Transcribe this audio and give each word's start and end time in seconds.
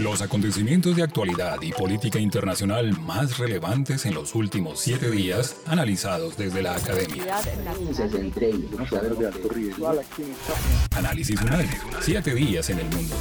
Los 0.00 0.22
acontecimientos 0.22 0.94
de 0.94 1.02
actualidad 1.02 1.60
y 1.60 1.72
política 1.72 2.20
internacional 2.20 2.96
más 3.00 3.36
relevantes 3.38 4.06
en 4.06 4.14
los 4.14 4.32
últimos 4.36 4.78
siete 4.78 5.10
días, 5.10 5.56
analizados 5.66 6.36
desde 6.36 6.62
la 6.62 6.76
academia. 6.76 7.24
Análisis 10.96 11.40
Unal. 11.42 11.66
Siete 12.00 12.32
días 12.32 12.70
en 12.70 12.78
el 12.78 12.86
mundo. 12.86 13.16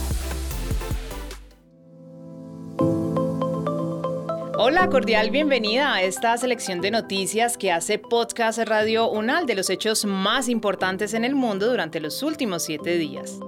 Hola, 4.59 4.88
cordial 4.90 5.32
bienvenida 5.32 5.96
a 5.96 6.04
esta 6.04 6.38
selección 6.38 6.82
de 6.82 6.92
noticias 6.92 7.58
que 7.58 7.72
hace 7.72 7.98
Podcast 7.98 8.59
Radio 8.59 9.09
Unal 9.09 9.48
de 9.48 9.56
los 9.56 9.72
hechos 9.72 10.06
más 10.06 10.48
importantes 10.48 11.16
en 11.16 11.26
el 11.26 11.34
mundo 11.34 11.70
durante 11.70 12.00
los 12.00 12.22
últimos 12.22 12.64
siete 12.64 12.98
días. 12.98 13.40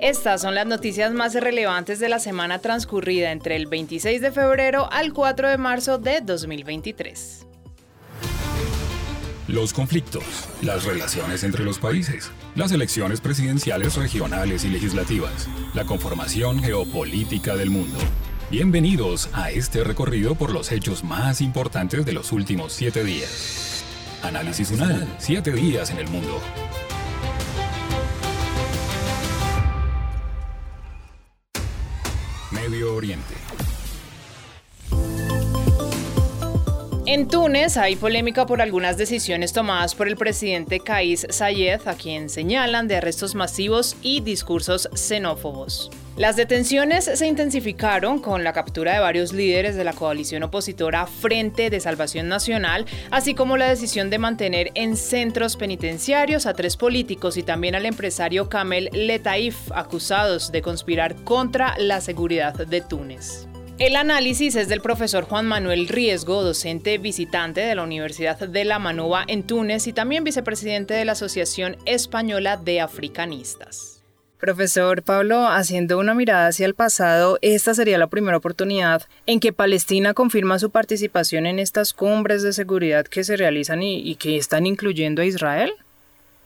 Estas 0.00 0.42
son 0.42 0.54
las 0.54 0.66
noticias 0.66 1.12
más 1.14 1.32
relevantes 1.34 1.98
de 1.98 2.10
la 2.10 2.18
semana 2.18 2.58
transcurrida 2.58 3.32
entre 3.32 3.56
el 3.56 3.66
26 3.66 4.20
de 4.20 4.30
febrero 4.30 4.92
al 4.92 5.14
4 5.14 5.48
de 5.48 5.56
marzo 5.56 5.96
de 5.96 6.20
2023. 6.20 7.46
Los 9.48 9.72
conflictos, 9.72 10.24
las 10.60 10.84
relaciones 10.84 11.44
entre 11.44 11.64
los 11.64 11.78
países, 11.78 12.30
las 12.56 12.72
elecciones 12.72 13.22
presidenciales 13.22 13.96
regionales 13.96 14.64
y 14.64 14.68
legislativas, 14.68 15.48
la 15.72 15.84
conformación 15.86 16.62
geopolítica 16.62 17.56
del 17.56 17.70
mundo. 17.70 17.98
Bienvenidos 18.50 19.30
a 19.32 19.50
este 19.50 19.82
recorrido 19.82 20.34
por 20.34 20.52
los 20.52 20.72
hechos 20.72 21.04
más 21.04 21.40
importantes 21.40 22.04
de 22.04 22.12
los 22.12 22.32
últimos 22.32 22.74
siete 22.74 23.02
días. 23.02 23.82
Análisis 24.22 24.70
UNAL, 24.72 25.08
siete 25.18 25.52
días 25.52 25.90
en 25.90 25.98
el 25.98 26.08
mundo. 26.08 26.38
Medio 32.68 32.96
Oriente. 32.96 33.34
En 37.06 37.28
Túnez 37.28 37.76
hay 37.76 37.94
polémica 37.94 38.44
por 38.46 38.60
algunas 38.60 38.96
decisiones 38.98 39.52
tomadas 39.52 39.94
por 39.94 40.08
el 40.08 40.16
presidente 40.16 40.80
Kais 40.80 41.28
Sayed, 41.30 41.86
a 41.86 41.94
quien 41.94 42.28
señalan 42.28 42.88
de 42.88 42.96
arrestos 42.96 43.36
masivos 43.36 43.96
y 44.02 44.20
discursos 44.20 44.88
xenófobos. 44.94 45.90
Las 46.16 46.36
detenciones 46.36 47.04
se 47.04 47.26
intensificaron 47.26 48.20
con 48.20 48.42
la 48.42 48.54
captura 48.54 48.94
de 48.94 49.00
varios 49.00 49.34
líderes 49.34 49.76
de 49.76 49.84
la 49.84 49.92
coalición 49.92 50.44
opositora 50.44 51.06
Frente 51.06 51.68
de 51.68 51.78
Salvación 51.78 52.26
Nacional, 52.26 52.86
así 53.10 53.34
como 53.34 53.58
la 53.58 53.68
decisión 53.68 54.08
de 54.08 54.18
mantener 54.18 54.70
en 54.74 54.96
centros 54.96 55.56
penitenciarios 55.56 56.46
a 56.46 56.54
tres 56.54 56.78
políticos 56.78 57.36
y 57.36 57.42
también 57.42 57.74
al 57.74 57.84
empresario 57.84 58.48
Kamel 58.48 58.88
Letaif, 58.94 59.70
acusados 59.72 60.50
de 60.52 60.62
conspirar 60.62 61.16
contra 61.16 61.76
la 61.76 62.00
seguridad 62.00 62.54
de 62.54 62.80
Túnez. 62.80 63.46
El 63.78 63.94
análisis 63.94 64.56
es 64.56 64.70
del 64.70 64.80
profesor 64.80 65.24
Juan 65.24 65.44
Manuel 65.44 65.86
Riesgo, 65.86 66.42
docente 66.42 66.96
visitante 66.96 67.60
de 67.60 67.74
la 67.74 67.82
Universidad 67.82 68.38
de 68.38 68.64
La 68.64 68.78
Manuba 68.78 69.24
en 69.28 69.42
Túnez 69.42 69.86
y 69.86 69.92
también 69.92 70.24
vicepresidente 70.24 70.94
de 70.94 71.04
la 71.04 71.12
Asociación 71.12 71.76
Española 71.84 72.56
de 72.56 72.80
Africanistas. 72.80 73.95
Profesor 74.38 75.02
Pablo, 75.02 75.48
haciendo 75.48 75.98
una 75.98 76.12
mirada 76.12 76.48
hacia 76.48 76.66
el 76.66 76.74
pasado, 76.74 77.38
esta 77.40 77.72
sería 77.72 77.96
la 77.96 78.08
primera 78.08 78.36
oportunidad 78.36 79.02
en 79.24 79.40
que 79.40 79.54
Palestina 79.54 80.12
confirma 80.12 80.58
su 80.58 80.70
participación 80.70 81.46
en 81.46 81.58
estas 81.58 81.94
cumbres 81.94 82.42
de 82.42 82.52
seguridad 82.52 83.06
que 83.06 83.24
se 83.24 83.36
realizan 83.38 83.82
y, 83.82 84.14
que 84.16 84.36
están 84.36 84.66
incluyendo 84.66 85.22
a 85.22 85.24
Israel. 85.24 85.72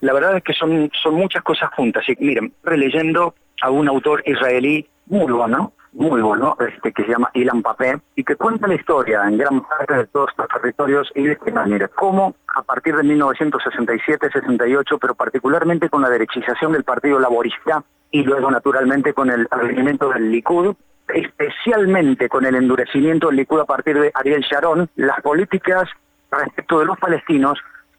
La 0.01 0.13
verdad 0.13 0.37
es 0.37 0.45
que 0.45 0.53
son, 0.53 0.91
son 1.03 1.15
muchas 1.15 1.43
cosas 1.43 1.71
juntas. 1.75 2.05
Y 2.09 2.15
miren, 2.25 2.53
releyendo 2.63 3.35
a 3.61 3.71
un 3.71 3.89
autor 3.89 4.23
israelí 4.25 4.87
muy 5.07 5.33
bueno, 5.33 5.73
muy 5.93 6.21
bueno, 6.21 6.57
este, 6.61 6.93
que 6.93 7.05
se 7.05 7.11
llama 7.11 7.31
Ilan 7.35 7.63
Papé, 7.63 8.01
y 8.15 8.25
que 8.25 8.37
cuenta 8.37 8.67
la 8.67 8.75
historia 8.75 9.27
en 9.27 9.39
gran 9.39 9.61
parte 9.63 9.95
de 9.95 10.07
todos 10.07 10.31
estos 10.31 10.49
territorios 10.49 11.11
y 11.15 11.25
de 11.25 11.37
qué 11.37 11.51
manera, 11.53 11.89
cómo 11.89 12.35
a 12.55 12.63
partir 12.63 12.97
de 12.97 13.03
1967-68, 13.03 14.99
pero 15.01 15.15
particularmente 15.15 15.89
con 15.89 16.03
la 16.03 16.11
derechización 16.11 16.73
del 16.73 16.85
Partido 16.85 17.19
Laborista 17.19 17.83
y 18.11 18.23
luego 18.23 18.51
naturalmente 18.51 19.15
con 19.15 19.31
el 19.31 19.47
advenimiento 19.51 20.11
del 20.11 20.31
Likud, 20.31 20.75
especialmente 21.09 22.29
con 22.29 22.47
el 22.47 22.55
endurecimiento 22.55 23.29
del 23.29 23.37
Likud 23.37 23.61
a 23.61 23.65
partir 23.65 23.99
de 23.99 24.13
Ariel 24.15 24.43
Sharon, 24.43 24.89
las 24.97 25.21
políticas 25.23 25.89
respecto 26.31 26.79
de 26.79 26.87
los 26.87 26.99
palestinos 26.99 27.59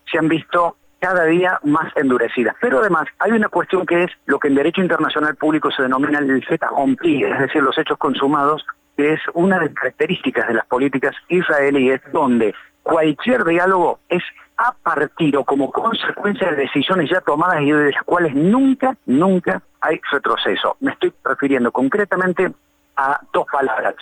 se 0.10 0.18
han 0.18 0.28
visto 0.28 0.78
cada 1.02 1.26
día 1.26 1.60
más 1.64 1.92
endurecidas. 1.98 2.56
Pero 2.62 2.80
además 2.80 3.08
hay 3.20 3.32
una 3.32 3.50
cuestión 3.50 3.86
que 3.86 4.04
es 4.04 4.12
lo 4.28 4.40
que 4.40 4.48
en 4.48 4.56
derecho 4.56 4.82
internacional 4.82 5.36
público 5.36 5.72
se 5.72 5.82
denomina 5.82 6.20
el 6.20 6.46
fait 6.46 6.62
accompli, 6.64 7.24
es 7.24 7.40
decir, 7.40 7.64
los 7.64 7.78
hechos 7.78 7.98
consumados, 7.98 8.64
que 8.96 9.14
es 9.14 9.20
una 9.34 9.60
de 9.60 9.66
las 9.66 9.74
características 9.74 10.48
de 10.48 10.54
las 10.54 10.66
políticas 10.68 11.16
israelíes, 11.28 12.02
donde 12.14 12.54
cualquier 12.84 13.44
diálogo 13.44 14.00
es 14.10 14.24
a 14.58 14.74
partir 14.74 15.36
o 15.38 15.44
como 15.44 15.72
consecuencia 15.72 16.52
de 16.52 16.58
decisiones 16.58 17.10
ya 17.10 17.20
tomadas 17.22 17.62
y 17.62 17.72
de 17.72 17.92
las 17.92 18.04
cuales 18.04 18.36
nunca, 18.36 18.96
nunca 19.08 19.62
hay 19.82 20.00
retroceso. 20.12 20.78
Me 20.82 20.92
estoy 20.92 21.12
refiriendo 21.24 21.72
concretamente 21.72 22.52
a 22.96 23.20
dos 23.34 23.46
palabras. 23.52 23.96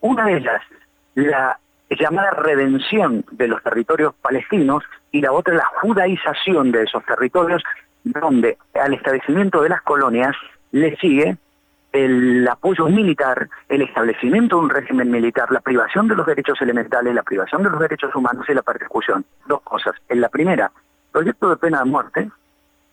Una 0.00 0.26
de 0.26 0.36
ellas, 0.36 0.62
la 1.16 1.58
llamada 1.90 2.30
redención 2.30 3.24
de 3.30 3.48
los 3.48 3.62
territorios 3.62 4.14
palestinos 4.20 4.84
y 5.12 5.20
la 5.20 5.32
otra 5.32 5.54
la 5.54 5.66
judaización 5.80 6.72
de 6.72 6.82
esos 6.82 7.04
territorios, 7.04 7.62
donde 8.04 8.58
al 8.74 8.94
establecimiento 8.94 9.62
de 9.62 9.68
las 9.68 9.82
colonias 9.82 10.34
le 10.72 10.96
sigue 10.96 11.36
el 11.92 12.46
apoyo 12.48 12.86
militar, 12.88 13.48
el 13.68 13.82
establecimiento 13.82 14.56
de 14.56 14.62
un 14.62 14.70
régimen 14.70 15.10
militar, 15.12 15.52
la 15.52 15.60
privación 15.60 16.08
de 16.08 16.16
los 16.16 16.26
derechos 16.26 16.60
elementales, 16.60 17.14
la 17.14 17.22
privación 17.22 17.62
de 17.62 17.70
los 17.70 17.78
derechos 17.78 18.12
humanos 18.16 18.44
y 18.48 18.54
la 18.54 18.62
persecución. 18.62 19.24
Dos 19.46 19.60
cosas. 19.62 19.94
En 20.08 20.20
la 20.20 20.28
primera, 20.28 20.72
proyecto 21.12 21.48
de 21.50 21.56
pena 21.56 21.78
de 21.78 21.84
muerte, 21.84 22.30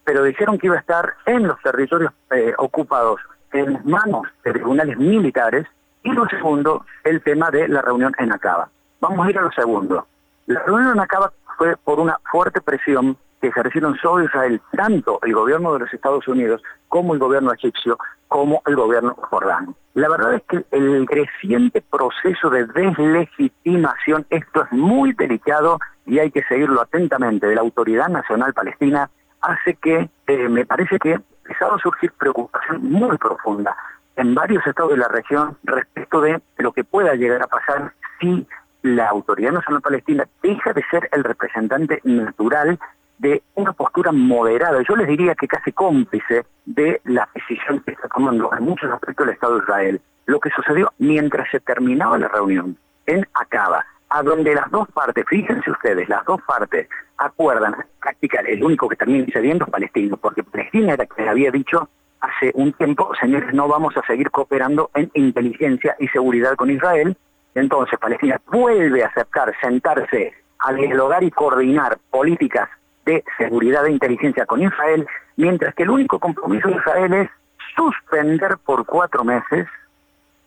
pero 0.03 0.23
dijeron 0.23 0.59
que 0.59 0.67
iba 0.67 0.75
a 0.75 0.79
estar 0.79 1.15
en 1.25 1.47
los 1.47 1.59
territorios 1.61 2.13
eh, 2.29 2.53
ocupados 2.59 3.19
en 3.53 3.79
manos 3.85 4.27
de 4.43 4.53
tribunales 4.53 4.97
militares, 4.97 5.65
y 6.03 6.11
lo 6.11 6.27
segundo, 6.27 6.85
el 7.03 7.21
tema 7.21 7.49
de 7.49 7.67
la 7.67 7.81
reunión 7.81 8.13
en 8.19 8.31
Acaba. 8.31 8.69
Vamos 9.01 9.25
a 9.25 9.29
ir 9.31 9.37
a 9.39 9.41
lo 9.41 9.51
segundo. 9.51 10.07
La 10.45 10.61
reunión 10.63 10.99
Acaba 10.99 11.33
fue 11.57 11.75
por 11.75 11.99
una 11.99 12.17
fuerte 12.31 12.61
presión 12.61 13.17
que 13.41 13.47
ejercieron 13.47 13.97
sobre 13.97 14.25
Israel 14.25 14.61
tanto 14.71 15.19
el 15.23 15.33
gobierno 15.33 15.73
de 15.73 15.79
los 15.79 15.93
Estados 15.93 16.27
Unidos 16.27 16.61
como 16.87 17.13
el 17.13 17.19
gobierno 17.19 17.51
egipcio 17.51 17.97
como 18.27 18.61
el 18.65 18.75
gobierno 18.75 19.15
jordano. 19.29 19.75
La 19.95 20.07
verdad 20.07 20.35
es 20.35 20.43
que 20.43 20.63
el 20.71 21.05
creciente 21.07 21.81
proceso 21.81 22.49
de 22.49 22.65
deslegitimación, 22.67 24.25
esto 24.29 24.63
es 24.63 24.71
muy 24.71 25.13
delicado 25.13 25.79
y 26.05 26.19
hay 26.19 26.31
que 26.31 26.43
seguirlo 26.43 26.79
atentamente, 26.79 27.47
de 27.47 27.55
la 27.55 27.61
Autoridad 27.61 28.07
Nacional 28.07 28.53
Palestina, 28.53 29.09
hace 29.41 29.75
que 29.75 30.09
eh, 30.27 30.47
me 30.47 30.65
parece 30.65 30.99
que 30.99 31.19
empezado 31.43 31.73
a 31.73 31.79
surgir 31.79 32.13
preocupación 32.13 32.83
muy 32.83 33.17
profunda 33.17 33.75
en 34.15 34.35
varios 34.35 34.65
estados 34.65 34.91
de 34.91 34.97
la 34.97 35.07
región 35.07 35.57
respecto 35.63 36.21
de 36.21 36.41
lo 36.57 36.71
que 36.71 36.83
pueda 36.83 37.15
llegar 37.15 37.41
a 37.41 37.47
pasar 37.47 37.93
si 38.19 38.47
la 38.81 39.07
Autoridad 39.09 39.51
Nacional 39.51 39.81
Palestina 39.81 40.27
deja 40.41 40.73
de 40.73 40.83
ser 40.89 41.09
el 41.11 41.23
representante 41.23 42.01
natural 42.03 42.79
de 43.17 43.43
una 43.53 43.73
postura 43.73 44.11
moderada, 44.11 44.81
yo 44.87 44.95
les 44.95 45.07
diría 45.07 45.35
que 45.35 45.47
casi 45.47 45.71
cómplice 45.71 46.43
de 46.65 47.01
la 47.05 47.29
decisión 47.35 47.79
que 47.81 47.91
está 47.91 48.07
tomando 48.07 48.49
en 48.57 48.63
muchos 48.63 48.91
aspectos 48.91 49.27
el 49.27 49.33
Estado 49.33 49.55
de 49.55 49.63
Israel. 49.63 50.01
Lo 50.25 50.39
que 50.39 50.49
sucedió 50.49 50.91
mientras 50.97 51.49
se 51.51 51.59
terminaba 51.59 52.17
la 52.17 52.27
reunión 52.27 52.77
en 53.05 53.27
Acaba, 53.33 53.85
a 54.09 54.23
donde 54.23 54.55
las 54.55 54.69
dos 54.71 54.87
partes, 54.91 55.23
fíjense 55.27 55.69
ustedes, 55.69 56.09
las 56.09 56.25
dos 56.25 56.41
partes 56.41 56.89
acuerdan 57.17 57.75
prácticamente, 58.01 58.53
el 58.53 58.63
único 58.63 58.89
que 58.89 58.95
termina 58.95 59.27
cediendo 59.31 59.65
es 59.65 59.71
Palestina, 59.71 60.17
porque 60.17 60.43
Palestina 60.43 60.93
era 60.93 61.05
quien 61.05 61.29
había 61.29 61.51
dicho 61.51 61.89
hace 62.21 62.51
un 62.55 62.73
tiempo, 62.73 63.11
señores, 63.19 63.53
no 63.53 63.67
vamos 63.67 63.95
a 63.97 64.05
seguir 64.05 64.31
cooperando 64.31 64.89
en 64.95 65.11
inteligencia 65.13 65.95
y 65.99 66.07
seguridad 66.07 66.55
con 66.55 66.71
Israel, 66.71 67.15
entonces 67.55 67.99
Palestina 67.99 68.39
vuelve 68.47 69.03
a 69.03 69.07
aceptar 69.07 69.53
sentarse 69.61 70.33
a 70.59 70.73
dialogar 70.73 71.23
y 71.23 71.31
coordinar 71.31 71.97
políticas 72.09 72.69
de 73.05 73.23
seguridad 73.37 73.85
e 73.87 73.91
inteligencia 73.91 74.45
con 74.45 74.61
Israel, 74.61 75.07
mientras 75.35 75.73
que 75.73 75.83
el 75.83 75.89
único 75.89 76.19
compromiso 76.19 76.67
de 76.67 76.75
Israel 76.75 77.13
es 77.13 77.29
suspender 77.75 78.57
por 78.63 78.85
cuatro 78.85 79.23
meses, 79.23 79.67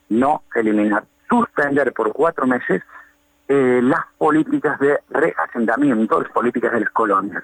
no 0.08 0.42
eliminar, 0.54 1.04
suspender 1.28 1.92
por 1.92 2.12
cuatro 2.12 2.46
meses 2.46 2.82
eh, 3.48 3.80
las 3.82 4.04
políticas 4.18 4.78
de 4.78 5.00
reasentamiento, 5.10 6.20
las 6.20 6.30
políticas 6.30 6.72
de 6.72 6.80
las 6.80 6.90
colonias. 6.90 7.42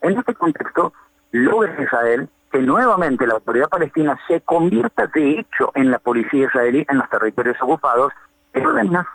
En 0.00 0.18
este 0.18 0.34
contexto, 0.34 0.92
logra 1.30 1.82
Israel 1.82 2.28
que 2.50 2.58
nuevamente 2.60 3.26
la 3.26 3.34
autoridad 3.34 3.68
palestina 3.68 4.18
se 4.26 4.40
convierta 4.40 5.06
de 5.06 5.40
hecho 5.40 5.70
en 5.74 5.90
la 5.90 5.98
policía 5.98 6.46
israelí 6.46 6.84
en 6.88 6.98
los 6.98 7.08
territorios 7.10 7.56
ocupados, 7.60 8.12
pero 8.52 8.70
además 8.70 9.06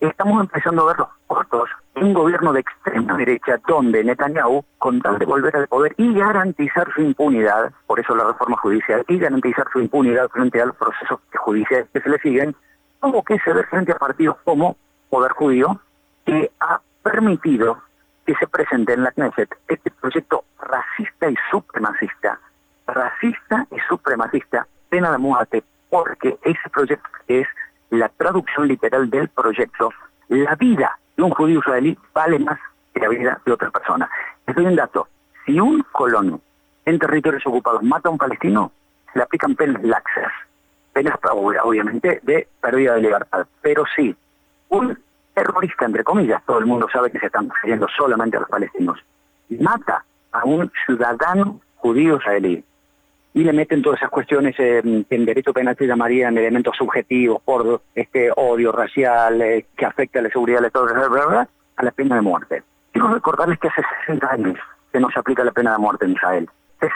estamos 0.00 0.40
empezando 0.40 0.82
a 0.82 0.86
ver 0.86 0.98
los 0.98 1.08
costos 1.26 1.68
de 1.94 2.04
un 2.04 2.14
gobierno 2.14 2.52
de 2.52 2.60
extrema 2.60 3.16
derecha 3.16 3.58
donde 3.66 4.02
Netanyahu, 4.02 4.64
con 4.78 5.00
tal 5.00 5.18
de 5.18 5.26
volver 5.26 5.54
al 5.56 5.68
poder 5.68 5.94
y 5.98 6.14
garantizar 6.14 6.88
su 6.94 7.02
impunidad, 7.02 7.72
por 7.86 8.00
eso 8.00 8.14
la 8.14 8.24
reforma 8.24 8.56
judicial, 8.56 9.04
y 9.08 9.18
garantizar 9.18 9.66
su 9.72 9.80
impunidad 9.80 10.28
frente 10.30 10.60
a 10.60 10.66
los 10.66 10.76
procesos 10.76 11.20
judiciales 11.34 11.88
que 11.92 12.00
se 12.00 12.08
le 12.08 12.18
siguen, 12.18 12.56
tuvo 13.00 13.22
que 13.22 13.38
ceder 13.40 13.66
frente 13.66 13.92
a 13.92 13.96
partidos 13.96 14.36
como 14.44 14.76
Poder 15.08 15.32
Judío, 15.32 15.80
que 16.24 16.50
ha 16.60 16.80
permitido 17.02 17.78
que 18.26 18.34
se 18.36 18.46
presente 18.46 18.92
en 18.92 19.02
la 19.02 19.10
Knesset 19.12 19.50
este 19.68 19.90
proyecto 19.90 20.44
racista 20.60 21.30
y 21.30 21.34
supremacista, 21.50 22.38
racista 22.86 23.66
y 23.70 23.80
supremacista, 23.88 24.66
pena 24.88 25.10
de 25.10 25.18
muerte, 25.18 25.64
porque 25.88 26.38
ese 26.42 26.70
proyecto 26.70 27.08
es 27.26 27.46
la 27.90 28.08
traducción 28.08 28.68
literal 28.68 29.10
del 29.10 29.28
proyecto, 29.28 29.90
la 30.28 30.54
vida 30.54 30.98
de 31.16 31.22
un 31.22 31.30
judío 31.30 31.58
israelí 31.58 31.98
vale 32.14 32.38
más 32.38 32.58
que 32.94 33.00
la 33.00 33.08
vida 33.08 33.40
de 33.44 33.52
otra 33.52 33.70
persona. 33.70 34.08
Les 34.46 34.56
doy 34.56 34.66
un 34.66 34.76
dato, 34.76 35.08
si 35.44 35.60
un 35.60 35.84
colono 35.92 36.40
en 36.84 36.98
territorios 36.98 37.46
ocupados 37.46 37.82
mata 37.82 38.08
a 38.08 38.12
un 38.12 38.18
palestino, 38.18 38.72
se 39.12 39.18
le 39.18 39.24
aplican 39.24 39.54
penas 39.54 39.82
laxas, 39.82 40.32
penas 40.92 41.18
obviamente 41.62 42.20
de 42.22 42.48
pérdida 42.60 42.94
de 42.94 43.02
libertad, 43.02 43.46
pero 43.60 43.84
sí, 43.94 44.14
un 44.68 44.98
terrorista, 45.34 45.84
entre 45.84 46.04
comillas, 46.04 46.42
todo 46.44 46.58
el 46.58 46.66
mundo 46.66 46.88
sabe 46.92 47.10
que 47.10 47.18
se 47.18 47.26
están 47.26 47.50
refiriendo 47.50 47.86
solamente 47.96 48.36
a 48.36 48.40
los 48.40 48.48
palestinos, 48.48 48.98
mata 49.58 50.04
a 50.32 50.44
un 50.44 50.70
ciudadano 50.86 51.60
judío 51.76 52.16
israelí 52.16 52.64
y 53.32 53.44
le 53.44 53.52
meten 53.52 53.82
todas 53.82 54.00
esas 54.00 54.10
cuestiones 54.10 54.54
eh, 54.58 54.82
que 55.08 55.14
en 55.14 55.24
derecho 55.24 55.52
penal 55.52 55.76
se 55.76 55.86
llamarían 55.86 56.36
elementos 56.36 56.76
subjetivos 56.76 57.40
por 57.42 57.82
este 57.94 58.30
odio 58.34 58.72
racial 58.72 59.40
eh, 59.40 59.66
que 59.76 59.86
afecta 59.86 60.18
a 60.18 60.22
la 60.22 60.30
seguridad 60.30 60.60
de 60.60 60.70
todos, 60.70 60.90
a 60.92 61.82
la 61.82 61.90
pena 61.92 62.16
de 62.16 62.22
muerte. 62.22 62.62
Quiero 62.92 63.14
recordarles 63.14 63.58
que 63.58 63.68
hace 63.68 63.82
60 64.06 64.32
años 64.32 64.58
que 64.92 64.98
no 64.98 65.08
se 65.10 65.20
aplica 65.20 65.44
la 65.44 65.52
pena 65.52 65.72
de 65.72 65.78
muerte 65.78 66.06
en 66.06 66.12
Israel. 66.12 66.48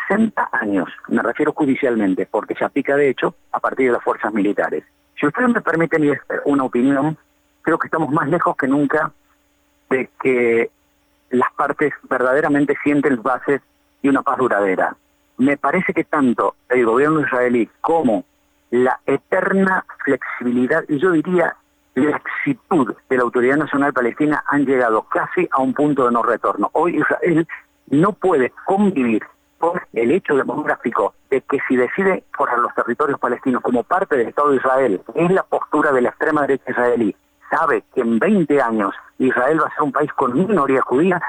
60 0.08 0.48
años, 0.52 0.88
me 1.08 1.22
refiero 1.22 1.52
judicialmente, 1.52 2.26
porque 2.26 2.54
se 2.54 2.64
aplica 2.64 2.96
de 2.96 3.10
hecho 3.10 3.36
a 3.52 3.60
partir 3.60 3.86
de 3.86 3.92
las 3.92 4.02
fuerzas 4.02 4.32
militares. 4.32 4.82
Si 5.20 5.26
ustedes 5.26 5.50
me 5.50 5.60
permiten 5.60 6.18
una 6.46 6.64
opinión, 6.64 7.16
creo 7.62 7.78
que 7.78 7.86
estamos 7.86 8.10
más 8.10 8.28
lejos 8.28 8.56
que 8.56 8.66
nunca 8.66 9.12
de 9.90 10.08
que 10.20 10.70
las 11.30 11.52
partes 11.52 11.92
verdaderamente 12.08 12.74
sienten 12.82 13.22
bases 13.22 13.60
de 14.02 14.08
una 14.08 14.22
paz 14.22 14.38
duradera 14.38 14.96
me 15.38 15.56
parece 15.56 15.92
que 15.92 16.04
tanto 16.04 16.54
el 16.68 16.84
gobierno 16.86 17.20
israelí 17.20 17.68
como 17.80 18.24
la 18.70 19.00
eterna 19.06 19.84
flexibilidad 20.04 20.84
y 20.88 20.98
yo 20.98 21.12
diría 21.12 21.56
la 21.94 22.16
exitud 22.16 22.94
de 23.08 23.16
la 23.16 23.22
Autoridad 23.22 23.56
Nacional 23.56 23.92
Palestina 23.92 24.42
han 24.48 24.66
llegado 24.66 25.02
casi 25.02 25.48
a 25.52 25.60
un 25.60 25.74
punto 25.74 26.06
de 26.06 26.12
no 26.12 26.22
retorno. 26.22 26.70
Hoy 26.72 26.96
Israel 26.98 27.46
no 27.88 28.12
puede 28.12 28.52
convivir 28.64 29.22
con 29.58 29.80
el 29.92 30.10
hecho 30.10 30.34
demográfico 30.34 31.14
de 31.30 31.40
que 31.42 31.58
si 31.68 31.76
decide 31.76 32.24
por 32.36 32.56
los 32.58 32.74
territorios 32.74 33.18
palestinos 33.20 33.62
como 33.62 33.84
parte 33.84 34.16
del 34.16 34.28
Estado 34.28 34.50
de 34.50 34.56
Israel, 34.56 35.00
es 35.14 35.30
la 35.30 35.44
postura 35.44 35.92
de 35.92 36.02
la 36.02 36.08
extrema 36.10 36.42
derecha 36.42 36.70
israelí, 36.70 37.14
sabe 37.50 37.84
que 37.94 38.00
en 38.00 38.18
20 38.18 38.60
años 38.60 38.94
Israel 39.18 39.60
va 39.62 39.66
a 39.68 39.74
ser 39.74 39.82
un 39.82 39.92
país 39.92 40.12
con 40.14 40.34
minoría 40.34 40.82
judía, 40.82 41.22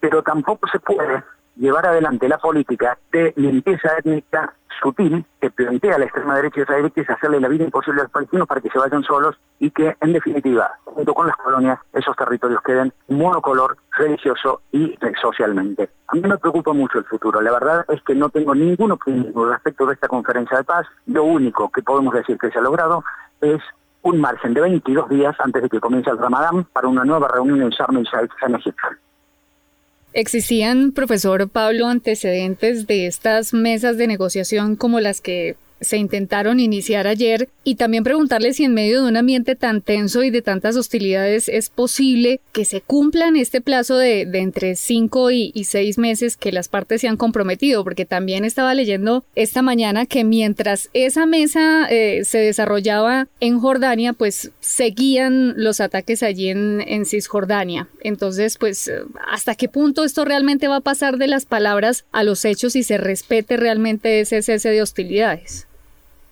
pero 0.00 0.22
tampoco 0.22 0.68
se 0.68 0.78
puede 0.78 1.22
llevar 1.56 1.86
adelante 1.86 2.28
la 2.28 2.38
política 2.38 2.98
de 3.12 3.32
limpieza 3.36 3.96
étnica 3.98 4.54
sutil 4.82 5.24
que 5.40 5.50
plantea 5.50 5.98
la 5.98 6.04
extrema 6.04 6.36
derecha 6.36 6.62
israelí, 6.62 6.90
que 6.90 7.02
es 7.02 7.10
hacerle 7.10 7.40
la 7.40 7.48
vida 7.48 7.64
imposible 7.64 8.00
a 8.00 8.04
los 8.04 8.12
palestinos 8.12 8.46
para 8.46 8.60
que 8.60 8.70
se 8.70 8.78
vayan 8.78 9.02
solos 9.02 9.36
y 9.58 9.70
que, 9.70 9.96
en 10.00 10.12
definitiva, 10.12 10.72
junto 10.84 11.14
con 11.14 11.26
las 11.26 11.36
colonias, 11.36 11.78
esos 11.92 12.16
territorios 12.16 12.60
queden 12.62 12.92
monocolor 13.08 13.76
religioso 13.96 14.62
y 14.72 14.98
socialmente. 15.20 15.90
A 16.08 16.14
mí 16.14 16.22
me 16.22 16.38
preocupa 16.38 16.72
mucho 16.72 16.98
el 16.98 17.04
futuro. 17.04 17.40
La 17.40 17.52
verdad 17.52 17.84
es 17.88 18.02
que 18.02 18.14
no 18.14 18.28
tengo 18.28 18.54
ningún 18.54 18.92
optimismo 18.92 19.46
respecto 19.46 19.86
de 19.86 19.94
esta 19.94 20.08
conferencia 20.08 20.58
de 20.58 20.64
paz. 20.64 20.86
Lo 21.06 21.24
único 21.24 21.70
que 21.70 21.82
podemos 21.82 22.12
decir 22.14 22.36
que 22.38 22.50
se 22.50 22.58
ha 22.58 22.62
logrado 22.62 23.04
es 23.40 23.60
un 24.02 24.20
margen 24.20 24.52
de 24.52 24.60
22 24.60 25.08
días 25.08 25.34
antes 25.38 25.62
de 25.62 25.68
que 25.68 25.80
comience 25.80 26.10
el 26.10 26.18
Ramadán 26.18 26.64
para 26.72 26.88
una 26.88 27.04
nueva 27.04 27.28
reunión 27.28 27.62
en 27.62 27.70
Sharm 27.70 27.96
el 27.96 28.04
Sheikh 28.04 28.32
en 28.42 28.54
Egipto. 28.56 28.88
¿Existían, 30.14 30.92
profesor 30.92 31.48
Pablo, 31.48 31.88
antecedentes 31.88 32.86
de 32.86 33.08
estas 33.08 33.52
mesas 33.52 33.98
de 33.98 34.06
negociación 34.06 34.76
como 34.76 35.00
las 35.00 35.20
que 35.20 35.56
se 35.84 35.96
intentaron 35.96 36.60
iniciar 36.60 37.06
ayer 37.06 37.48
y 37.62 37.76
también 37.76 38.04
preguntarle 38.04 38.52
si 38.52 38.64
en 38.64 38.74
medio 38.74 39.02
de 39.02 39.08
un 39.08 39.16
ambiente 39.16 39.56
tan 39.56 39.80
tenso 39.80 40.22
y 40.22 40.30
de 40.30 40.42
tantas 40.42 40.76
hostilidades 40.76 41.48
es 41.48 41.70
posible 41.70 42.40
que 42.52 42.64
se 42.64 42.80
cumplan 42.80 43.36
este 43.36 43.60
plazo 43.60 43.96
de, 43.96 44.22
entre 44.22 44.76
cinco 44.76 45.30
y, 45.30 45.52
seis 45.64 45.96
meses 45.96 46.36
que 46.36 46.52
las 46.52 46.68
partes 46.68 47.00
se 47.00 47.08
han 47.08 47.16
comprometido, 47.16 47.84
porque 47.84 48.04
también 48.04 48.44
estaba 48.44 48.74
leyendo 48.74 49.24
esta 49.34 49.62
mañana 49.62 50.06
que 50.06 50.24
mientras 50.24 50.90
esa 50.92 51.26
mesa 51.26 51.86
eh, 51.90 52.24
se 52.24 52.38
desarrollaba 52.38 53.28
en 53.40 53.58
Jordania, 53.58 54.12
pues 54.12 54.50
seguían 54.60 55.54
los 55.56 55.80
ataques 55.80 56.22
allí 56.22 56.48
en, 56.50 56.82
en 56.86 57.06
Cisjordania. 57.06 57.88
Entonces, 58.00 58.58
pues, 58.58 58.90
¿hasta 59.30 59.54
qué 59.54 59.68
punto 59.68 60.04
esto 60.04 60.24
realmente 60.24 60.68
va 60.68 60.76
a 60.76 60.80
pasar 60.80 61.16
de 61.16 61.28
las 61.28 61.46
palabras 61.46 62.04
a 62.12 62.24
los 62.24 62.44
hechos 62.44 62.76
y 62.76 62.82
se 62.82 62.98
respete 62.98 63.56
realmente 63.56 64.20
ese 64.20 64.42
cese 64.42 64.70
de 64.70 64.82
hostilidades? 64.82 65.66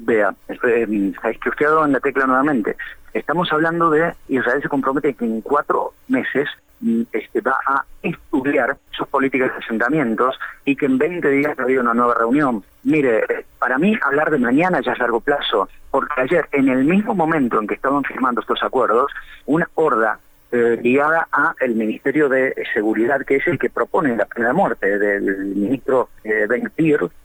Vea, 0.04 0.34
es 0.48 0.58
que 0.58 1.48
usted 1.48 1.66
ha 1.66 1.70
dado 1.70 1.84
en 1.84 1.92
la 1.92 2.00
tecla 2.00 2.26
nuevamente. 2.26 2.76
Estamos 3.14 3.52
hablando 3.52 3.90
de 3.90 4.12
Israel 4.28 4.60
se 4.60 4.68
compromete 4.68 5.14
que 5.14 5.24
en 5.24 5.42
cuatro 5.42 5.92
meses 6.08 6.48
mm, 6.80 7.02
este, 7.12 7.40
va 7.40 7.56
a 7.66 7.84
estudiar 8.02 8.76
sus 8.90 9.06
políticas 9.06 9.52
de 9.52 9.64
asentamientos 9.64 10.38
y 10.64 10.74
que 10.74 10.86
en 10.86 10.98
20 10.98 11.28
días 11.28 11.56
ha 11.58 11.62
habido 11.62 11.82
una 11.82 11.94
nueva 11.94 12.14
reunión. 12.14 12.64
Mire, 12.82 13.24
para 13.60 13.78
mí 13.78 13.96
hablar 14.02 14.30
de 14.30 14.38
mañana 14.38 14.80
ya 14.80 14.92
es 14.92 14.98
largo 14.98 15.20
plazo, 15.20 15.68
porque 15.90 16.20
ayer, 16.20 16.48
en 16.50 16.68
el 16.68 16.84
mismo 16.84 17.14
momento 17.14 17.60
en 17.60 17.68
que 17.68 17.74
estaban 17.74 18.02
firmando 18.02 18.40
estos 18.40 18.62
acuerdos, 18.62 19.12
una 19.46 19.68
horda 19.74 20.18
eh, 20.52 20.78
ligada 20.82 21.28
a 21.32 21.54
el 21.60 21.74
Ministerio 21.74 22.28
de 22.28 22.54
Seguridad, 22.74 23.24
que 23.24 23.36
es 23.36 23.46
el 23.46 23.58
que 23.58 23.70
propone 23.70 24.14
la 24.14 24.26
pena 24.26 24.48
de 24.48 24.52
muerte 24.52 24.98
del 24.98 25.54
ministro 25.54 26.10
eh, 26.24 26.46
Ben 26.46 26.70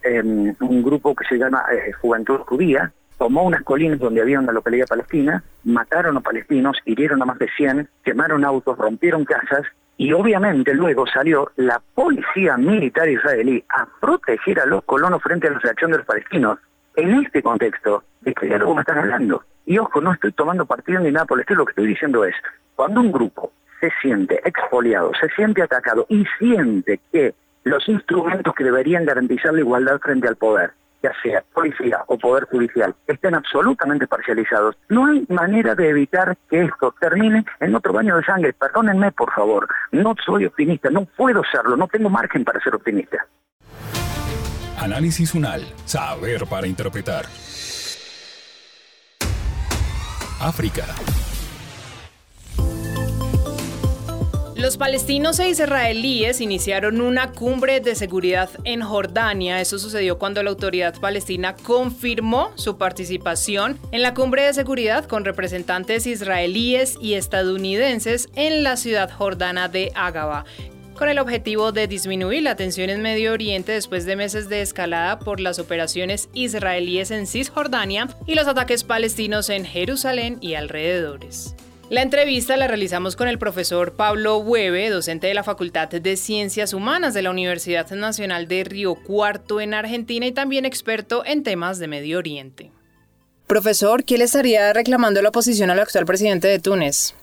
en 0.02 0.56
un 0.58 0.82
grupo 0.82 1.14
que 1.14 1.26
se 1.28 1.36
llama 1.36 1.62
eh, 1.70 1.92
Juventud 1.92 2.38
Judía, 2.46 2.90
tomó 3.18 3.42
unas 3.42 3.62
colinas 3.64 3.98
donde 3.98 4.22
había 4.22 4.40
una 4.40 4.52
localidad 4.52 4.86
palestina, 4.86 5.42
mataron 5.64 6.16
a 6.16 6.20
palestinos, 6.20 6.78
hirieron 6.86 7.20
a 7.20 7.26
más 7.26 7.38
de 7.38 7.48
100, 7.54 7.88
quemaron 8.02 8.46
autos, 8.46 8.78
rompieron 8.78 9.26
casas 9.26 9.66
y 9.98 10.12
obviamente 10.14 10.72
luego 10.72 11.06
salió 11.06 11.50
la 11.56 11.82
policía 11.94 12.56
militar 12.56 13.10
israelí 13.10 13.62
a 13.68 13.86
proteger 14.00 14.60
a 14.60 14.66
los 14.66 14.84
colonos 14.84 15.22
frente 15.22 15.48
a 15.48 15.50
la 15.50 15.58
reacción 15.58 15.90
de 15.90 15.98
los 15.98 16.06
palestinos. 16.06 16.58
En 16.96 17.22
este 17.22 17.42
contexto, 17.42 18.04
¿de 18.22 18.32
qué 18.32 18.46
diálogo 18.46 18.74
me 18.74 18.80
están 18.80 18.98
hablando? 18.98 19.44
Y 19.68 19.76
ojo, 19.76 20.00
no 20.00 20.14
estoy 20.14 20.32
tomando 20.32 20.64
partido 20.64 20.98
ni 20.98 21.12
nada 21.12 21.26
por 21.26 21.36
el 21.36 21.42
estilo, 21.42 21.58
lo 21.58 21.66
que 21.66 21.72
estoy 21.72 21.88
diciendo 21.88 22.24
es, 22.24 22.34
cuando 22.74 23.02
un 23.02 23.12
grupo 23.12 23.52
se 23.80 23.92
siente 24.00 24.40
expoliado, 24.48 25.12
se 25.20 25.28
siente 25.36 25.62
atacado 25.62 26.06
y 26.08 26.24
siente 26.38 26.98
que 27.12 27.34
los 27.64 27.86
instrumentos 27.86 28.54
que 28.54 28.64
deberían 28.64 29.04
garantizar 29.04 29.52
la 29.52 29.60
igualdad 29.60 30.00
frente 30.00 30.26
al 30.26 30.36
poder, 30.36 30.70
ya 31.02 31.12
sea 31.22 31.44
policía 31.52 32.02
o 32.06 32.16
poder 32.16 32.44
judicial, 32.44 32.94
estén 33.06 33.34
absolutamente 33.34 34.06
parcializados, 34.06 34.74
no 34.88 35.04
hay 35.04 35.26
manera 35.28 35.74
de 35.74 35.90
evitar 35.90 36.38
que 36.48 36.62
esto 36.62 36.94
termine 36.98 37.44
en 37.60 37.74
otro 37.74 37.92
baño 37.92 38.16
de 38.16 38.24
sangre. 38.24 38.54
Perdónenme, 38.54 39.12
por 39.12 39.30
favor, 39.34 39.68
no 39.92 40.14
soy 40.24 40.46
optimista, 40.46 40.88
no 40.88 41.04
puedo 41.04 41.42
serlo, 41.52 41.76
no 41.76 41.88
tengo 41.88 42.08
margen 42.08 42.42
para 42.42 42.58
ser 42.60 42.74
optimista. 42.74 43.26
Análisis 44.80 45.34
UNAL, 45.34 45.60
saber 45.84 46.46
para 46.48 46.66
interpretar. 46.66 47.26
África. 50.40 50.86
Los 54.54 54.76
palestinos 54.76 55.38
e 55.38 55.48
israelíes 55.48 56.40
iniciaron 56.40 57.00
una 57.00 57.30
cumbre 57.30 57.78
de 57.80 57.94
seguridad 57.94 58.50
en 58.64 58.82
Jordania. 58.82 59.60
Eso 59.60 59.78
sucedió 59.78 60.18
cuando 60.18 60.42
la 60.42 60.50
autoridad 60.50 60.98
palestina 61.00 61.54
confirmó 61.54 62.50
su 62.56 62.76
participación 62.76 63.78
en 63.92 64.02
la 64.02 64.14
cumbre 64.14 64.42
de 64.42 64.54
seguridad 64.54 65.04
con 65.04 65.24
representantes 65.24 66.08
israelíes 66.08 66.98
y 67.00 67.14
estadounidenses 67.14 68.28
en 68.34 68.64
la 68.64 68.76
ciudad 68.76 69.10
jordana 69.10 69.68
de 69.68 69.92
Agaba 69.94 70.44
con 70.98 71.08
el 71.08 71.20
objetivo 71.20 71.70
de 71.70 71.86
disminuir 71.86 72.42
la 72.42 72.56
tensión 72.56 72.90
en 72.90 73.00
Medio 73.00 73.32
Oriente 73.32 73.72
después 73.72 74.04
de 74.04 74.16
meses 74.16 74.48
de 74.48 74.60
escalada 74.60 75.20
por 75.20 75.38
las 75.38 75.60
operaciones 75.60 76.28
israelíes 76.34 77.12
en 77.12 77.26
Cisjordania 77.26 78.08
y 78.26 78.34
los 78.34 78.48
ataques 78.48 78.82
palestinos 78.82 79.48
en 79.48 79.64
Jerusalén 79.64 80.38
y 80.40 80.54
alrededores. 80.54 81.54
La 81.88 82.02
entrevista 82.02 82.56
la 82.56 82.66
realizamos 82.66 83.16
con 83.16 83.28
el 83.28 83.38
profesor 83.38 83.92
Pablo 83.92 84.38
Hueve, 84.38 84.90
docente 84.90 85.28
de 85.28 85.34
la 85.34 85.44
Facultad 85.44 85.88
de 85.88 86.16
Ciencias 86.16 86.74
Humanas 86.74 87.14
de 87.14 87.22
la 87.22 87.30
Universidad 87.30 87.88
Nacional 87.92 88.48
de 88.48 88.64
Río 88.64 88.96
Cuarto 88.96 89.60
en 89.60 89.74
Argentina 89.74 90.26
y 90.26 90.32
también 90.32 90.66
experto 90.66 91.24
en 91.24 91.44
temas 91.44 91.78
de 91.78 91.88
Medio 91.88 92.18
Oriente. 92.18 92.72
Profesor, 93.46 94.04
¿quién 94.04 94.18
le 94.18 94.24
estaría 94.24 94.72
reclamando 94.72 95.22
la 95.22 95.30
oposición 95.30 95.70
al 95.70 95.80
actual 95.80 96.04
presidente 96.04 96.48
de 96.48 96.58
Túnez? 96.58 97.14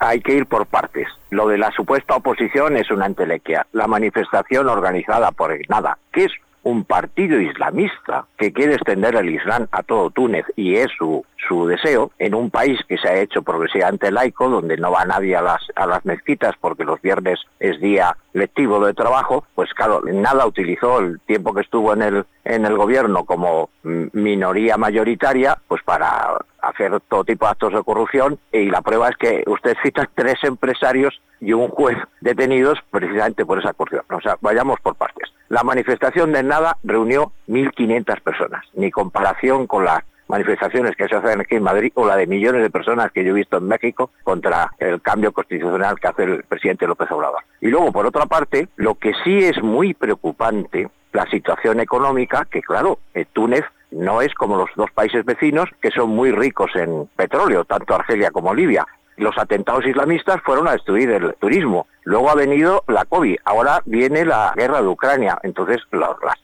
Hay 0.00 0.20
que 0.20 0.32
ir 0.32 0.46
por 0.46 0.66
partes. 0.66 1.06
Lo 1.28 1.46
de 1.46 1.58
la 1.58 1.70
supuesta 1.72 2.16
oposición 2.16 2.76
es 2.76 2.90
una 2.90 3.06
entelequia. 3.06 3.66
La 3.72 3.86
manifestación 3.86 4.68
organizada 4.68 5.30
por 5.30 5.52
nada, 5.68 5.98
que 6.10 6.24
es 6.24 6.32
un 6.62 6.84
partido 6.84 7.38
islamista 7.38 8.24
que 8.38 8.52
quiere 8.52 8.74
extender 8.74 9.14
el 9.16 9.28
Islam 9.28 9.66
a 9.70 9.82
todo 9.82 10.10
Túnez 10.10 10.46
y 10.56 10.76
es 10.76 10.88
su, 10.96 11.24
su 11.46 11.66
deseo 11.66 12.12
en 12.18 12.34
un 12.34 12.50
país 12.50 12.78
que 12.88 12.98
se 12.98 13.08
ha 13.08 13.18
hecho 13.18 13.42
progresivamente 13.42 14.10
laico, 14.10 14.48
donde 14.48 14.76
no 14.76 14.90
va 14.90 15.04
nadie 15.04 15.36
a 15.36 15.42
las, 15.42 15.62
a 15.74 15.86
las 15.86 16.04
mezquitas 16.04 16.54
porque 16.60 16.84
los 16.84 17.00
viernes 17.00 17.40
es 17.58 17.80
día 17.80 18.16
lectivo 18.32 18.84
de 18.84 18.94
trabajo, 18.94 19.44
pues 19.54 19.72
claro, 19.74 20.02
nada 20.04 20.46
utilizó 20.46 21.00
el 21.00 21.20
tiempo 21.20 21.52
que 21.52 21.62
estuvo 21.62 21.92
en 21.92 22.02
el, 22.02 22.24
en 22.44 22.64
el 22.64 22.76
gobierno 22.76 23.24
como 23.24 23.70
minoría 23.82 24.76
mayoritaria, 24.76 25.58
pues 25.66 25.82
para 25.82 26.38
hacer 26.62 27.00
todo 27.08 27.24
tipo 27.24 27.46
de 27.46 27.50
actos 27.52 27.72
de 27.72 27.82
corrupción 27.82 28.38
y 28.52 28.70
la 28.70 28.82
prueba 28.82 29.08
es 29.08 29.16
que 29.16 29.42
usted 29.46 29.76
cita 29.82 30.08
tres 30.14 30.36
empresarios 30.42 31.20
y 31.40 31.52
un 31.52 31.68
juez 31.68 31.96
detenidos 32.20 32.78
precisamente 32.90 33.46
por 33.46 33.58
esa 33.58 33.72
corrupción. 33.72 34.04
O 34.10 34.20
sea, 34.20 34.36
vayamos 34.40 34.78
por 34.80 34.94
partes. 34.94 35.30
La 35.48 35.64
manifestación 35.64 36.32
de 36.32 36.44
nada 36.44 36.76
reunió 36.84 37.32
1.500 37.48 38.20
personas, 38.20 38.64
ni 38.74 38.90
comparación 38.90 39.66
con 39.66 39.84
las 39.84 40.04
manifestaciones 40.30 40.96
que 40.96 41.08
se 41.08 41.16
hacen 41.16 41.40
aquí 41.40 41.56
en 41.56 41.62
Madrid 41.62 41.92
o 41.94 42.06
la 42.06 42.16
de 42.16 42.26
millones 42.26 42.62
de 42.62 42.70
personas 42.70 43.12
que 43.12 43.24
yo 43.24 43.30
he 43.30 43.34
visto 43.34 43.58
en 43.58 43.68
México 43.68 44.10
contra 44.22 44.70
el 44.78 45.02
cambio 45.02 45.32
constitucional 45.32 45.98
que 46.00 46.08
hace 46.08 46.22
el 46.22 46.42
presidente 46.44 46.86
López 46.86 47.10
Obrador. 47.10 47.42
Y 47.60 47.68
luego, 47.68 47.92
por 47.92 48.06
otra 48.06 48.26
parte, 48.26 48.68
lo 48.76 48.94
que 48.94 49.12
sí 49.24 49.44
es 49.44 49.62
muy 49.62 49.92
preocupante, 49.92 50.88
la 51.12 51.26
situación 51.26 51.80
económica, 51.80 52.46
que 52.50 52.62
claro, 52.62 53.00
eh, 53.14 53.26
Túnez 53.32 53.64
no 53.90 54.22
es 54.22 54.32
como 54.34 54.56
los 54.56 54.70
dos 54.76 54.90
países 54.92 55.24
vecinos 55.24 55.68
que 55.82 55.90
son 55.90 56.10
muy 56.10 56.30
ricos 56.30 56.70
en 56.76 57.08
petróleo, 57.16 57.64
tanto 57.64 57.94
Argelia 57.94 58.30
como 58.30 58.54
Libia 58.54 58.86
los 59.20 59.36
atentados 59.36 59.86
islamistas 59.86 60.40
fueron 60.42 60.66
a 60.66 60.72
destruir 60.72 61.10
el 61.10 61.34
turismo. 61.34 61.86
Luego 62.04 62.30
ha 62.30 62.34
venido 62.34 62.82
la 62.88 63.04
COVID, 63.04 63.36
ahora 63.44 63.82
viene 63.84 64.24
la 64.24 64.52
guerra 64.56 64.80
de 64.80 64.88
Ucrania. 64.88 65.38
Entonces 65.42 65.78
las 65.92 66.36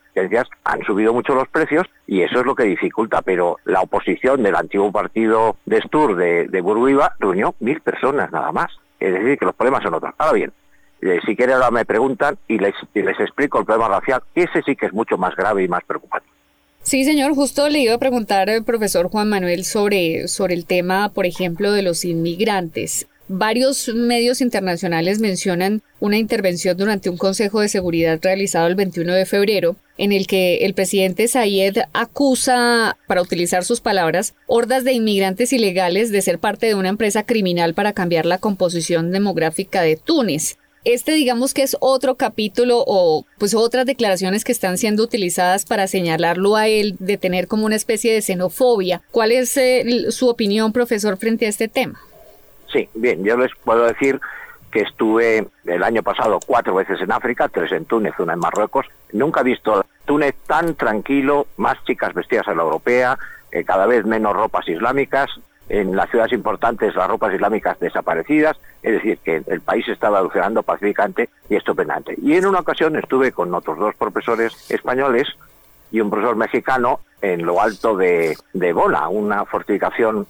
han 0.65 0.83
subido 0.85 1.13
mucho 1.13 1.35
los 1.35 1.49
precios 1.49 1.87
y 2.07 2.23
eso 2.23 2.41
es 2.41 2.47
lo 2.47 2.55
que 2.55 2.65
dificulta. 2.65 3.23
Pero 3.23 3.59
la 3.65 3.81
oposición 3.81 4.43
del 4.43 4.57
antiguo 4.57 4.91
partido 4.93 5.57
de 5.65 5.81
Stur 5.83 6.17
de, 6.17 6.49
de 6.49 6.61
Burguiba 6.61 7.17
reunió 7.19 7.55
mil 7.61 7.81
personas 7.81 8.31
nada 8.33 8.53
más. 8.53 8.69
Es 8.99 9.13
decir, 9.13 9.39
que 9.39 9.45
los 9.45 9.55
problemas 9.55 9.83
son 9.83 9.95
otros. 9.95 10.15
Ahora 10.19 10.33
bien, 10.33 10.53
eh, 11.03 11.21
si 11.27 11.37
quieren 11.37 11.57
ahora 11.57 11.71
me 11.71 11.85
preguntan 11.85 12.39
y 12.49 12.59
les, 12.59 12.75
les 12.95 13.21
explico 13.21 13.59
el 13.59 13.67
problema 13.67 13.89
racial. 13.89 14.23
Ese 14.35 14.63
sí 14.63 14.77
que 14.77 14.87
es 14.87 14.93
mucho 14.93 15.19
más 15.19 15.35
grave 15.37 15.65
y 15.65 15.69
más 15.69 15.85
preocupante. 15.85 16.29
Sí, 16.83 17.05
señor, 17.05 17.35
justo 17.35 17.69
le 17.69 17.81
iba 17.81 17.95
a 17.95 17.99
preguntar 17.99 18.49
al 18.49 18.65
profesor 18.65 19.09
Juan 19.09 19.29
Manuel 19.29 19.65
sobre, 19.65 20.29
sobre 20.29 20.55
el 20.55 20.67
tema, 20.67 21.09
por 21.13 21.27
ejemplo, 21.27 21.73
de 21.73 21.83
los 21.83 22.05
inmigrantes. 22.05 23.09
Varios 23.29 23.89
medios 23.89 24.41
internacionales 24.41 25.19
mencionan 25.19 25.83
una 25.99 26.17
intervención 26.17 26.77
durante 26.77 27.11
un 27.11 27.17
Consejo 27.17 27.61
de 27.61 27.69
Seguridad 27.69 28.21
realizado 28.23 28.69
el 28.69 28.77
21 28.77 29.15
de 29.15 29.27
febrero, 29.27 29.75
en 29.99 30.13
el 30.13 30.29
que 30.29 30.59
el 30.59 30.75
presidente 30.75 31.27
Zayed 31.27 31.79
acusa, 31.93 32.97
para 33.09 33.23
utilizar 33.23 33.65
sus 33.65 33.81
palabras, 33.81 34.35
hordas 34.47 34.85
de 34.85 34.93
inmigrantes 34.93 35.53
ilegales 35.53 36.13
de 36.13 36.23
ser 36.23 36.39
parte 36.39 36.67
de 36.67 36.77
una 36.77 36.89
empresa 36.89 37.25
criminal 37.25 37.75
para 37.75 37.93
cambiar 37.93 38.27
la 38.27 38.39
composición 38.39 39.11
demográfica 39.11 39.83
de 39.83 39.97
Túnez. 39.97 40.57
Este 40.85 41.11
digamos 41.15 41.53
que 41.53 41.65
es 41.65 41.77
otro 41.81 42.15
capítulo 42.15 42.85
o 42.87 43.27
pues 43.39 43.55
otras 43.55 43.87
declaraciones 43.87 44.45
que 44.45 44.53
están 44.53 44.79
siendo 44.79 45.03
utilizadas 45.03 45.65
para 45.65 45.89
señalarlo 45.89 46.55
a 46.55 46.69
él 46.69 46.95
de 47.01 47.19
tener 47.19 47.49
como 47.49 47.67
una 47.67 47.75
especie 47.75 48.15
de 48.15 48.23
xenofobia. 48.23 49.03
¿Cuál 49.11 49.33
es 49.33 49.57
eh, 49.57 50.07
su 50.11 50.29
opinión, 50.29 50.73
profesor, 50.73 51.17
frente 51.17 51.47
a 51.47 51.49
este 51.49 51.67
tema? 51.67 52.01
Sí, 52.77 52.91
bien, 52.93 53.25
yo 53.25 53.39
les 53.39 53.53
puedo 53.65 53.87
decir 53.87 54.21
que 54.71 54.81
estuve 54.83 55.47
el 55.65 55.83
año 55.83 56.03
pasado 56.03 56.39
cuatro 56.47 56.75
veces 56.75 57.01
en 57.01 57.11
África, 57.11 57.49
tres 57.49 57.73
en 57.73 57.87
Túnez, 57.87 58.13
una 58.19 58.35
en 58.35 58.39
Marruecos. 58.39 58.85
Nunca 59.15 59.41
he 59.41 59.45
visto 59.45 59.83
Túnez 60.05 60.35
tan 60.47 60.75
tranquilo, 60.75 61.47
más 61.57 61.83
chicas 61.85 62.13
vestidas 62.13 62.47
a 62.49 62.55
la 62.55 62.65
europea, 62.65 63.19
eh, 63.51 63.65
cada 63.65 63.87
vez 63.87 64.05
menos 64.05 64.37
ropas 64.37 64.69
islámicas, 64.69 65.31
en 65.71 65.97
las 65.97 66.11
ciudades 66.11 66.35
importantes 66.35 66.95
las 66.95 67.09
ropas 67.09 67.33
islámicas 67.33 67.81
desaparecidas, 67.81 68.59
es 68.83 68.93
decir, 68.93 69.19
que 69.25 69.43
el 69.47 69.63
país 69.63 69.89
estaba 69.89 70.19
evolucionando 70.19 70.63
pacíficamente 70.63 71.31
y 71.49 71.57
estupendamente. 71.57 72.15
Y 72.21 72.35
en 72.35 72.45
una 72.45 72.61
ocasión 72.61 72.95
estuve 72.97 73.33
con 73.33 73.55
otros 73.55 73.79
dos 73.79 73.95
profesores 73.95 74.71
españoles 74.71 75.29
y 75.91 76.01
un 76.01 76.11
profesor 76.11 76.37
mexicano 76.37 77.01
en 77.23 77.45
lo 77.45 77.61
alto 77.61 77.97
de, 77.97 78.37
de 78.53 78.73
Bona, 78.73 79.09
una 79.09 79.45
fortificación 79.45 80.27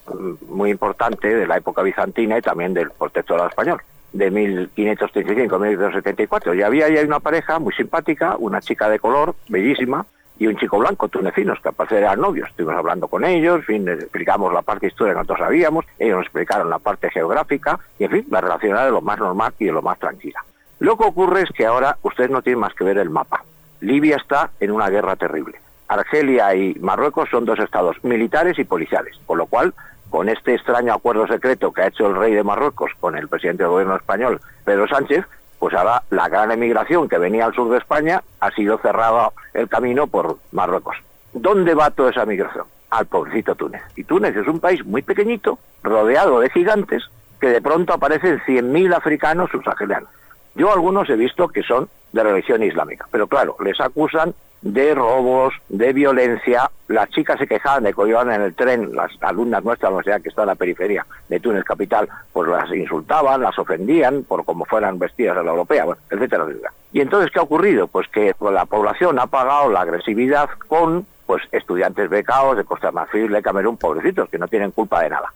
muy 0.49 0.71
importante 0.71 1.35
de 1.35 1.47
la 1.47 1.57
época 1.57 1.83
bizantina 1.83 2.39
y 2.39 2.43
también 2.43 2.75
del 2.75 2.91
protectorado 2.91 3.49
español 3.49 3.81
de 4.13 4.33
1535-1574. 4.33 6.57
Y 6.57 6.63
había 6.63 6.87
ahí 6.87 6.97
una 7.05 7.21
pareja 7.21 7.59
muy 7.59 7.75
simpática, 7.75 8.37
una 8.39 8.61
chica 8.61 8.89
de 8.89 8.99
color, 8.99 9.35
bellísima, 9.49 10.07
y 10.39 10.47
un 10.47 10.57
chico 10.57 10.79
blanco, 10.79 11.09
tunecinos, 11.09 11.59
que 11.61 11.71
al 11.71 11.75
eran 11.93 12.21
novios. 12.21 12.51
Estuvimos 12.51 12.77
hablando 12.77 13.09
con 13.09 13.25
ellos, 13.25 13.57
en 13.57 13.63
fin, 13.63 13.87
les 13.87 14.01
explicamos 14.01 14.53
la 14.53 14.61
parte 14.63 14.87
histórica 14.89 15.15
que 15.15 15.21
nosotros 15.21 15.47
sabíamos, 15.47 15.87
ellos 15.99 16.19
nos 16.19 16.27
explicaron 16.27 16.69
la 16.69 16.79
parte 16.79 17.09
geográfica, 17.11 17.81
y 17.99 18.05
en 18.05 18.11
fin, 18.11 18.27
la 18.31 18.43
relación 18.43 18.73
era 18.73 18.85
de 18.85 18.91
lo 18.91 19.01
más 19.01 19.19
normal 19.19 19.55
y 19.59 19.65
de 19.67 19.73
lo 19.73 19.81
más 19.83 19.99
tranquila. 19.99 20.45
Lo 20.79 20.99
que 20.99 21.05
ocurre 21.05 21.41
es 21.43 21.51
que 21.51 21.65
ahora 21.65 21.97
ustedes 22.03 22.29
no 22.31 22.43
tienen 22.43 22.61
más 22.61 22.75
que 22.75 22.85
ver 22.85 22.99
el 22.99 23.09
mapa. 23.09 23.43
Libia 23.81 24.17
está 24.17 24.51
en 24.61 24.71
una 24.71 24.89
guerra 24.89 25.17
terrible. 25.17 25.61
Argelia 25.89 26.55
y 26.55 26.75
Marruecos 26.81 27.29
son 27.31 27.45
dos 27.45 27.59
estados 27.59 28.03
militares 28.03 28.59
y 28.59 28.65
policiales, 28.65 29.17
con 29.27 29.39
lo 29.39 29.47
cual, 29.47 29.75
con 30.11 30.29
este 30.29 30.55
extraño 30.55 30.93
acuerdo 30.93 31.27
secreto 31.27 31.73
que 31.73 31.83
ha 31.83 31.89
hecho 31.89 32.07
el 32.07 32.17
rey 32.17 32.35
de 32.35 32.43
Marruecos 32.43 32.91
con 32.99 33.17
el 33.17 33.29
presidente 33.29 33.63
del 33.63 33.71
gobierno 33.71 33.97
español, 33.97 34.41
Pedro 34.65 34.89
Sánchez, 34.89 35.25
pues 35.59 35.75
ahora 35.75 36.03
la 36.11 36.29
gran 36.29 36.51
emigración 36.51 37.09
que 37.09 37.19
venía 37.19 37.47
al 37.47 37.55
sur 37.55 37.71
de 37.71 37.79
España 37.79 38.23
ha 38.41 38.51
sido 38.51 38.79
cerrado 38.79 39.33
el 39.55 39.69
camino 39.69 40.07
por 40.07 40.39
Marruecos. 40.53 40.97
¿Dónde 41.33 41.75
va 41.75 41.91
toda 41.91 42.11
esa 42.11 42.27
migración? 42.27 42.67
Al 42.91 43.07
pobrecito 43.07 43.55
Túnez. 43.55 43.83
Y 43.97 44.05
Túnez 44.05 44.37
es 44.37 44.47
un 44.47 44.61
país 44.61 44.85
muy 44.85 45.03
pequeñito, 45.03 45.59
rodeado 45.83 46.41
de 46.41 46.51
gigantes, 46.51 47.05
que 47.41 47.49
de 47.49 47.61
pronto 47.61 47.93
aparecen 47.93 48.41
100.000 48.41 48.95
africanos 48.95 49.51
subsaharianos. 49.51 50.09
Yo 50.57 50.73
algunos 50.73 51.09
he 51.11 51.17
visto 51.17 51.49
que 51.49 51.63
son 51.63 51.89
de 52.13 52.23
religión 52.23 52.63
islámica, 52.63 53.07
pero 53.11 53.27
claro, 53.27 53.57
les 53.63 53.79
acusan 53.79 54.35
de 54.63 54.95
robos, 54.95 55.55
de 55.69 55.93
violencia. 55.93 56.71
Las 56.89 57.11
chicas 57.11 57.39
se 57.39 57.47
quejaban 57.47 57.85
de 57.85 57.93
que 57.93 58.09
iban 58.09 58.33
en 58.33 58.41
el 58.41 58.55
tren, 58.55 58.95
las 58.97 59.13
alumnas 59.21 59.63
nuestras, 59.63 59.93
sea, 60.03 60.19
que 60.19 60.31
está 60.31 60.43
en 60.43 60.49
la 60.49 60.55
periferia 60.55 61.07
de 61.29 61.41
Túnez 61.41 61.63
capital, 61.63 62.09
pues 62.33 62.49
las 62.49 62.73
insultaban, 62.73 63.43
las 63.43 63.59
ofendían 63.59 64.25
por 64.25 64.47
cómo 64.47 64.65
fueran 64.65 64.99
vestidas 64.99 65.37
a 65.37 65.43
la 65.43 65.51
europea, 65.51 65.85
bueno, 65.85 66.01
etcétera, 66.11 66.45
etcétera. 66.45 66.73
Y 66.93 67.01
entonces, 67.01 67.31
¿qué 67.31 67.39
ha 67.39 67.43
ocurrido? 67.43 67.87
Pues 67.87 68.09
que 68.09 68.35
la 68.41 68.65
población 68.65 69.19
ha 69.19 69.27
pagado 69.27 69.71
la 69.71 69.83
agresividad 69.83 70.49
con 70.69 71.07
pues 71.27 71.43
estudiantes 71.53 72.09
becados 72.09 72.57
de 72.57 72.65
Costa 72.65 72.93
Marfil, 72.93 73.31
de 73.31 73.43
Camerún, 73.43 73.77
pobrecitos, 73.77 74.31
que 74.31 74.39
no 74.39 74.49
tienen 74.49 74.71
culpa 74.71 75.03
de 75.03 75.11
nada. 75.11 75.33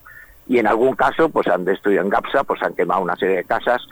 Y 0.48 0.58
en 0.58 0.66
algún 0.66 0.96
caso, 0.96 1.28
pues 1.28 1.46
han 1.48 1.64
destruido 1.64 2.02
en 2.02 2.08
Gapsa, 2.08 2.44
pues 2.44 2.62
han 2.62 2.74
quemado 2.74 3.02
una 3.02 3.16
serie 3.16 3.36
de 3.36 3.44
casas, 3.44 3.86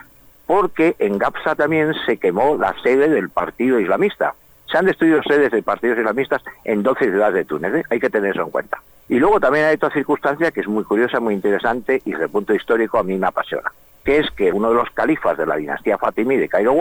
porque 0.48 0.96
en 0.98 1.18
Gapsa 1.18 1.54
también 1.54 1.92
se 2.06 2.16
quemó 2.16 2.56
la 2.56 2.74
sede 2.82 3.10
del 3.10 3.28
partido 3.28 3.78
islamista. 3.78 4.34
Se 4.72 4.78
han 4.78 4.86
destruido 4.86 5.22
sedes 5.22 5.52
de 5.52 5.62
partidos 5.62 5.98
islamistas 5.98 6.42
en 6.64 6.82
12 6.82 7.04
ciudades 7.04 7.34
de 7.34 7.44
Túnez, 7.44 7.74
¿eh? 7.74 7.84
hay 7.90 8.00
que 8.00 8.08
tener 8.08 8.30
eso 8.30 8.44
en 8.44 8.50
cuenta. 8.50 8.82
Y 9.10 9.18
luego 9.18 9.40
también 9.40 9.66
hay 9.66 9.74
otra 9.74 9.90
circunstancia 9.90 10.50
que 10.50 10.60
es 10.60 10.66
muy 10.66 10.84
curiosa, 10.84 11.20
muy 11.20 11.34
interesante 11.34 12.00
y 12.02 12.12
desde 12.12 12.24
el 12.24 12.30
punto 12.30 12.54
histórico 12.54 12.98
a 12.98 13.02
mí 13.02 13.18
me 13.18 13.26
apasiona, 13.26 13.70
que 14.02 14.20
es 14.20 14.30
que 14.30 14.50
uno 14.50 14.70
de 14.70 14.76
los 14.76 14.88
califas 14.90 15.36
de 15.36 15.44
la 15.44 15.56
dinastía 15.56 15.98
Fatimí 15.98 16.36
de 16.36 16.48
Cairo 16.48 16.74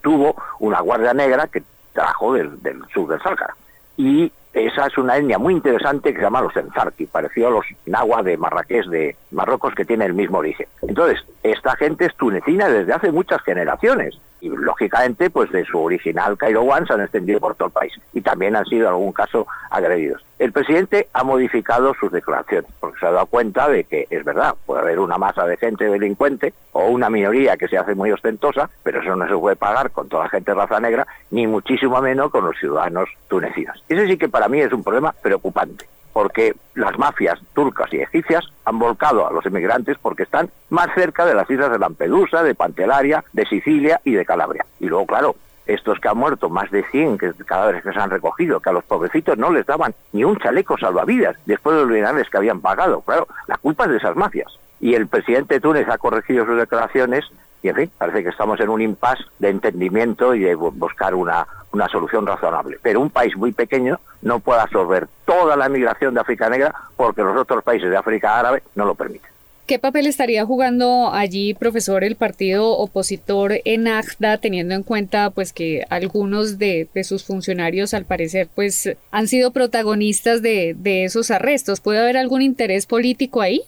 tuvo 0.00 0.34
una 0.58 0.80
guardia 0.80 1.12
negra 1.12 1.46
que 1.46 1.62
trajo 1.92 2.32
del, 2.32 2.62
del 2.62 2.80
sur 2.94 3.06
del 3.06 3.20
Sáhara. 3.20 3.54
Y 3.98 4.32
esa 4.52 4.86
es 4.86 4.98
una 4.98 5.16
etnia 5.16 5.38
muy 5.38 5.54
interesante 5.54 6.10
que 6.12 6.18
se 6.18 6.24
llama 6.24 6.40
los 6.40 6.56
Enzarki, 6.56 7.06
parecido 7.06 7.48
a 7.48 7.50
los 7.50 7.66
Nahua 7.86 8.22
de 8.22 8.36
Marrakech 8.36 8.86
de 8.86 9.16
Marruecos 9.30 9.74
que 9.74 9.84
tiene 9.84 10.06
el 10.06 10.14
mismo 10.14 10.38
origen. 10.38 10.66
Entonces, 10.82 11.24
esta 11.42 11.76
gente 11.76 12.06
es 12.06 12.16
tunecina 12.16 12.68
desde 12.68 12.92
hace 12.92 13.12
muchas 13.12 13.42
generaciones 13.42 14.18
y 14.40 14.48
lógicamente 14.48 15.30
pues 15.30 15.50
de 15.50 15.64
su 15.64 15.78
original 15.78 16.36
Cairo 16.36 16.62
One 16.62 16.86
se 16.86 16.92
han 16.92 17.02
extendido 17.02 17.40
por 17.40 17.54
todo 17.54 17.68
el 17.68 17.72
país 17.72 17.92
y 18.12 18.20
también 18.20 18.56
han 18.56 18.64
sido 18.66 18.82
en 18.82 18.94
algún 18.94 19.12
caso 19.12 19.46
agredidos. 19.70 20.24
El 20.38 20.52
presidente 20.52 21.08
ha 21.12 21.24
modificado 21.24 21.94
sus 21.94 22.12
declaraciones 22.12 22.70
porque 22.78 23.00
se 23.00 23.06
ha 23.06 23.10
dado 23.10 23.26
cuenta 23.26 23.68
de 23.68 23.84
que 23.84 24.06
es 24.08 24.24
verdad, 24.24 24.54
puede 24.66 24.82
haber 24.82 25.00
una 25.00 25.18
masa 25.18 25.44
de 25.44 25.56
gente 25.56 25.84
delincuente 25.86 26.54
o 26.72 26.86
una 26.86 27.10
minoría 27.10 27.56
que 27.56 27.68
se 27.68 27.76
hace 27.76 27.94
muy 27.94 28.12
ostentosa, 28.12 28.70
pero 28.82 29.00
eso 29.02 29.16
no 29.16 29.26
se 29.26 29.34
puede 29.34 29.56
pagar 29.56 29.90
con 29.90 30.08
toda 30.08 30.24
la 30.24 30.30
gente 30.30 30.54
raza 30.54 30.78
negra, 30.78 31.06
ni 31.30 31.46
muchísimo 31.46 32.00
menos 32.00 32.30
con 32.30 32.44
los 32.44 32.56
ciudadanos 32.56 33.08
tunecinos. 33.28 33.82
Ese 33.88 34.06
sí 34.06 34.16
que 34.16 34.28
para 34.28 34.48
mí 34.48 34.60
es 34.60 34.72
un 34.72 34.84
problema 34.84 35.12
preocupante 35.12 35.86
porque 36.18 36.52
las 36.74 36.98
mafias 36.98 37.38
turcas 37.54 37.92
y 37.92 38.00
egipcias 38.00 38.44
han 38.64 38.80
volcado 38.80 39.24
a 39.24 39.32
los 39.32 39.46
inmigrantes 39.46 39.96
porque 40.02 40.24
están 40.24 40.50
más 40.68 40.88
cerca 40.92 41.24
de 41.24 41.32
las 41.32 41.48
islas 41.48 41.70
de 41.70 41.78
Lampedusa, 41.78 42.42
de 42.42 42.56
Pantelaria, 42.56 43.22
de 43.32 43.46
Sicilia 43.46 44.00
y 44.02 44.14
de 44.14 44.26
Calabria. 44.26 44.66
Y 44.80 44.88
luego, 44.88 45.06
claro, 45.06 45.36
estos 45.64 46.00
que 46.00 46.08
han 46.08 46.18
muerto, 46.18 46.50
más 46.50 46.72
de 46.72 46.82
100 46.90 47.18
que, 47.18 47.32
cadáveres 47.46 47.84
que 47.84 47.92
se 47.92 48.00
han 48.00 48.10
recogido, 48.10 48.58
que 48.58 48.68
a 48.68 48.72
los 48.72 48.82
pobrecitos 48.82 49.38
no 49.38 49.52
les 49.52 49.64
daban 49.64 49.94
ni 50.12 50.24
un 50.24 50.36
chaleco 50.40 50.76
salvavidas 50.76 51.36
después 51.46 51.76
de 51.76 51.82
los 51.82 51.90
minerales 51.92 52.28
que 52.28 52.36
habían 52.36 52.60
pagado. 52.60 53.00
Claro, 53.02 53.28
la 53.46 53.56
culpa 53.58 53.84
es 53.84 53.92
de 53.92 53.98
esas 53.98 54.16
mafias. 54.16 54.58
Y 54.80 54.94
el 54.94 55.06
presidente 55.06 55.54
de 55.54 55.60
Túnez 55.60 55.88
ha 55.88 55.98
corregido 55.98 56.44
sus 56.44 56.56
declaraciones 56.56 57.26
y, 57.62 57.68
en 57.68 57.74
fin, 57.74 57.90
parece 57.98 58.22
que 58.22 58.30
estamos 58.30 58.60
en 58.60 58.68
un 58.68 58.80
impasse 58.80 59.24
de 59.38 59.48
entendimiento 59.50 60.34
y 60.34 60.40
de 60.40 60.54
buscar 60.54 61.14
una, 61.14 61.46
una 61.72 61.88
solución 61.88 62.26
razonable. 62.26 62.78
Pero 62.82 63.00
un 63.00 63.10
país 63.10 63.36
muy 63.36 63.52
pequeño 63.52 63.98
no 64.22 64.40
puede 64.40 64.60
absorber 64.60 65.08
toda 65.24 65.56
la 65.56 65.68
migración 65.68 66.14
de 66.14 66.20
África 66.20 66.48
Negra 66.48 66.74
porque 66.96 67.22
los 67.22 67.36
otros 67.36 67.62
países 67.64 67.90
de 67.90 67.96
África 67.96 68.38
Árabe 68.38 68.62
no 68.74 68.84
lo 68.84 68.94
permiten. 68.94 69.30
¿Qué 69.68 69.78
papel 69.78 70.06
estaría 70.06 70.46
jugando 70.46 71.12
allí, 71.12 71.52
profesor, 71.52 72.02
el 72.02 72.16
partido 72.16 72.70
opositor 72.70 73.52
en 73.66 73.86
ACDA, 73.86 74.38
teniendo 74.38 74.74
en 74.74 74.82
cuenta 74.82 75.28
pues 75.28 75.52
que 75.52 75.84
algunos 75.90 76.56
de, 76.58 76.88
sus 77.04 77.26
funcionarios, 77.26 77.92
al 77.92 78.06
parecer, 78.06 78.48
pues 78.54 78.96
han 79.10 79.28
sido 79.28 79.50
protagonistas 79.50 80.40
de, 80.40 80.74
de 80.74 81.04
esos 81.04 81.30
arrestos? 81.30 81.80
¿Puede 81.80 81.98
haber 81.98 82.16
algún 82.16 82.40
interés 82.40 82.86
político 82.86 83.42
ahí? 83.42 83.60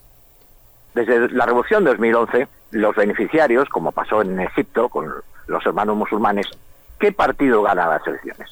Desde 0.95 1.29
la 1.35 1.45
Revolución 1.45 1.85
de 1.85 1.91
2011, 1.91 2.49
los 2.71 2.95
beneficiarios, 2.95 3.69
como 3.69 3.93
pasó 3.93 4.23
en 4.23 4.39
Egipto 4.41 4.89
con 4.89 5.13
los 5.47 5.67
hermanos 5.67 5.97
musulmanes, 5.97 6.47
¿qué 6.99 7.13
partido 7.13 7.63
gana 7.63 7.89
las 7.89 8.07
elecciones? 8.07 8.49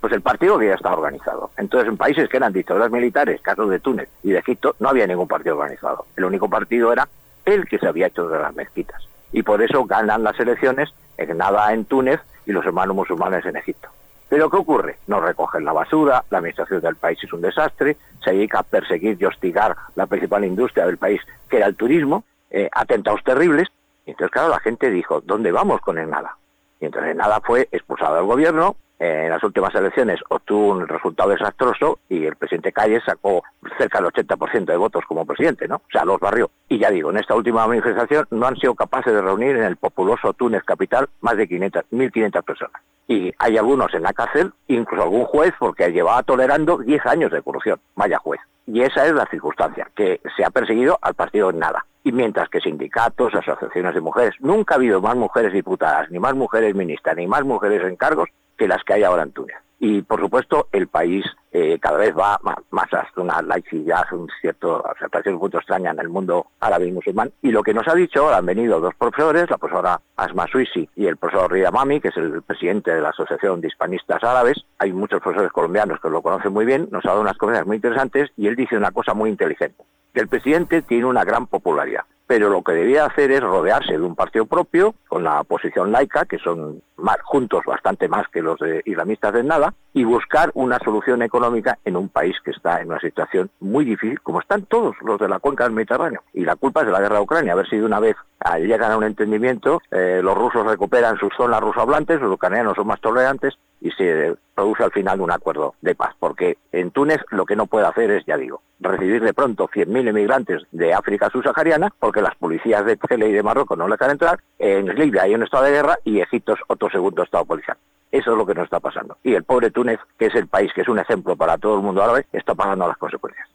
Pues 0.00 0.12
el 0.12 0.20
partido 0.20 0.58
que 0.58 0.66
ya 0.66 0.74
estaba 0.74 0.96
organizado. 0.96 1.50
Entonces, 1.56 1.88
en 1.88 1.96
países 1.96 2.28
que 2.28 2.36
eran 2.36 2.52
dictaduras 2.52 2.90
militares, 2.90 3.40
casos 3.40 3.70
de 3.70 3.78
Túnez 3.78 4.08
y 4.22 4.32
de 4.32 4.38
Egipto, 4.38 4.74
no 4.80 4.88
había 4.88 5.06
ningún 5.06 5.28
partido 5.28 5.56
organizado. 5.56 6.06
El 6.16 6.24
único 6.24 6.50
partido 6.50 6.92
era 6.92 7.08
el 7.44 7.66
que 7.66 7.78
se 7.78 7.86
había 7.86 8.08
hecho 8.08 8.28
de 8.28 8.38
las 8.38 8.54
mezquitas. 8.54 9.06
Y 9.32 9.42
por 9.42 9.62
eso 9.62 9.84
ganan 9.84 10.24
las 10.24 10.38
elecciones 10.38 10.92
en 11.16 11.36
nada 11.38 11.72
en 11.72 11.84
Túnez 11.84 12.20
y 12.46 12.52
los 12.52 12.66
hermanos 12.66 12.96
musulmanes 12.96 13.46
en 13.46 13.56
Egipto. 13.56 13.88
Pero 14.28 14.48
¿qué 14.50 14.56
ocurre? 14.56 14.96
No 15.06 15.20
recogen 15.20 15.64
la 15.64 15.72
basura, 15.72 16.24
la 16.30 16.38
administración 16.38 16.80
del 16.80 16.96
país 16.96 17.18
es 17.22 17.32
un 17.32 17.42
desastre, 17.42 17.96
se 18.24 18.30
dedica 18.30 18.60
a 18.60 18.62
perseguir 18.62 19.18
y 19.20 19.24
hostigar 19.24 19.76
la 19.94 20.06
principal 20.06 20.44
industria 20.44 20.86
del 20.86 20.96
país, 20.96 21.20
que 21.48 21.58
era 21.58 21.66
el 21.66 21.76
turismo, 21.76 22.24
eh, 22.52 22.68
atentados 22.70 23.24
terribles. 23.24 23.68
Y 24.06 24.12
entonces, 24.12 24.30
claro, 24.30 24.50
la 24.50 24.60
gente 24.60 24.90
dijo, 24.90 25.20
¿dónde 25.20 25.50
vamos 25.50 25.80
con 25.80 25.98
el 25.98 26.08
nada? 26.08 26.36
Y 26.80 26.86
entonces 26.86 27.16
nada 27.16 27.40
fue 27.40 27.68
expulsado 27.72 28.16
del 28.16 28.26
gobierno, 28.26 28.76
en 29.04 29.30
las 29.30 29.42
últimas 29.42 29.74
elecciones 29.74 30.20
obtuvo 30.28 30.74
un 30.74 30.86
resultado 30.86 31.30
desastroso 31.30 31.98
y 32.08 32.24
el 32.24 32.36
presidente 32.36 32.72
Calles 32.72 33.02
sacó 33.04 33.42
cerca 33.76 34.00
del 34.00 34.12
80% 34.12 34.64
de 34.66 34.76
votos 34.76 35.02
como 35.08 35.26
presidente, 35.26 35.66
¿no? 35.66 35.76
O 35.76 35.90
sea, 35.90 36.04
los 36.04 36.20
barrió. 36.20 36.52
Y 36.68 36.78
ya 36.78 36.88
digo, 36.88 37.10
en 37.10 37.16
esta 37.16 37.34
última 37.34 37.66
manifestación 37.66 38.28
no 38.30 38.46
han 38.46 38.56
sido 38.58 38.76
capaces 38.76 39.12
de 39.12 39.20
reunir 39.20 39.56
en 39.56 39.64
el 39.64 39.76
populoso 39.76 40.34
Túnez 40.34 40.62
capital 40.62 41.08
más 41.20 41.36
de 41.36 41.48
500, 41.48 41.82
1.500 41.90 42.42
personas. 42.44 42.80
Y 43.08 43.32
hay 43.38 43.58
algunos 43.58 43.92
en 43.92 44.04
la 44.04 44.12
cárcel, 44.12 44.52
incluso 44.68 45.02
algún 45.02 45.24
juez, 45.24 45.52
porque 45.58 45.90
llevaba 45.90 46.22
tolerando 46.22 46.78
10 46.78 47.04
años 47.06 47.32
de 47.32 47.42
corrupción. 47.42 47.80
Vaya 47.96 48.18
juez. 48.18 48.40
Y 48.68 48.82
esa 48.82 49.04
es 49.04 49.14
la 49.14 49.26
circunstancia, 49.26 49.90
que 49.96 50.20
se 50.36 50.44
ha 50.44 50.50
perseguido 50.50 51.00
al 51.02 51.14
partido 51.14 51.50
en 51.50 51.58
nada. 51.58 51.84
Y 52.04 52.12
mientras 52.12 52.48
que 52.48 52.60
sindicatos, 52.60 53.34
asociaciones 53.34 53.94
de 53.94 54.00
mujeres, 54.00 54.34
nunca 54.40 54.74
ha 54.74 54.76
habido 54.78 55.00
más 55.00 55.16
mujeres 55.16 55.52
diputadas, 55.52 56.10
ni 56.10 56.18
más 56.18 56.34
mujeres 56.34 56.74
ministras, 56.74 57.16
ni 57.16 57.26
más 57.26 57.44
mujeres 57.44 57.82
en 57.84 57.96
cargos 57.96 58.28
que 58.56 58.68
las 58.68 58.82
que 58.84 58.94
hay 58.94 59.04
ahora 59.04 59.22
en 59.22 59.32
Túnez. 59.32 59.56
Y 59.84 60.02
por 60.02 60.20
supuesto 60.20 60.68
el 60.70 60.86
país 60.86 61.24
eh, 61.50 61.76
cada 61.80 61.98
vez 61.98 62.16
va 62.16 62.38
más, 62.70 62.86
hacia 62.92 63.20
una 63.20 63.42
laicidad, 63.42 64.04
un 64.12 64.28
cierto, 64.40 64.80
aceptación 64.88 65.38
un 65.40 65.50
extraña 65.52 65.90
en 65.90 65.98
el 65.98 66.08
mundo 66.08 66.46
árabe 66.60 66.86
y 66.86 66.92
musulmán. 66.92 67.32
Y 67.42 67.50
lo 67.50 67.64
que 67.64 67.74
nos 67.74 67.88
ha 67.88 67.94
dicho, 67.96 68.32
han 68.32 68.46
venido 68.46 68.78
dos 68.78 68.94
profesores, 68.94 69.50
la 69.50 69.58
profesora 69.58 70.00
Asma 70.14 70.46
Suisi 70.46 70.88
y 70.94 71.06
el 71.06 71.16
profesor 71.16 71.50
Rida 71.50 71.72
Mami, 71.72 72.00
que 72.00 72.08
es 72.08 72.16
el 72.16 72.42
presidente 72.42 72.94
de 72.94 73.00
la 73.00 73.08
Asociación 73.08 73.60
de 73.60 73.66
Hispanistas 73.66 74.22
Árabes. 74.22 74.64
Hay 74.78 74.92
muchos 74.92 75.20
profesores 75.20 75.50
colombianos 75.50 75.98
que 76.00 76.10
lo 76.10 76.22
conocen 76.22 76.52
muy 76.52 76.64
bien, 76.64 76.86
nos 76.92 77.04
ha 77.04 77.08
dado 77.08 77.20
unas 77.20 77.36
cosas 77.36 77.66
muy 77.66 77.74
interesantes 77.74 78.30
y 78.36 78.46
él 78.46 78.54
dice 78.54 78.76
una 78.76 78.92
cosa 78.92 79.14
muy 79.14 79.30
inteligente, 79.30 79.82
que 80.12 80.20
el 80.20 80.28
presidente 80.28 80.82
tiene 80.82 81.06
una 81.06 81.24
gran 81.24 81.46
popularidad 81.46 82.04
pero 82.32 82.48
lo 82.48 82.62
que 82.62 82.72
debía 82.72 83.04
hacer 83.04 83.30
es 83.30 83.42
rodearse 83.42 83.92
de 83.92 84.00
un 84.00 84.14
partido 84.14 84.46
propio, 84.46 84.94
con 85.06 85.22
la 85.22 85.42
oposición 85.42 85.92
laica, 85.92 86.24
que 86.24 86.38
son 86.38 86.82
más, 86.96 87.18
juntos 87.24 87.62
bastante 87.66 88.08
más 88.08 88.26
que 88.28 88.40
los 88.40 88.58
de 88.58 88.80
islamistas 88.86 89.34
de 89.34 89.42
nada, 89.42 89.74
y 89.92 90.04
buscar 90.04 90.50
una 90.54 90.78
solución 90.78 91.20
económica 91.20 91.78
en 91.84 91.94
un 91.94 92.08
país 92.08 92.34
que 92.42 92.52
está 92.52 92.80
en 92.80 92.88
una 92.88 93.00
situación 93.00 93.50
muy 93.60 93.84
difícil, 93.84 94.18
como 94.22 94.40
están 94.40 94.64
todos 94.64 94.96
los 95.02 95.18
de 95.18 95.28
la 95.28 95.40
cuenca 95.40 95.64
del 95.64 95.74
Mediterráneo. 95.74 96.22
Y 96.32 96.46
la 96.46 96.56
culpa 96.56 96.80
es 96.80 96.86
de 96.86 96.92
la 96.92 97.00
guerra 97.00 97.16
de 97.16 97.22
Ucrania, 97.22 97.52
haber 97.52 97.68
sido 97.68 97.84
una 97.84 98.00
vez 98.00 98.16
llegan 98.60 98.92
a 98.92 98.96
un 98.96 99.04
entendimiento, 99.04 99.82
eh, 99.90 100.20
los 100.22 100.34
rusos 100.34 100.66
recuperan 100.66 101.18
sus 101.18 101.34
zonas 101.36 101.60
rusohablantes, 101.60 102.18
los 102.18 102.32
ucranianos 102.32 102.76
son 102.76 102.86
más 102.86 103.00
tolerantes, 103.02 103.58
y 103.82 103.90
se 103.90 104.34
produce 104.54 104.84
al 104.84 104.92
final 104.92 105.20
un 105.20 105.30
acuerdo 105.30 105.74
de 105.80 105.94
paz, 105.94 106.14
porque 106.18 106.56
en 106.70 106.90
Túnez 106.92 107.20
lo 107.30 107.44
que 107.44 107.56
no 107.56 107.66
puede 107.66 107.86
hacer 107.86 108.10
es, 108.10 108.24
ya 108.24 108.36
digo, 108.36 108.62
recibir 108.80 109.22
de 109.22 109.34
pronto 109.34 109.68
100.000 109.68 110.08
emigrantes 110.08 110.62
de 110.70 110.94
África 110.94 111.28
subsahariana, 111.30 111.92
porque 111.98 112.22
las 112.22 112.36
policías 112.36 112.84
de 112.84 112.96
Chile 112.96 113.28
y 113.28 113.32
de 113.32 113.42
Marruecos 113.42 113.76
no 113.76 113.88
le 113.88 113.94
dejan 113.94 114.12
entrar, 114.12 114.40
en 114.58 114.86
Libia 114.94 115.22
hay 115.22 115.34
un 115.34 115.42
estado 115.42 115.64
de 115.64 115.72
guerra 115.72 115.98
y 116.04 116.20
Egipto 116.20 116.52
es 116.54 116.60
otro 116.68 116.88
segundo 116.90 117.22
estado 117.22 117.44
policial. 117.44 117.76
Eso 118.12 118.32
es 118.32 118.36
lo 118.36 118.46
que 118.46 118.54
nos 118.54 118.64
está 118.64 118.78
pasando. 118.78 119.16
Y 119.24 119.34
el 119.34 119.44
pobre 119.44 119.70
Túnez, 119.70 119.98
que 120.18 120.26
es 120.26 120.34
el 120.34 120.46
país 120.46 120.70
que 120.74 120.82
es 120.82 120.88
un 120.88 120.98
ejemplo 120.98 121.34
para 121.34 121.56
todo 121.56 121.76
el 121.76 121.82
mundo 121.82 122.02
árabe, 122.02 122.26
está 122.32 122.54
pagando 122.54 122.86
las 122.86 122.98
consecuencias. 122.98 123.48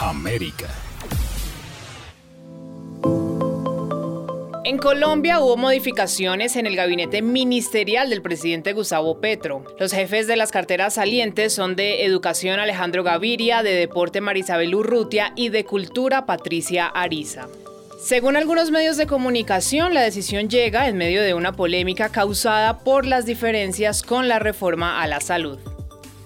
América. 0.00 0.68
En 4.68 4.76
Colombia 4.76 5.40
hubo 5.40 5.56
modificaciones 5.56 6.54
en 6.54 6.66
el 6.66 6.76
gabinete 6.76 7.22
ministerial 7.22 8.10
del 8.10 8.20
presidente 8.20 8.74
Gustavo 8.74 9.18
Petro. 9.18 9.64
Los 9.80 9.94
jefes 9.94 10.26
de 10.26 10.36
las 10.36 10.50
carteras 10.50 10.92
salientes 10.92 11.54
son 11.54 11.74
de 11.74 12.04
Educación 12.04 12.60
Alejandro 12.60 13.02
Gaviria, 13.02 13.62
de 13.62 13.72
Deporte 13.72 14.20
Marisabel 14.20 14.74
Urrutia 14.74 15.32
y 15.36 15.48
de 15.48 15.64
Cultura 15.64 16.26
Patricia 16.26 16.86
Ariza. 16.86 17.48
Según 17.98 18.36
algunos 18.36 18.70
medios 18.70 18.98
de 18.98 19.06
comunicación, 19.06 19.94
la 19.94 20.02
decisión 20.02 20.50
llega 20.50 20.86
en 20.86 20.98
medio 20.98 21.22
de 21.22 21.32
una 21.32 21.52
polémica 21.52 22.10
causada 22.10 22.80
por 22.80 23.06
las 23.06 23.24
diferencias 23.24 24.02
con 24.02 24.28
la 24.28 24.38
reforma 24.38 25.00
a 25.00 25.06
la 25.06 25.22
salud. 25.22 25.58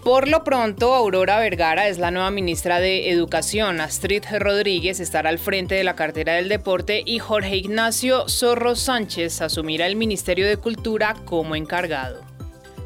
Por 0.03 0.27
lo 0.27 0.43
pronto, 0.43 0.95
Aurora 0.95 1.38
Vergara 1.38 1.87
es 1.87 1.99
la 1.99 2.11
nueva 2.11 2.33
ministra 2.33 2.81
de 2.81 3.11
Educación, 3.11 3.81
Astrid 3.81 4.25
Rodríguez 4.37 4.99
estará 4.99 5.31
al 5.31 5.38
frente 5.38 5.77
de 5.77 5.85
la 5.85 5.95
cartera 5.95 6.35
del 6.35 6.49
deporte 6.49 7.05
y 7.07 7.21
Jorge 7.21 7.57
Ignacio 7.57 8.29
Zorro 8.29 8.75
Sánchez 8.75 9.41
asumirá 9.41 9.87
el 9.87 9.95
Ministerio 9.95 10.49
de 10.49 10.57
Cultura 10.57 11.15
como 11.25 11.55
encargado. 11.55 12.21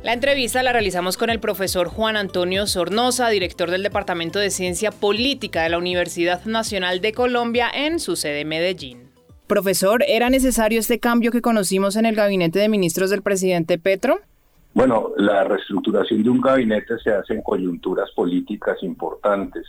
La 0.03 0.13
entrevista 0.13 0.63
la 0.63 0.75
realizamos 0.75 1.17
con 1.17 1.31
el 1.31 1.41
profesor 1.41 1.89
Juan 1.89 2.19
Antonio 2.19 2.67
Sornosa, 2.67 3.31
director 3.31 3.71
del 3.71 3.83
Departamento 3.83 4.39
de 4.39 4.51
Ciencia 4.51 4.91
Política 4.91 5.63
de 5.63 5.71
la 5.71 5.79
Universidad 5.79 6.45
Nacional 6.45 7.01
de 7.01 7.13
Colombia 7.13 7.71
en 7.73 7.99
su 7.99 8.17
sede 8.17 8.45
Medellín. 8.45 9.11
Profesor, 9.47 10.05
¿era 10.07 10.29
necesario 10.29 10.81
este 10.81 11.01
cambio 11.01 11.33
que 11.33 11.41
conocimos 11.41 11.97
en 11.97 12.05
el 12.05 12.15
gabinete 12.15 12.59
de 12.59 12.69
ministros 12.69 13.09
del 13.09 13.23
presidente 13.23 13.79
Petro? 13.79 14.21
Bueno, 14.77 15.13
la 15.17 15.43
reestructuración 15.43 16.23
de 16.23 16.29
un 16.29 16.43
gabinete 16.43 16.99
se 16.99 17.11
hace 17.11 17.33
en 17.33 17.41
coyunturas 17.41 18.11
políticas 18.11 18.77
importantes. 18.83 19.65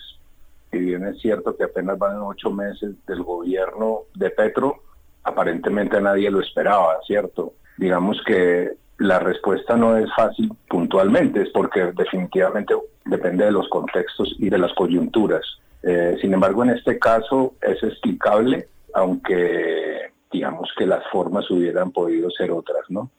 Si 0.70 0.80
bien 0.80 1.06
es 1.06 1.22
cierto 1.22 1.56
que 1.56 1.64
apenas 1.64 1.98
van 1.98 2.18
ocho 2.20 2.52
meses 2.52 2.94
del 3.06 3.24
gobierno 3.24 4.00
de 4.16 4.32
Petro, 4.32 4.84
aparentemente 5.24 6.02
nadie 6.02 6.30
lo 6.30 6.42
esperaba, 6.42 6.98
¿cierto? 7.08 7.54
Digamos 7.78 8.22
que 8.28 8.74
la 8.98 9.20
respuesta 9.20 9.78
no 9.78 9.96
es 9.96 10.14
fácil 10.14 10.52
puntualmente, 10.68 11.44
es 11.44 11.50
porque 11.52 11.94
definitivamente 11.96 12.76
depende 13.06 13.46
de 13.46 13.52
los 13.54 13.70
contextos 13.70 14.36
y 14.40 14.50
de 14.50 14.58
las 14.58 14.74
coyunturas. 14.74 15.46
Eh, 15.84 16.18
sin 16.20 16.34
embargo, 16.34 16.66
en 16.66 16.72
este 16.72 17.00
caso 17.00 17.54
es 17.62 17.82
explicable, 17.82 18.68
aunque 18.94 20.12
digamos 20.30 20.70
que 20.78 20.86
las 20.86 21.08
formas 21.14 21.50
hubieran 21.50 21.94
podido 21.94 22.30
ser 22.30 22.52
otras, 22.52 22.84
¿no? 22.90 23.10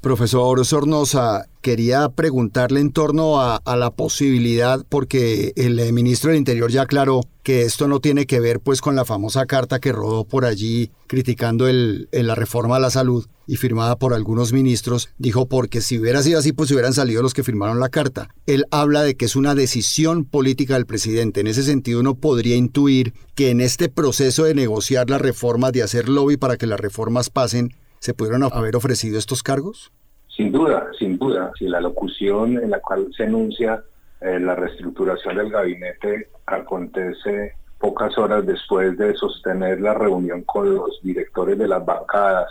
Profesor 0.00 0.64
Sornosa, 0.64 1.46
quería 1.60 2.08
preguntarle 2.08 2.80
en 2.80 2.90
torno 2.90 3.38
a, 3.38 3.60
la 3.76 3.90
posibilidad, 3.90 4.82
porque 4.88 5.52
el 5.56 5.78
eh, 5.78 5.92
ministro 5.92 6.30
del 6.30 6.38
Interior 6.38 6.70
ya 6.70 6.82
aclaró 6.82 7.20
que 7.42 7.62
esto 7.62 7.86
no 7.86 8.00
tiene 8.00 8.24
que 8.24 8.40
ver 8.40 8.60
pues 8.60 8.80
con 8.80 8.96
la 8.96 9.04
famosa 9.04 9.44
carta 9.44 9.78
que 9.78 9.92
rodó 9.92 10.24
por 10.24 10.46
allí 10.46 10.90
criticando 11.06 11.68
el, 11.68 12.08
la 12.12 12.34
reforma 12.34 12.76
a 12.76 12.80
la 12.80 12.88
salud 12.88 13.26
y 13.46 13.56
firmada 13.56 13.96
por 13.96 14.14
algunos 14.14 14.54
ministros, 14.54 15.10
dijo 15.18 15.46
porque 15.46 15.82
si 15.82 15.98
hubiera 15.98 16.22
sido 16.22 16.38
así 16.38 16.52
pues 16.52 16.70
hubieran 16.70 16.94
salido 16.94 17.22
los 17.22 17.34
que 17.34 17.44
firmaron 17.44 17.78
la 17.78 17.90
carta. 17.90 18.28
Él 18.46 18.64
habla 18.70 19.02
de 19.02 19.16
que 19.16 19.26
es 19.26 19.36
una 19.36 19.54
decisión 19.54 20.24
política 20.24 20.74
del 20.74 20.86
presidente. 20.86 21.40
En 21.40 21.46
ese 21.46 21.62
sentido 21.62 22.00
uno 22.00 22.14
podría 22.14 22.56
intuir 22.56 23.12
que 23.34 23.50
en 23.50 23.60
este 23.60 23.90
proceso 23.90 24.44
de 24.44 24.54
negociar 24.54 25.10
las 25.10 25.20
reformas, 25.20 25.72
de 25.72 25.82
hacer 25.82 26.08
lobby 26.08 26.38
para 26.38 26.56
que 26.56 26.66
las 26.66 26.80
reformas 26.80 27.28
pasen, 27.28 27.74
¿Se 28.00 28.14
pudieron 28.14 28.42
haber 28.52 28.76
ofrecido 28.76 29.18
estos 29.18 29.42
cargos? 29.42 29.92
Sin 30.34 30.50
duda, 30.50 30.88
sin 30.98 31.18
duda. 31.18 31.52
Si 31.58 31.68
la 31.68 31.80
locución 31.80 32.56
en 32.58 32.70
la 32.70 32.80
cual 32.80 33.08
se 33.16 33.24
enuncia 33.24 33.84
Eh, 34.22 34.38
la 34.38 34.54
reestructuración 34.54 35.36
del 35.38 35.48
gabinete 35.48 36.28
acontece 36.44 37.54
pocas 37.78 38.18
horas 38.18 38.44
después 38.44 38.98
de 38.98 39.14
sostener 39.14 39.80
la 39.80 39.94
reunión 39.94 40.42
con 40.42 40.74
los 40.74 41.00
directores 41.02 41.56
de 41.56 41.66
las 41.66 41.82
bancadas 41.82 42.50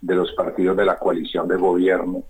de 0.00 0.14
los 0.14 0.32
partidos 0.32 0.78
de 0.78 0.86
la 0.86 0.96
coalición 0.96 1.46
de 1.46 1.56
gobierno, 1.56 2.22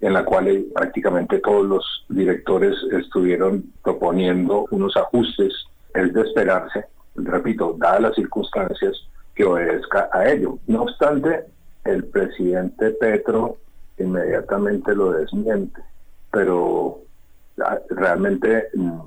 en 0.00 0.12
la 0.12 0.24
cual 0.24 0.46
eh, 0.46 0.64
prácticamente 0.72 1.40
todos 1.40 1.66
los 1.66 1.84
directores 2.08 2.76
estuvieron 2.92 3.64
proponiendo 3.82 4.66
unos 4.70 4.96
ajustes. 4.96 5.52
Es 5.92 6.14
de 6.14 6.20
esperarse, 6.20 6.84
repito, 7.16 7.74
dadas 7.76 8.02
las 8.02 8.14
circunstancias, 8.14 8.94
que 9.34 9.44
obedezca 9.44 10.08
a 10.12 10.28
ello. 10.30 10.60
No 10.68 10.82
obstante, 10.82 11.46
el 11.86 12.04
presidente 12.04 12.90
Petro 12.92 13.58
inmediatamente 13.98 14.94
lo 14.94 15.12
desmiente, 15.12 15.80
pero 16.30 17.00
realmente 17.90 18.68
mm, 18.74 19.00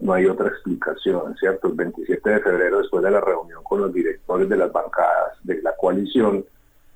no 0.00 0.12
hay 0.12 0.26
otra 0.26 0.48
explicación, 0.48 1.36
¿cierto? 1.36 1.68
El 1.68 1.74
27 1.74 2.30
de 2.30 2.40
febrero, 2.40 2.78
después 2.78 3.02
de 3.02 3.10
la 3.10 3.20
reunión 3.20 3.62
con 3.62 3.82
los 3.82 3.92
directores 3.92 4.48
de 4.48 4.56
las 4.56 4.72
bancadas 4.72 5.38
de 5.44 5.62
la 5.62 5.74
coalición, 5.76 6.44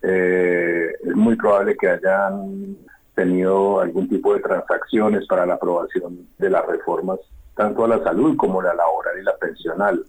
eh, 0.02 0.92
es 1.04 1.14
muy 1.14 1.36
probable 1.36 1.76
que 1.76 1.88
hayan 1.88 2.76
tenido 3.14 3.80
algún 3.80 4.08
tipo 4.08 4.34
de 4.34 4.40
transacciones 4.40 5.26
para 5.26 5.46
la 5.46 5.54
aprobación 5.54 6.28
de 6.38 6.50
las 6.50 6.66
reformas, 6.66 7.18
tanto 7.54 7.84
a 7.84 7.88
la 7.88 8.02
salud 8.02 8.36
como 8.36 8.60
a 8.60 8.64
la 8.64 8.74
laboral 8.74 9.18
y 9.18 9.22
la 9.22 9.36
pensional. 9.36 10.04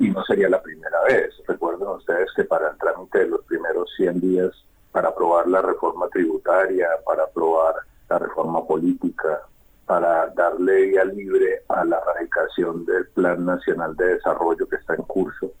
Y 0.00 0.08
no 0.08 0.24
sería 0.24 0.48
la 0.48 0.60
primera 0.60 1.04
vez. 1.04 1.30
Recuerden 1.46 1.86
ustedes 1.88 2.30
que 2.34 2.44
para 2.44 2.70
el 2.70 2.78
trámite 2.78 3.18
de 3.18 3.28
los 3.28 3.44
primeros 3.44 3.88
100 3.96 4.20
días, 4.20 4.50
para 4.90 5.10
aprobar 5.10 5.46
la 5.46 5.60
reforma 5.60 6.08
tributaria, 6.08 6.88
para 7.04 7.24
aprobar 7.24 7.74
la 8.08 8.18
reforma 8.18 8.66
política, 8.66 9.42
para 9.84 10.28
darle 10.30 10.86
vía 10.86 11.04
libre 11.04 11.64
a 11.68 11.84
la 11.84 12.00
radicación 12.00 12.86
del 12.86 13.08
Plan 13.08 13.44
Nacional 13.44 13.94
de 13.94 14.14
Desarrollo 14.14 14.66
que 14.66 14.76
está 14.76 14.94
en 14.94 15.02
curso 15.02 15.52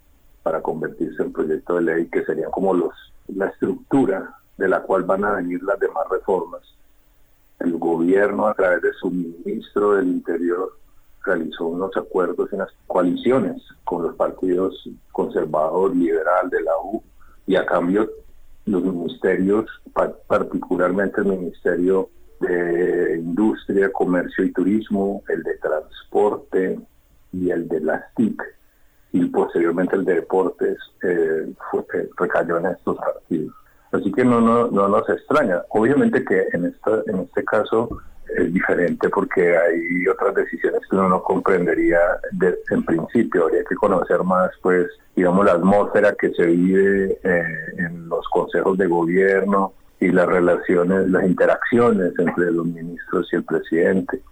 para 0.42 0.62
convertirse 0.62 1.22
en 1.22 1.32
proyecto 1.32 1.74
de 1.74 1.82
ley 1.82 2.08
que 2.08 2.24
sería 2.24 2.48
como 2.50 2.72
los 2.72 2.94
la 3.28 3.46
estructura 3.46 4.36
de 4.56 4.68
la 4.68 4.80
cual 4.82 5.02
van 5.02 5.24
a 5.24 5.32
venir 5.32 5.62
las 5.62 5.78
demás 5.78 6.04
reformas. 6.10 6.62
El 7.58 7.76
gobierno 7.78 8.46
a 8.46 8.54
través 8.54 8.80
de 8.80 8.92
su 8.94 9.10
ministro 9.10 9.92
del 9.96 10.08
Interior 10.08 10.78
realizó 11.24 11.66
unos 11.66 11.96
acuerdos 11.96 12.52
en 12.52 12.60
las 12.60 12.70
coaliciones 12.86 13.62
con 13.84 14.02
los 14.02 14.14
partidos 14.16 14.88
conservador, 15.12 15.94
liberal 15.94 16.48
de 16.50 16.62
la 16.62 16.72
U 16.82 17.02
y 17.46 17.56
a 17.56 17.66
cambio 17.66 18.08
los 18.66 18.82
ministerios, 18.82 19.66
particularmente 20.26 21.20
el 21.20 21.26
Ministerio 21.26 22.08
de 22.40 23.18
Industria, 23.18 23.90
Comercio 23.92 24.44
y 24.44 24.52
Turismo, 24.52 25.22
el 25.28 25.42
de 25.42 25.56
Transporte 25.58 26.78
y 27.32 27.50
el 27.50 27.68
de 27.68 27.80
las 27.80 28.14
TIC, 28.14 28.42
y 29.12 29.24
posteriormente 29.26 29.96
el 29.96 30.04
de 30.04 30.14
Deportes, 30.14 30.78
eh, 31.02 31.52
eh, 31.94 32.08
recayó 32.16 32.58
en 32.58 32.66
estos 32.66 32.96
partidos. 32.96 33.54
Así 33.92 34.12
que 34.12 34.24
no, 34.24 34.40
no, 34.40 34.68
no 34.68 34.88
nos 34.88 35.08
extraña. 35.08 35.62
Obviamente 35.70 36.24
que 36.24 36.46
en, 36.52 36.66
esta, 36.66 37.02
en 37.06 37.20
este 37.20 37.44
caso 37.44 37.88
es 38.36 38.52
diferente 38.52 39.08
porque 39.08 39.56
hay 39.56 40.06
otras 40.08 40.34
decisiones 40.34 40.80
que 40.88 40.96
uno 40.96 41.08
no 41.08 41.22
comprendería 41.22 41.98
en 42.70 42.84
principio. 42.84 43.44
Habría 43.44 43.64
que 43.64 43.74
conocer 43.76 44.22
más, 44.22 44.50
pues, 44.62 44.86
digamos, 45.14 45.44
la 45.46 45.52
atmósfera 45.52 46.14
que 46.18 46.30
se 46.30 46.46
vive 46.46 47.18
eh, 47.22 47.44
en 47.78 48.08
los 48.08 48.26
consejos 48.28 48.78
de 48.78 48.86
gobierno, 48.86 49.74
y 50.00 50.08
las 50.08 50.26
relaciones, 50.26 51.08
las 51.10 51.24
interacciones 51.24 52.12
entre 52.18 52.50
los 52.50 52.64
ministros 52.64 53.28
y 53.32 53.36
el 53.36 53.44
presidente. 53.44 54.22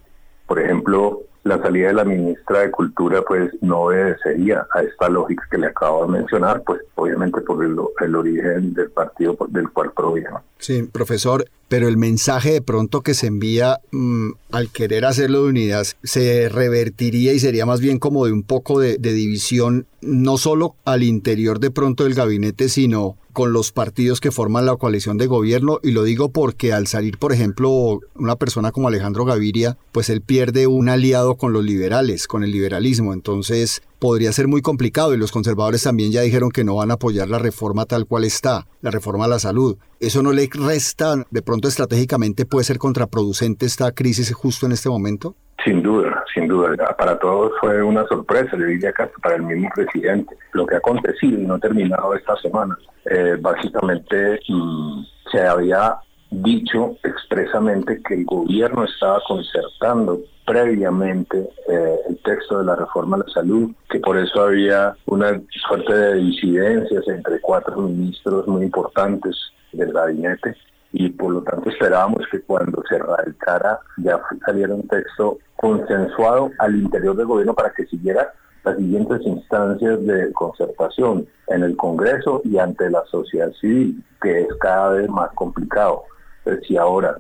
Por 0.46 0.58
ejemplo, 0.58 1.20
la 1.44 1.60
salida 1.62 1.88
de 1.88 1.94
la 1.94 2.04
ministra 2.04 2.60
de 2.60 2.70
Cultura 2.70 3.22
pues 3.26 3.50
no 3.60 3.82
obedecería 3.82 4.66
a 4.74 4.82
esta 4.82 5.08
lógica 5.08 5.44
que 5.50 5.58
le 5.58 5.68
acabo 5.68 6.06
de 6.06 6.12
mencionar, 6.12 6.62
pues 6.64 6.80
obviamente 6.94 7.40
por 7.40 7.64
el, 7.64 8.14
origen 8.14 8.74
del 8.74 8.90
partido 8.90 9.36
del 9.48 9.70
cual 9.70 9.92
proviene. 9.96 10.36
Sí, 10.58 10.82
profesor, 10.82 11.44
pero 11.68 11.88
el 11.88 11.96
mensaje 11.96 12.52
de 12.52 12.62
pronto 12.62 13.02
que 13.02 13.14
se 13.14 13.28
envía 13.28 13.78
mm, 13.92 14.30
al 14.50 14.70
querer 14.70 15.04
hacerlo 15.04 15.44
de 15.44 15.50
unidad 15.50 15.86
se 16.02 16.48
revertiría 16.48 17.32
y 17.32 17.38
sería 17.38 17.66
más 17.66 17.80
bien 17.80 17.98
como 17.98 18.26
de 18.26 18.32
un 18.32 18.42
poco 18.42 18.80
de 18.80 18.96
división, 18.98 19.86
no 20.00 20.36
solo 20.36 20.74
al 20.84 21.02
interior 21.02 21.60
de 21.60 21.70
pronto 21.70 22.04
del 22.04 22.14
gabinete, 22.14 22.68
sino 22.68 23.16
con 23.38 23.52
los 23.52 23.70
partidos 23.70 24.20
que 24.20 24.32
forman 24.32 24.66
la 24.66 24.74
coalición 24.74 25.16
de 25.16 25.28
gobierno 25.28 25.78
y 25.84 25.92
lo 25.92 26.02
digo 26.02 26.32
porque 26.32 26.72
al 26.72 26.88
salir, 26.88 27.18
por 27.18 27.32
ejemplo, 27.32 28.00
una 28.16 28.34
persona 28.34 28.72
como 28.72 28.88
Alejandro 28.88 29.24
Gaviria, 29.24 29.76
pues 29.92 30.10
él 30.10 30.22
pierde 30.22 30.66
un 30.66 30.88
aliado 30.88 31.36
con 31.36 31.52
los 31.52 31.64
liberales, 31.64 32.26
con 32.26 32.42
el 32.42 32.50
liberalismo, 32.50 33.12
entonces 33.12 33.80
podría 34.00 34.32
ser 34.32 34.48
muy 34.48 34.60
complicado 34.60 35.14
y 35.14 35.18
los 35.18 35.30
conservadores 35.30 35.84
también 35.84 36.10
ya 36.10 36.22
dijeron 36.22 36.50
que 36.50 36.64
no 36.64 36.74
van 36.74 36.90
a 36.90 36.94
apoyar 36.94 37.28
la 37.28 37.38
reforma 37.38 37.84
tal 37.86 38.06
cual 38.06 38.24
está, 38.24 38.66
la 38.80 38.90
reforma 38.90 39.26
a 39.26 39.28
la 39.28 39.38
salud. 39.38 39.76
¿Eso 40.00 40.20
no 40.24 40.32
le 40.32 40.50
resta, 40.52 41.24
de 41.30 41.42
pronto 41.42 41.68
estratégicamente 41.68 42.44
puede 42.44 42.64
ser 42.64 42.78
contraproducente 42.78 43.66
esta 43.66 43.92
crisis 43.92 44.32
justo 44.32 44.66
en 44.66 44.72
este 44.72 44.88
momento? 44.88 45.36
Sin 45.64 45.80
duda, 45.80 46.17
sin 46.32 46.48
duda. 46.48 46.74
Para 46.96 47.18
todos 47.18 47.52
fue 47.60 47.82
una 47.82 48.06
sorpresa, 48.06 48.56
le 48.56 48.66
diría 48.66 48.92
que 48.92 49.06
para 49.22 49.36
el 49.36 49.42
mismo 49.42 49.68
presidente. 49.74 50.36
Lo 50.52 50.66
que 50.66 50.74
ha 50.74 50.78
acontecido 50.78 51.40
y 51.40 51.46
no 51.46 51.54
ha 51.54 51.58
terminado 51.58 52.14
esta 52.14 52.36
semana, 52.36 52.76
eh, 53.06 53.36
básicamente 53.40 54.40
mm, 54.48 55.02
se 55.30 55.40
había 55.46 55.96
dicho 56.30 56.96
expresamente 57.04 58.00
que 58.06 58.14
el 58.14 58.24
gobierno 58.24 58.84
estaba 58.84 59.20
concertando 59.26 60.20
previamente 60.46 61.48
eh, 61.68 61.96
el 62.08 62.18
texto 62.22 62.58
de 62.58 62.64
la 62.64 62.76
reforma 62.76 63.16
a 63.16 63.20
la 63.20 63.32
salud, 63.32 63.70
que 63.90 64.00
por 64.00 64.18
eso 64.18 64.42
había 64.42 64.94
una 65.06 65.40
suerte 65.50 65.92
de 65.92 66.14
disidencias 66.16 67.06
entre 67.08 67.40
cuatro 67.40 67.76
ministros 67.76 68.46
muy 68.46 68.64
importantes 68.64 69.36
del 69.72 69.92
gabinete 69.92 70.56
y 70.92 71.10
por 71.10 71.32
lo 71.32 71.42
tanto 71.42 71.68
esperábamos 71.68 72.22
que 72.30 72.40
cuando 72.40 72.82
se 72.88 72.98
radicara 72.98 73.78
ya 73.98 74.20
saliera 74.44 74.74
un 74.74 74.86
texto 74.88 75.38
consensuado 75.56 76.50
al 76.58 76.76
interior 76.76 77.16
del 77.16 77.26
gobierno 77.26 77.54
para 77.54 77.72
que 77.72 77.86
siguiera 77.86 78.32
las 78.64 78.76
siguientes 78.76 79.20
instancias 79.24 80.04
de 80.04 80.32
concertación 80.32 81.26
en 81.48 81.62
el 81.62 81.76
Congreso 81.76 82.42
y 82.44 82.58
ante 82.58 82.90
la 82.90 83.04
sociedad 83.06 83.50
civil, 83.60 84.02
que 84.20 84.42
es 84.42 84.48
cada 84.60 84.90
vez 84.90 85.08
más 85.08 85.30
complicado. 85.34 86.02
Pues 86.44 86.60
si 86.66 86.76
ahora 86.76 87.18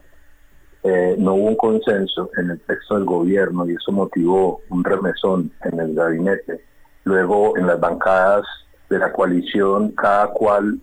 eh, 0.82 1.16
no 1.18 1.34
hubo 1.34 1.48
un 1.48 1.56
consenso 1.56 2.30
en 2.36 2.50
el 2.50 2.60
texto 2.60 2.94
del 2.94 3.04
gobierno 3.04 3.68
y 3.68 3.74
eso 3.74 3.92
motivó 3.92 4.60
un 4.70 4.84
remesón 4.84 5.52
en 5.64 5.80
el 5.80 5.94
gabinete, 5.94 6.64
luego 7.04 7.56
en 7.56 7.66
las 7.66 7.80
bancadas 7.80 8.44
de 8.88 8.98
la 8.98 9.12
coalición 9.12 9.92
cada 9.92 10.28
cual 10.28 10.80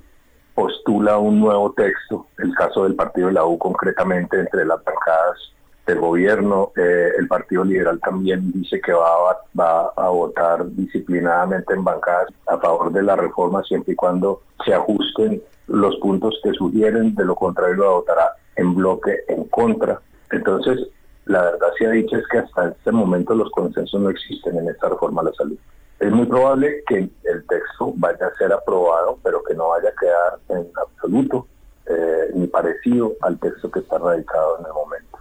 postula 0.56 1.18
un 1.18 1.40
nuevo 1.40 1.74
texto, 1.74 2.26
el 2.40 2.54
caso 2.56 2.86
del 2.86 2.96
partido 2.96 3.28
de 3.28 3.34
la 3.34 3.46
U 3.46 3.58
concretamente 3.58 4.40
entre 4.40 4.66
las 4.66 4.84
bancadas 4.84 5.38
del 5.86 6.00
gobierno, 6.00 6.72
eh, 6.76 7.12
el 7.20 7.28
Partido 7.28 7.64
Liberal 7.64 8.00
también 8.00 8.52
dice 8.52 8.82
que 8.82 8.92
va 8.92 9.08
a, 9.08 9.38
va 9.60 9.92
a 9.96 10.10
votar 10.10 10.66
disciplinadamente 10.72 11.74
en 11.74 11.84
bancadas 11.84 12.30
a 12.48 12.58
favor 12.58 12.92
de 12.92 13.04
la 13.04 13.16
reforma 13.16 13.62
siempre 13.64 13.94
y 13.94 13.96
cuando 13.96 14.42
se 14.66 14.74
ajusten 14.74 15.44
los 15.68 15.96
puntos 15.98 16.40
que 16.44 16.54
sugieren, 16.54 17.14
de 17.14 17.26
lo 17.26 17.36
contrario 17.36 17.76
lo 17.76 17.94
votará 17.96 18.32
en 18.56 18.74
bloque 18.74 19.20
en 19.28 19.44
contra. 19.46 20.00
Entonces, 20.32 20.88
la 21.26 21.42
verdad 21.42 21.68
se 21.78 21.86
ha 21.86 21.92
dicho 21.92 22.18
es 22.18 22.28
que 22.28 22.40
hasta 22.40 22.70
este 22.70 22.92
momento 22.92 23.36
los 23.36 23.52
consensos 23.52 24.00
no 24.00 24.10
existen 24.10 24.58
en 24.58 24.70
esta 24.70 24.90
reforma 24.90 25.22
a 25.22 25.26
la 25.26 25.34
salud. 25.34 25.58
Es 26.00 26.12
muy 26.12 26.26
probable 26.26 26.84
que 26.88 26.98
el 26.98 27.46
texto 27.48 27.94
vaya 27.96 28.28
a 28.28 28.38
ser 28.38 28.52
aprobado, 28.52 29.18
pero 29.24 29.42
que 29.44 29.54
no 29.54 29.70
vaya 29.70 29.90
a 29.90 30.00
quedar 30.00 30.40
en 30.50 30.70
absoluto 30.76 31.48
eh, 31.88 32.32
ni 32.34 32.48
parecido 32.48 33.14
al 33.22 33.40
texto 33.40 33.72
que 33.72 33.80
está 33.80 33.98
radicado 33.98 34.60
en 34.60 34.66
el 34.66 34.74
momento. 34.74 35.18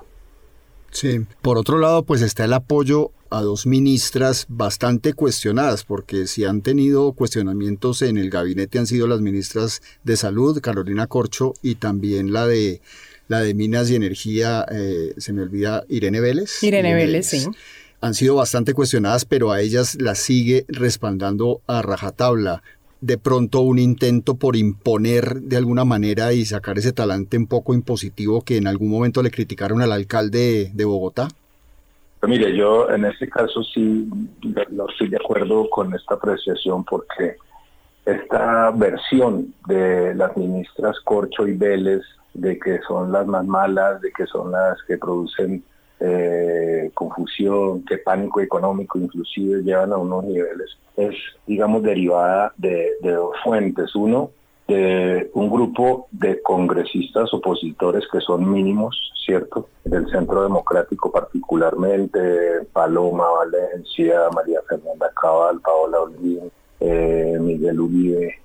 Sí, 0.90 1.26
por 1.42 1.58
otro 1.58 1.78
lado, 1.78 2.04
pues 2.04 2.22
está 2.22 2.44
el 2.44 2.52
apoyo 2.52 3.10
a 3.30 3.42
dos 3.42 3.66
ministras 3.66 4.46
bastante 4.48 5.12
cuestionadas, 5.12 5.84
porque 5.84 6.26
si 6.26 6.44
han 6.44 6.62
tenido 6.62 7.12
cuestionamientos 7.12 8.02
en 8.02 8.16
el 8.16 8.30
gabinete 8.30 8.78
han 8.78 8.86
sido 8.86 9.06
las 9.06 9.20
ministras 9.20 9.82
de 10.04 10.16
Salud, 10.16 10.60
Carolina 10.60 11.06
Corcho, 11.06 11.54
y 11.62 11.76
también 11.76 12.32
la 12.32 12.46
de 12.46 12.80
la 13.26 13.40
de 13.40 13.54
Minas 13.54 13.90
y 13.90 13.96
Energía, 13.96 14.66
eh, 14.70 15.14
se 15.16 15.32
me 15.32 15.42
olvida, 15.42 15.84
Irene 15.88 16.20
Vélez. 16.20 16.62
Irene, 16.62 16.94
Vélez, 16.94 17.26
sí 17.26 17.46
han 18.04 18.12
sido 18.12 18.34
bastante 18.34 18.74
cuestionadas, 18.74 19.24
pero 19.24 19.50
a 19.50 19.62
ellas 19.62 19.96
las 19.98 20.18
sigue 20.18 20.66
respaldando 20.68 21.62
a 21.66 21.80
rajatabla. 21.80 22.62
De 23.00 23.16
pronto 23.16 23.60
un 23.60 23.78
intento 23.78 24.34
por 24.34 24.56
imponer 24.56 25.36
de 25.36 25.56
alguna 25.56 25.86
manera 25.86 26.34
y 26.34 26.44
sacar 26.44 26.76
ese 26.76 26.92
talante 26.92 27.38
un 27.38 27.46
poco 27.46 27.72
impositivo 27.72 28.42
que 28.42 28.58
en 28.58 28.66
algún 28.66 28.90
momento 28.90 29.22
le 29.22 29.30
criticaron 29.30 29.80
al 29.80 29.90
alcalde 29.90 30.70
de 30.74 30.84
Bogotá. 30.84 31.28
Pues 32.20 32.28
mire, 32.28 32.54
yo 32.54 32.90
en 32.90 33.06
este 33.06 33.26
caso 33.26 33.64
sí 33.64 34.06
estoy 34.90 35.08
de 35.08 35.16
acuerdo 35.16 35.70
con 35.70 35.94
esta 35.94 36.16
apreciación 36.16 36.84
porque 36.84 37.36
esta 38.04 38.70
versión 38.72 39.54
de 39.66 40.14
las 40.14 40.36
ministras 40.36 41.00
Corcho 41.04 41.48
y 41.48 41.56
Vélez 41.56 42.02
de 42.34 42.58
que 42.58 42.80
son 42.86 43.12
las 43.12 43.26
más 43.26 43.46
malas, 43.46 44.02
de 44.02 44.12
que 44.12 44.26
son 44.26 44.52
las 44.52 44.76
que 44.86 44.98
producen 44.98 45.64
eh, 46.00 46.90
confusión, 46.94 47.84
que 47.84 47.98
pánico 47.98 48.40
económico 48.40 48.98
inclusive 48.98 49.62
llevan 49.62 49.92
a 49.92 49.96
unos 49.96 50.24
niveles, 50.24 50.76
es, 50.96 51.14
digamos, 51.46 51.82
derivada 51.82 52.52
de, 52.56 52.92
de 53.00 53.12
dos 53.12 53.34
fuentes. 53.42 53.94
Uno, 53.94 54.30
de 54.66 55.30
un 55.34 55.50
grupo 55.50 56.08
de 56.10 56.40
congresistas 56.40 57.32
opositores 57.34 58.04
que 58.10 58.20
son 58.20 58.50
mínimos, 58.50 59.12
¿cierto? 59.24 59.68
Del 59.84 60.08
Centro 60.10 60.42
Democrático 60.42 61.12
particularmente, 61.12 62.20
Paloma 62.72 63.26
Valencia, 63.30 64.28
María 64.34 64.60
Fernanda 64.68 65.10
Cabal, 65.20 65.60
Paola 65.60 66.00
Olguín, 66.00 66.50
eh, 66.80 67.36
Miguel 67.40 67.80
Uribe, 67.80 68.38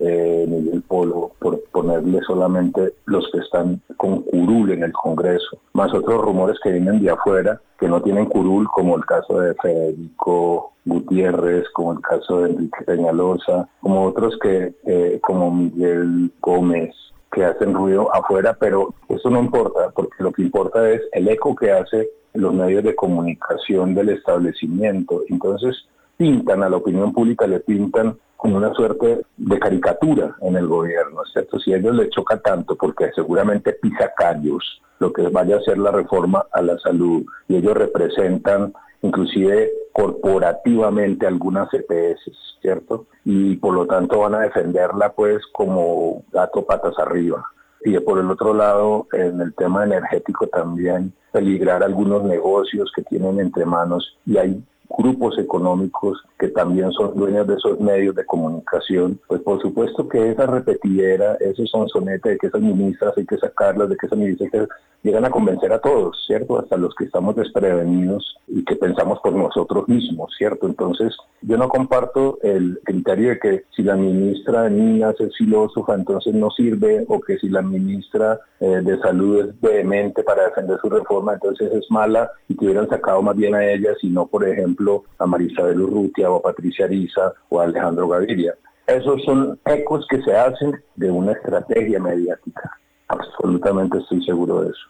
eh, 0.00 0.46
Miguel 0.48 0.82
Polo, 0.82 1.32
por 1.38 1.62
ponerle 1.70 2.20
solamente 2.26 2.94
los 3.06 3.28
que 3.30 3.38
están 3.38 3.80
con 3.96 4.22
curul 4.22 4.72
en 4.72 4.82
el 4.82 4.92
Congreso, 4.92 5.58
más 5.74 5.92
otros 5.94 6.20
rumores 6.22 6.58
que 6.62 6.72
vienen 6.72 7.00
de 7.00 7.10
afuera 7.10 7.60
que 7.78 7.88
no 7.88 8.02
tienen 8.02 8.26
curul, 8.26 8.68
como 8.68 8.96
el 8.96 9.06
caso 9.06 9.40
de 9.40 9.54
Federico 9.54 10.72
Gutiérrez, 10.84 11.64
como 11.72 11.92
el 11.92 12.00
caso 12.00 12.42
de 12.42 12.50
Enrique 12.50 12.84
Peñalosa, 12.84 13.68
como 13.80 14.04
otros 14.04 14.38
que, 14.42 14.74
eh, 14.86 15.18
como 15.22 15.50
Miguel 15.50 16.30
Gómez, 16.40 16.94
que 17.32 17.44
hacen 17.44 17.74
ruido 17.74 18.14
afuera, 18.14 18.56
pero 18.58 18.92
eso 19.08 19.30
no 19.30 19.40
importa, 19.40 19.90
porque 19.94 20.22
lo 20.22 20.32
que 20.32 20.42
importa 20.42 20.90
es 20.90 21.00
el 21.12 21.28
eco 21.28 21.54
que 21.54 21.70
hace 21.70 22.10
los 22.34 22.52
medios 22.52 22.84
de 22.84 22.94
comunicación 22.94 23.94
del 23.94 24.10
establecimiento. 24.10 25.22
Entonces, 25.28 25.76
pintan 26.20 26.62
a 26.62 26.68
la 26.68 26.76
opinión 26.76 27.14
pública, 27.14 27.46
le 27.46 27.60
pintan 27.60 28.14
como 28.36 28.58
una 28.58 28.74
suerte 28.74 29.22
de 29.38 29.58
caricatura 29.58 30.36
en 30.42 30.54
el 30.54 30.66
gobierno, 30.66 31.22
¿cierto? 31.32 31.58
Si 31.58 31.72
a 31.72 31.78
ellos 31.78 31.94
les 31.96 32.10
choca 32.10 32.38
tanto, 32.40 32.76
porque 32.76 33.10
seguramente 33.14 33.72
pisa 33.72 34.12
callos 34.14 34.82
lo 34.98 35.14
que 35.14 35.22
vaya 35.28 35.56
a 35.56 35.62
ser 35.62 35.78
la 35.78 35.90
reforma 35.90 36.44
a 36.52 36.60
la 36.60 36.78
salud, 36.78 37.24
y 37.48 37.56
ellos 37.56 37.72
representan 37.72 38.74
inclusive 39.00 39.72
corporativamente 39.94 41.26
algunas 41.26 41.72
EPS, 41.72 42.30
¿cierto? 42.60 43.06
Y 43.24 43.56
por 43.56 43.72
lo 43.72 43.86
tanto 43.86 44.18
van 44.18 44.34
a 44.34 44.40
defenderla 44.40 45.14
pues 45.14 45.38
como 45.54 46.22
gato 46.30 46.66
patas 46.66 46.98
arriba. 46.98 47.46
Y 47.82 47.98
por 48.00 48.18
el 48.18 48.30
otro 48.30 48.52
lado, 48.52 49.06
en 49.14 49.40
el 49.40 49.54
tema 49.54 49.84
energético 49.84 50.48
también 50.48 51.14
peligrar 51.32 51.82
algunos 51.82 52.24
negocios 52.24 52.92
que 52.94 53.04
tienen 53.04 53.40
entre 53.40 53.64
manos 53.64 54.18
y 54.26 54.36
hay 54.36 54.62
grupos 54.96 55.38
económicos 55.38 56.22
que 56.38 56.48
también 56.48 56.90
son 56.92 57.14
dueños 57.16 57.46
de 57.46 57.54
esos 57.54 57.80
medios 57.80 58.14
de 58.14 58.24
comunicación, 58.24 59.20
pues 59.26 59.40
por 59.42 59.60
supuesto 59.60 60.08
que 60.08 60.30
esa 60.30 60.46
repetidera, 60.46 61.36
ese 61.40 61.66
sonsonete 61.66 62.30
de 62.30 62.38
que 62.38 62.46
esas 62.48 62.60
ministras 62.60 63.14
hay 63.16 63.26
que 63.26 63.38
sacarlas, 63.38 63.88
de 63.88 63.96
que 63.96 64.06
esas 64.06 64.18
ministras 64.18 64.68
llegan 65.02 65.24
a 65.24 65.30
convencer 65.30 65.72
a 65.72 65.78
todos, 65.78 66.22
¿cierto? 66.26 66.58
Hasta 66.58 66.76
los 66.76 66.94
que 66.94 67.04
estamos 67.04 67.34
desprevenidos 67.36 68.36
y 68.48 68.64
que 68.64 68.76
pensamos 68.76 69.18
por 69.20 69.32
nosotros 69.32 69.88
mismos, 69.88 70.32
¿cierto? 70.36 70.66
Entonces, 70.66 71.16
yo 71.42 71.56
no 71.56 71.68
comparto 71.68 72.38
el 72.42 72.80
criterio 72.84 73.30
de 73.30 73.38
que 73.38 73.64
si 73.74 73.82
la 73.82 73.96
ministra 73.96 74.64
de 74.64 74.70
Niñas 74.70 75.14
es 75.20 75.34
filósofa, 75.36 75.94
entonces 75.94 76.34
no 76.34 76.50
sirve, 76.50 77.04
o 77.08 77.20
que 77.20 77.38
si 77.38 77.48
la 77.48 77.62
ministra 77.62 78.40
eh, 78.60 78.80
de 78.82 78.98
Salud 78.98 79.40
es 79.40 79.60
vehemente 79.60 80.22
para 80.22 80.44
defender 80.44 80.78
su 80.80 80.90
reforma, 80.90 81.34
entonces 81.34 81.72
es 81.72 81.90
mala 81.90 82.30
y 82.48 82.56
que 82.56 82.66
hubieran 82.66 82.88
sacado 82.88 83.22
más 83.22 83.36
bien 83.36 83.54
a 83.54 83.64
ella, 83.64 83.94
sino, 84.00 84.26
por 84.26 84.46
ejemplo, 84.46 84.79
a 85.18 85.26
Marisabel 85.26 85.80
Urrutia 85.80 86.30
o 86.30 86.36
a 86.36 86.42
Patricia 86.42 86.86
Ariza 86.86 87.32
o 87.48 87.60
a 87.60 87.64
Alejandro 87.64 88.08
Gaviria. 88.08 88.54
Esos 88.86 89.22
son 89.24 89.58
ecos 89.66 90.06
que 90.08 90.20
se 90.22 90.34
hacen 90.34 90.82
de 90.96 91.10
una 91.10 91.32
estrategia 91.32 92.00
mediática. 92.00 92.78
Absolutamente 93.08 93.98
estoy 93.98 94.24
seguro 94.24 94.62
de 94.62 94.70
eso. 94.70 94.88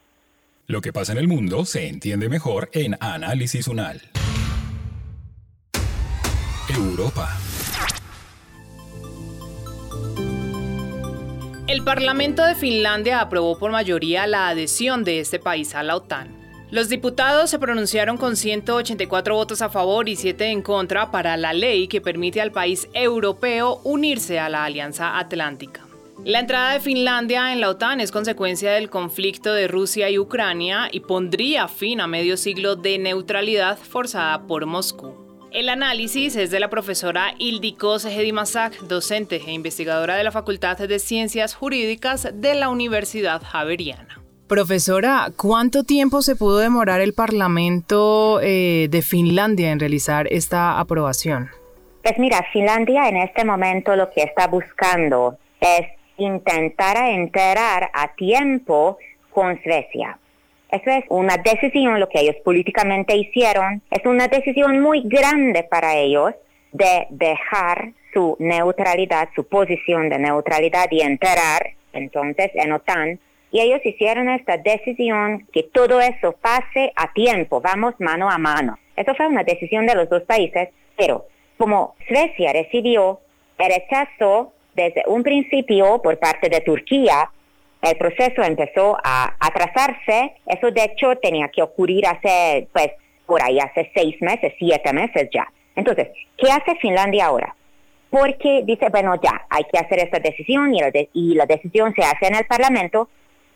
Lo 0.67 0.81
que 0.81 0.93
pasa 0.93 1.13
en 1.13 1.19
el 1.19 1.29
mundo 1.29 1.65
se 1.65 1.89
entiende 1.89 2.29
mejor 2.29 2.71
en 2.73 2.97
Análisis 3.01 3.67
Unal. 3.67 4.01
Europa. 6.69 7.29
El 11.67 11.85
Parlamento 11.85 12.45
de 12.45 12.55
Finlandia 12.55 13.21
aprobó 13.21 13.59
por 13.59 13.71
mayoría 13.71 14.27
la 14.27 14.49
adhesión 14.49 15.05
de 15.05 15.21
este 15.21 15.39
país 15.39 15.75
a 15.75 15.83
la 15.83 15.97
OTAN. 15.97 16.40
Los 16.71 16.89
diputados 16.89 17.51
se 17.51 17.59
pronunciaron 17.59 18.17
con 18.17 18.37
184 18.37 19.35
votos 19.35 19.61
a 19.61 19.71
favor 19.71 20.09
y 20.09 20.15
7 20.15 20.47
en 20.47 20.63
contra 20.63 21.11
para 21.11 21.37
la 21.37 21.53
ley 21.53 21.89
que 21.89 22.01
permite 22.01 22.41
al 22.41 22.53
país 22.53 22.89
europeo 22.93 23.81
unirse 23.83 24.39
a 24.39 24.49
la 24.49 24.65
Alianza 24.65 25.19
Atlántica. 25.19 25.85
La 26.25 26.39
entrada 26.39 26.75
de 26.75 26.81
Finlandia 26.81 27.53
en 27.53 27.61
la 27.61 27.71
OTAN 27.71 28.01
es 28.01 28.13
consecuencia 28.13 28.71
del 28.71 28.89
conflicto 28.89 29.53
de 29.53 29.67
Rusia 29.67 30.11
y 30.11 30.19
Ucrania 30.19 30.89
y 30.93 31.01
pondría 31.01 31.67
fin 31.67 32.01
a 32.01 32.07
medio 32.07 32.37
siglo 32.37 32.77
de 32.77 32.99
neutralidad 32.99 33.77
forzada 33.77 34.47
por 34.47 34.65
Moscú. 34.67 35.15
El 35.51 35.71
análisis 35.71 36.37
es 36.37 36.53
de 36.53 36.61
la 36.61 36.71
profesora 36.71 37.35
Ildiko 37.41 37.99
Segedimasak, 37.99 38.79
docente 38.83 39.43
e 39.45 39.51
investigadora 39.51 40.15
de 40.15 40.23
la 40.23 40.31
Facultad 40.31 40.79
de 40.79 40.99
Ciencias 41.01 41.55
Jurídicas 41.55 42.29
de 42.33 42.55
la 42.55 42.69
Universidad 42.69 43.43
Javeriana. 43.43 44.21
Profesora, 44.51 45.29
¿cuánto 45.37 45.85
tiempo 45.85 46.23
se 46.23 46.35
pudo 46.35 46.59
demorar 46.59 47.01
el 47.01 47.15
Parlamento 47.15 48.41
eh, 48.43 48.89
de 48.91 49.01
Finlandia 49.01 49.71
en 49.71 49.79
realizar 49.79 50.27
esta 50.29 50.81
aprobación? 50.81 51.51
Pues 52.03 52.19
mira, 52.19 52.45
Finlandia 52.53 53.09
en 53.09 53.19
este 53.19 53.45
momento 53.45 53.95
lo 53.95 54.11
que 54.11 54.25
está 54.25 54.49
buscando 54.49 55.39
es 55.61 55.87
intentar 56.17 56.97
enterar 56.97 57.93
a 57.95 58.13
tiempo 58.17 58.99
con 59.31 59.63
Suecia. 59.63 60.19
Eso 60.69 60.91
es 60.91 61.05
una 61.11 61.37
decisión, 61.37 62.01
lo 62.01 62.09
que 62.09 62.19
ellos 62.19 62.35
políticamente 62.45 63.17
hicieron, 63.17 63.81
es 63.89 64.05
una 64.05 64.27
decisión 64.27 64.81
muy 64.81 65.03
grande 65.05 65.63
para 65.63 65.95
ellos 65.95 66.33
de 66.73 67.07
dejar 67.11 67.93
su 68.13 68.37
neutralidad, 68.41 69.29
su 69.37 69.47
posición 69.47 70.09
de 70.09 70.19
neutralidad 70.19 70.87
y 70.91 71.03
enterar 71.03 71.75
entonces 71.93 72.51
en 72.55 72.73
OTAN. 72.73 73.21
Y 73.53 73.61
ellos 73.61 73.81
hicieron 73.85 74.29
esta 74.29 74.57
decisión 74.57 75.47
que 75.53 75.65
todo 75.65 76.01
eso 76.01 76.33
pase 76.41 76.93
a 76.95 77.13
tiempo, 77.13 77.61
vamos 77.61 77.95
mano 77.99 78.31
a 78.31 78.39
mano. 78.39 78.79
Eso 78.97 79.15
fue 79.15 79.27
una 79.27 79.43
decisión 79.43 79.87
de 79.87 79.95
los 79.95 80.09
dos 80.09 80.23
países, 80.23 80.69
pero 80.97 81.27
como 81.59 81.95
Suecia 82.07 82.53
recibió 82.53 83.21
el 83.59 83.73
rechazo 83.73 84.53
desde 84.75 85.03
un 85.07 85.23
principio 85.23 86.01
por 86.03 86.19
parte 86.19 86.49
de 86.49 86.61
Turquía, 86.61 87.31
el 87.83 87.97
proceso 87.97 88.43
empezó 88.43 88.97
a 89.03 89.35
atrasarse. 89.41 90.35
Eso 90.47 90.71
de 90.71 90.85
hecho 90.85 91.17
tenía 91.17 91.49
que 91.49 91.63
ocurrir 91.63 92.07
hace, 92.07 92.69
pues, 92.73 92.91
por 93.27 93.43
ahí 93.43 93.59
hace 93.59 93.91
seis 93.95 94.17
meses, 94.21 94.53
siete 94.59 94.93
meses 94.93 95.29
ya. 95.33 95.47
Entonces, 95.77 96.09
¿qué 96.37 96.51
hace 96.51 96.77
Finlandia 96.77 97.27
ahora? 97.27 97.55
Porque 98.11 98.63
dice, 98.65 98.89
bueno, 98.91 99.15
ya, 99.23 99.47
hay 99.49 99.65
que 99.73 99.79
hacer 99.79 100.01
esta 100.01 100.19
decisión 100.19 100.75
y 100.75 100.81
la, 100.81 100.91
y 101.13 101.35
la 101.35 101.47
decisión 101.47 101.95
se 101.95 102.03
hace 102.03 102.27
en 102.27 102.35
el 102.35 102.45
Parlamento, 102.47 103.09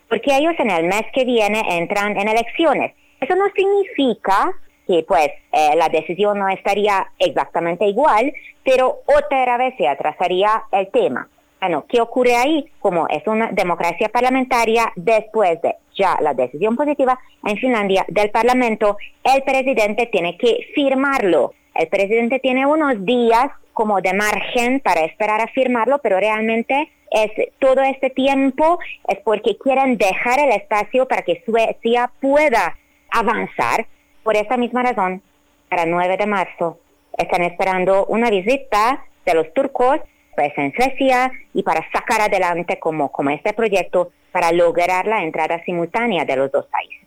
porque 0.09 0.37
ellos 0.37 0.55
en 0.59 0.71
el 0.71 0.85
mes 0.85 1.05
que 1.13 1.25
viene 1.25 1.63
entran 1.79 2.17
en 2.17 2.29
elecciones. 2.29 2.95
Eso 3.21 3.35
no 3.37 3.47
significa 3.55 4.53
que 4.87 5.05
pues 5.07 5.29
eh, 5.53 5.75
la 5.77 5.89
decisión 5.89 6.39
no 6.39 6.49
estaría 6.49 7.07
exactamente 7.19 7.87
igual, 7.87 8.33
pero 8.65 9.01
otra 9.07 9.57
vez 9.57 9.75
se 9.79 9.89
atrasaría 9.89 10.65
el 10.73 10.89
tema. 10.89 11.29
Bueno, 11.61 11.87
¿qué 11.89 12.01
ocurre 12.01 12.37
ahí? 12.37 12.71
Como 12.81 13.09
es 13.09 13.27
una 13.27 13.51
democracia 13.51 14.11
parlamentaria, 14.11 14.93
después 14.97 15.61
de 15.63 15.77
ya 15.95 16.19
la 16.21 16.35
decisión 16.35 16.77
positiva 16.77 17.19
en 17.45 17.57
Finlandia 17.57 18.05
del 18.09 18.31
Parlamento, 18.31 18.97
el 19.23 19.43
presidente 19.43 20.07
tiene 20.07 20.37
que 20.37 20.69
firmarlo. 20.75 21.55
El 21.75 21.89
presidente 21.89 22.39
tiene 22.39 22.67
unos 22.67 23.05
días 23.05 23.51
como 23.73 24.01
de 24.01 24.15
margen 24.15 24.81
para 24.81 25.05
esperar 25.05 25.41
a 25.41 25.49
firmarlo, 25.49 25.99
pero 25.99 26.19
realmente 26.19 26.91
es 27.11 27.31
todo 27.59 27.83
este 27.83 28.11
tiempo 28.11 28.79
es 29.09 29.19
porque 29.25 29.57
quieren 29.57 29.97
dejar 29.97 30.41
el 30.41 30.51
espacio 30.51 31.07
para 31.07 31.23
que 31.23 31.43
Suecia 31.45 32.11
pueda 32.21 32.77
avanzar. 33.11 33.87
Por 34.23 34.37
esa 34.37 34.57
misma 34.57 34.83
razón, 34.83 35.23
para 35.69 35.83
el 35.83 35.91
9 35.91 36.17
de 36.17 36.27
marzo 36.27 36.79
están 37.17 37.43
esperando 37.43 38.07
una 38.07 38.31
visita 38.31 39.05
de 39.25 39.35
los 39.35 39.53
turcos 39.55 40.01
pues, 40.35 40.53
en 40.57 40.73
Suecia 40.73 41.33
y 41.53 41.63
para 41.63 41.81
sacar 41.93 42.21
adelante 42.21 42.79
como, 42.79 43.11
como 43.11 43.31
este 43.31 43.53
proyecto 43.53 44.11
para 44.33 44.53
lograr 44.53 45.07
la 45.07 45.23
entrada 45.23 45.63
simultánea 45.65 46.25
de 46.25 46.37
los 46.37 46.51
dos 46.51 46.67
países. 46.67 47.05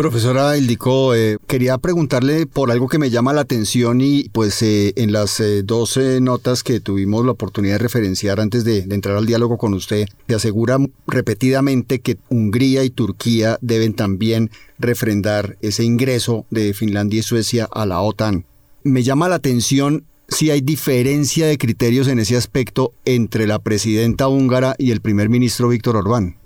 Profesora 0.00 0.56
Ildico, 0.56 1.14
eh, 1.14 1.36
quería 1.46 1.76
preguntarle 1.76 2.46
por 2.46 2.70
algo 2.70 2.88
que 2.88 2.98
me 2.98 3.10
llama 3.10 3.34
la 3.34 3.42
atención 3.42 4.00
y 4.00 4.30
pues 4.30 4.62
eh, 4.62 4.94
en 4.96 5.12
las 5.12 5.40
eh, 5.40 5.62
12 5.62 6.22
notas 6.22 6.62
que 6.62 6.80
tuvimos 6.80 7.22
la 7.26 7.32
oportunidad 7.32 7.74
de 7.74 7.80
referenciar 7.80 8.40
antes 8.40 8.64
de, 8.64 8.80
de, 8.80 8.94
entrar 8.94 9.16
al 9.16 9.26
diálogo 9.26 9.58
con 9.58 9.74
usted, 9.74 10.06
se 10.26 10.34
asegura 10.34 10.78
repetidamente 11.06 12.00
que 12.00 12.16
Hungría 12.30 12.82
y 12.82 12.88
Turquía 12.88 13.58
deben 13.60 13.92
también 13.92 14.50
refrendar 14.78 15.58
ese 15.60 15.84
ingreso 15.84 16.46
de 16.48 16.72
Finlandia 16.72 17.20
y 17.20 17.22
Suecia 17.22 17.68
a 17.70 17.84
la 17.84 18.00
OTAN. 18.00 18.46
Me 18.82 19.02
llama 19.02 19.28
la 19.28 19.34
atención 19.34 20.06
si 20.30 20.50
hay 20.50 20.60
diferencia 20.60 21.46
de 21.46 21.58
criterios 21.58 22.08
en 22.08 22.18
ese 22.18 22.36
aspecto 22.36 22.92
entre 23.04 23.46
la 23.46 23.58
presidenta 23.58 24.28
húngara 24.28 24.74
y 24.78 24.92
el 24.92 25.00
primer 25.00 25.28
ministro 25.28 25.68
Víctor 25.68 25.96
Orbán. 25.96 26.36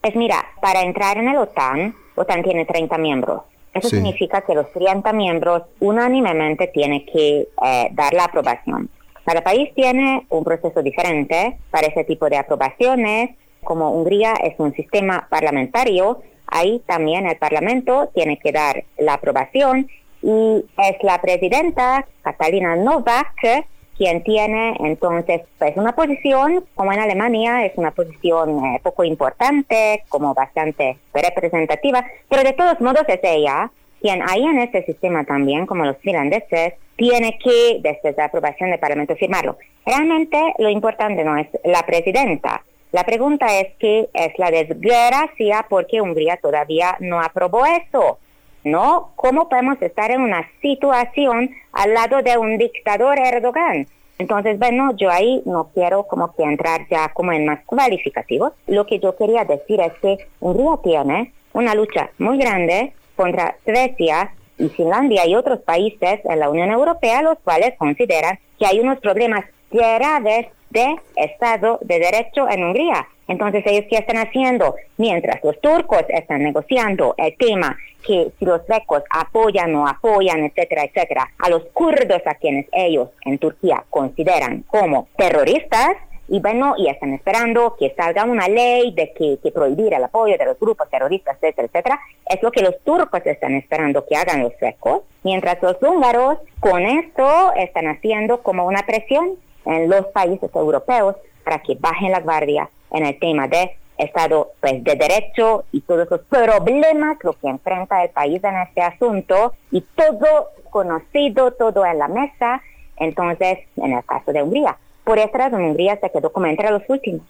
Pues 0.00 0.16
mira, 0.16 0.44
para 0.60 0.82
entrar 0.82 1.18
en 1.18 1.28
el 1.28 1.36
OTAN 1.36 1.94
OTAN 2.16 2.42
tiene 2.42 2.64
30 2.64 2.98
miembros. 2.98 3.42
Eso 3.74 3.90
significa 3.90 4.40
que 4.40 4.54
los 4.54 4.72
30 4.72 5.12
miembros 5.12 5.64
unánimemente 5.80 6.68
tienen 6.68 7.04
que 7.04 7.48
eh, 7.62 7.88
dar 7.92 8.14
la 8.14 8.24
aprobación. 8.24 8.88
Cada 9.26 9.42
país 9.42 9.74
tiene 9.74 10.24
un 10.30 10.44
proceso 10.44 10.82
diferente 10.82 11.58
para 11.70 11.86
ese 11.88 12.04
tipo 12.04 12.30
de 12.30 12.38
aprobaciones. 12.38 13.36
Como 13.62 13.90
Hungría 13.90 14.32
es 14.42 14.54
un 14.58 14.72
sistema 14.72 15.26
parlamentario, 15.28 16.22
ahí 16.46 16.80
también 16.86 17.26
el 17.26 17.36
Parlamento 17.36 18.08
tiene 18.14 18.38
que 18.38 18.52
dar 18.52 18.84
la 18.96 19.14
aprobación 19.14 19.88
y 20.22 20.64
es 20.78 20.96
la 21.02 21.20
presidenta 21.20 22.06
Catalina 22.22 22.76
Novak 22.76 23.66
quien 23.96 24.22
tiene 24.22 24.76
entonces 24.80 25.42
pues 25.58 25.76
una 25.76 25.94
posición 25.94 26.64
como 26.74 26.92
en 26.92 27.00
Alemania 27.00 27.64
es 27.64 27.72
una 27.76 27.90
posición 27.90 28.64
eh, 28.64 28.80
poco 28.82 29.04
importante 29.04 30.04
como 30.08 30.34
bastante 30.34 30.98
representativa 31.14 32.04
pero 32.28 32.42
de 32.42 32.52
todos 32.52 32.80
modos 32.80 33.04
es 33.08 33.20
ella 33.22 33.70
quien 34.00 34.22
ahí 34.28 34.44
en 34.44 34.58
este 34.58 34.84
sistema 34.84 35.24
también 35.24 35.66
como 35.66 35.84
los 35.84 35.96
finlandeses 35.98 36.74
tiene 36.96 37.38
que 37.42 37.80
desde 37.82 38.16
la 38.16 38.26
aprobación 38.26 38.70
del 38.70 38.80
Parlamento 38.80 39.14
firmarlo. 39.16 39.56
Realmente 39.84 40.54
lo 40.58 40.70
importante 40.70 41.24
no 41.24 41.36
es 41.36 41.48
la 41.64 41.82
presidenta. 41.84 42.64
La 42.92 43.04
pregunta 43.04 43.46
es 43.58 43.74
que 43.78 44.08
es 44.12 44.38
la 44.38 44.50
desgracia 44.50 45.66
porque 45.68 46.00
Hungría 46.00 46.38
todavía 46.38 46.96
no 47.00 47.20
aprobó 47.20 47.64
eso 47.66 48.18
¿no? 48.66 49.12
¿Cómo 49.14 49.48
podemos 49.48 49.80
estar 49.80 50.10
en 50.10 50.20
una 50.20 50.46
situación 50.60 51.50
al 51.72 51.94
lado 51.94 52.20
de 52.20 52.36
un 52.36 52.58
dictador 52.58 53.18
Erdogan? 53.18 53.86
Entonces, 54.18 54.58
bueno, 54.58 54.96
yo 54.96 55.10
ahí 55.10 55.42
no 55.44 55.70
quiero 55.72 56.04
como 56.04 56.34
que 56.34 56.42
entrar 56.42 56.86
ya 56.90 57.12
como 57.12 57.32
en 57.32 57.46
más 57.46 57.60
cualificativos. 57.64 58.52
Lo 58.66 58.84
que 58.86 58.98
yo 58.98 59.16
quería 59.16 59.44
decir 59.44 59.80
es 59.80 59.92
que 60.02 60.26
Hungría 60.40 60.78
tiene 60.82 61.32
una 61.52 61.74
lucha 61.74 62.10
muy 62.18 62.38
grande 62.38 62.92
contra 63.14 63.56
Suecia 63.64 64.32
y 64.58 64.68
Finlandia 64.70 65.26
y 65.26 65.34
otros 65.34 65.60
países 65.60 66.20
en 66.24 66.40
la 66.40 66.50
Unión 66.50 66.70
Europea, 66.70 67.22
los 67.22 67.38
cuales 67.38 67.74
consideran 67.78 68.38
que 68.58 68.66
hay 68.66 68.80
unos 68.80 68.98
problemas 68.98 69.44
graves 69.70 70.48
de 70.70 70.96
Estado 71.16 71.78
de 71.82 71.98
Derecho 71.98 72.48
en 72.48 72.64
Hungría. 72.64 73.06
Entonces, 73.28 73.64
¿ellos 73.66 73.86
qué 73.90 73.96
están 73.96 74.18
haciendo? 74.18 74.76
Mientras 74.96 75.42
los 75.42 75.60
turcos 75.60 76.04
están 76.08 76.42
negociando 76.42 77.14
el 77.18 77.36
tema 77.36 77.76
que 78.06 78.30
si 78.38 78.44
los 78.44 78.64
suecos 78.66 79.02
apoyan 79.10 79.74
o 79.74 79.88
apoyan, 79.88 80.44
etcétera, 80.44 80.84
etcétera, 80.84 81.28
a 81.38 81.50
los 81.50 81.64
kurdos 81.72 82.22
a 82.24 82.34
quienes 82.34 82.66
ellos 82.72 83.08
en 83.24 83.38
Turquía 83.38 83.84
consideran 83.90 84.62
como 84.68 85.08
terroristas, 85.16 85.96
y 86.28 86.40
bueno, 86.40 86.74
y 86.76 86.88
están 86.88 87.14
esperando 87.14 87.76
que 87.78 87.94
salga 87.96 88.24
una 88.24 88.48
ley 88.48 88.92
de 88.92 89.12
que, 89.12 89.38
que, 89.40 89.52
prohibir 89.52 89.94
el 89.94 90.02
apoyo 90.02 90.36
de 90.36 90.44
los 90.44 90.58
grupos 90.58 90.90
terroristas, 90.90 91.36
etcétera, 91.36 91.68
etcétera. 91.68 92.00
Es 92.28 92.42
lo 92.42 92.50
que 92.50 92.62
los 92.62 92.80
turcos 92.80 93.24
están 93.24 93.54
esperando 93.54 94.04
que 94.06 94.16
hagan 94.16 94.42
los 94.42 94.52
suecos, 94.58 95.02
mientras 95.22 95.62
los 95.62 95.80
húngaros 95.80 96.38
con 96.58 96.82
esto 96.82 97.52
están 97.54 97.86
haciendo 97.86 98.42
como 98.42 98.66
una 98.66 98.82
presión 98.82 99.36
en 99.66 99.88
los 99.88 100.06
países 100.06 100.50
europeos 100.54 101.16
para 101.44 101.58
que 101.58 101.76
bajen 101.78 102.12
la 102.12 102.20
guardia 102.20 102.70
en 102.90 103.04
el 103.04 103.18
tema 103.18 103.48
de 103.48 103.76
Estado 103.98 104.52
pues, 104.60 104.82
de 104.84 104.94
Derecho 104.94 105.64
y 105.72 105.80
todos 105.80 106.08
los 106.10 106.20
problemas 106.22 107.16
lo 107.22 107.32
que 107.32 107.48
enfrenta 107.48 108.02
el 108.04 108.10
país 108.10 108.42
en 108.44 108.56
este 108.56 108.82
asunto 108.82 109.54
y 109.70 109.80
todo 109.80 110.50
conocido, 110.70 111.52
todo 111.52 111.86
en 111.86 111.98
la 111.98 112.08
mesa, 112.08 112.62
entonces 112.96 113.58
en 113.76 113.92
el 113.92 114.04
caso 114.04 114.32
de 114.32 114.42
Hungría. 114.42 114.76
Por 115.04 115.18
esta 115.18 115.38
razón 115.38 115.64
Hungría 115.64 115.98
se 116.00 116.10
quedó 116.10 116.30
como 116.32 116.46
entre 116.46 116.70
los 116.70 116.82
últimos. 116.88 117.22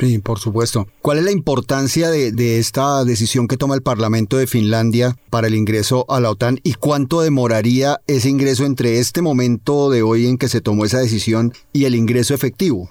Sí, 0.00 0.18
por 0.18 0.38
supuesto. 0.38 0.86
¿Cuál 1.02 1.18
es 1.18 1.24
la 1.24 1.30
importancia 1.30 2.08
de, 2.08 2.58
esta 2.58 3.04
decisión 3.04 3.46
que 3.46 3.58
toma 3.58 3.74
el 3.74 3.82
Parlamento 3.82 4.38
de 4.38 4.46
Finlandia 4.46 5.16
para 5.28 5.46
el 5.46 5.54
ingreso 5.54 6.06
a 6.08 6.20
la 6.20 6.30
OTAN 6.30 6.56
y 6.64 6.72
cuánto 6.72 7.20
demoraría 7.20 7.98
ese 8.06 8.30
ingreso 8.30 8.64
entre 8.64 8.98
este 8.98 9.20
momento 9.20 9.90
de 9.90 10.00
hoy 10.00 10.26
en 10.26 10.38
que 10.38 10.48
se 10.48 10.62
tomó 10.62 10.86
esa 10.86 11.00
decisión 11.00 11.52
y 11.74 11.84
el 11.84 11.94
ingreso 11.94 12.32
efectivo? 12.32 12.88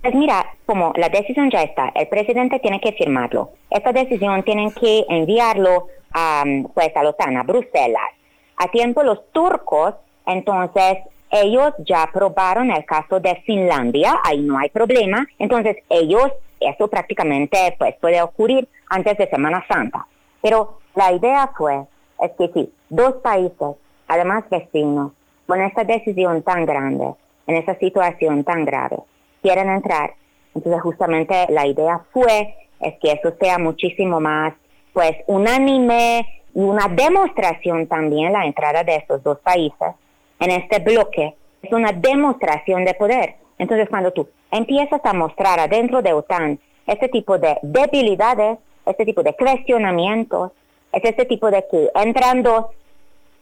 Pues 0.00 0.14
mira, 0.14 0.46
como 0.64 0.92
la 0.96 1.08
decisión 1.08 1.50
ya 1.50 1.62
está, 1.64 1.88
el 1.96 2.06
presidente 2.06 2.60
tiene 2.60 2.80
que 2.80 2.92
firmarlo. 2.92 3.50
Esta 3.68 3.90
decisión 3.90 4.44
tienen 4.44 4.70
que 4.70 5.04
enviarlo 5.08 5.88
a, 6.12 6.44
pues, 6.72 6.96
a 6.96 7.02
la 7.02 7.10
OTAN, 7.10 7.36
a 7.36 7.42
Bruselas. 7.42 8.10
A 8.58 8.68
tiempo 8.70 9.02
los 9.02 9.28
turcos, 9.32 9.94
entonces 10.24 10.98
ellos 11.30 11.72
ya 11.78 12.02
aprobaron 12.02 12.70
el 12.70 12.84
caso 12.84 13.20
de 13.20 13.36
Finlandia, 13.46 14.18
ahí 14.24 14.40
no 14.40 14.58
hay 14.58 14.68
problema. 14.70 15.26
Entonces 15.38 15.76
ellos, 15.88 16.30
eso 16.58 16.88
prácticamente 16.88 17.74
pues 17.78 17.94
puede 18.00 18.20
ocurrir 18.20 18.68
antes 18.88 19.16
de 19.16 19.28
Semana 19.28 19.64
Santa. 19.68 20.06
Pero 20.42 20.80
la 20.94 21.12
idea 21.12 21.50
fue, 21.56 21.84
es 22.20 22.30
que 22.38 22.50
si 22.52 22.72
dos 22.88 23.14
países, 23.22 23.76
además 24.08 24.44
vecinos, 24.50 25.12
con 25.46 25.60
esta 25.60 25.84
decisión 25.84 26.42
tan 26.42 26.66
grande, 26.66 27.14
en 27.46 27.56
esa 27.56 27.74
situación 27.78 28.44
tan 28.44 28.64
grave, 28.64 28.98
quieren 29.42 29.70
entrar. 29.70 30.14
Entonces 30.54 30.82
justamente 30.82 31.46
la 31.48 31.66
idea 31.66 32.00
fue 32.12 32.54
es 32.80 32.94
que 33.00 33.12
eso 33.12 33.34
sea 33.38 33.58
muchísimo 33.58 34.20
más 34.20 34.54
pues 34.92 35.16
unánime 35.26 36.26
y 36.54 36.60
una 36.60 36.88
demostración 36.88 37.86
también 37.86 38.32
la 38.32 38.44
entrada 38.44 38.82
de 38.82 38.96
estos 38.96 39.22
dos 39.22 39.38
países 39.38 39.94
en 40.40 40.50
este 40.50 40.80
bloque 40.80 41.36
es 41.62 41.72
una 41.72 41.92
demostración 41.92 42.84
de 42.84 42.94
poder. 42.94 43.36
Entonces 43.58 43.88
cuando 43.88 44.12
tú 44.12 44.28
empiezas 44.50 45.00
a 45.04 45.12
mostrar 45.12 45.60
adentro 45.60 46.02
de 46.02 46.12
OTAN 46.12 46.58
este 46.86 47.08
tipo 47.08 47.38
de 47.38 47.58
debilidades, 47.62 48.58
este 48.86 49.04
tipo 49.04 49.22
de 49.22 49.34
cuestionamientos, 49.34 50.52
es 50.92 51.04
este 51.04 51.26
tipo 51.26 51.50
de 51.50 51.64
que 51.70 51.90
entrando 51.94 52.70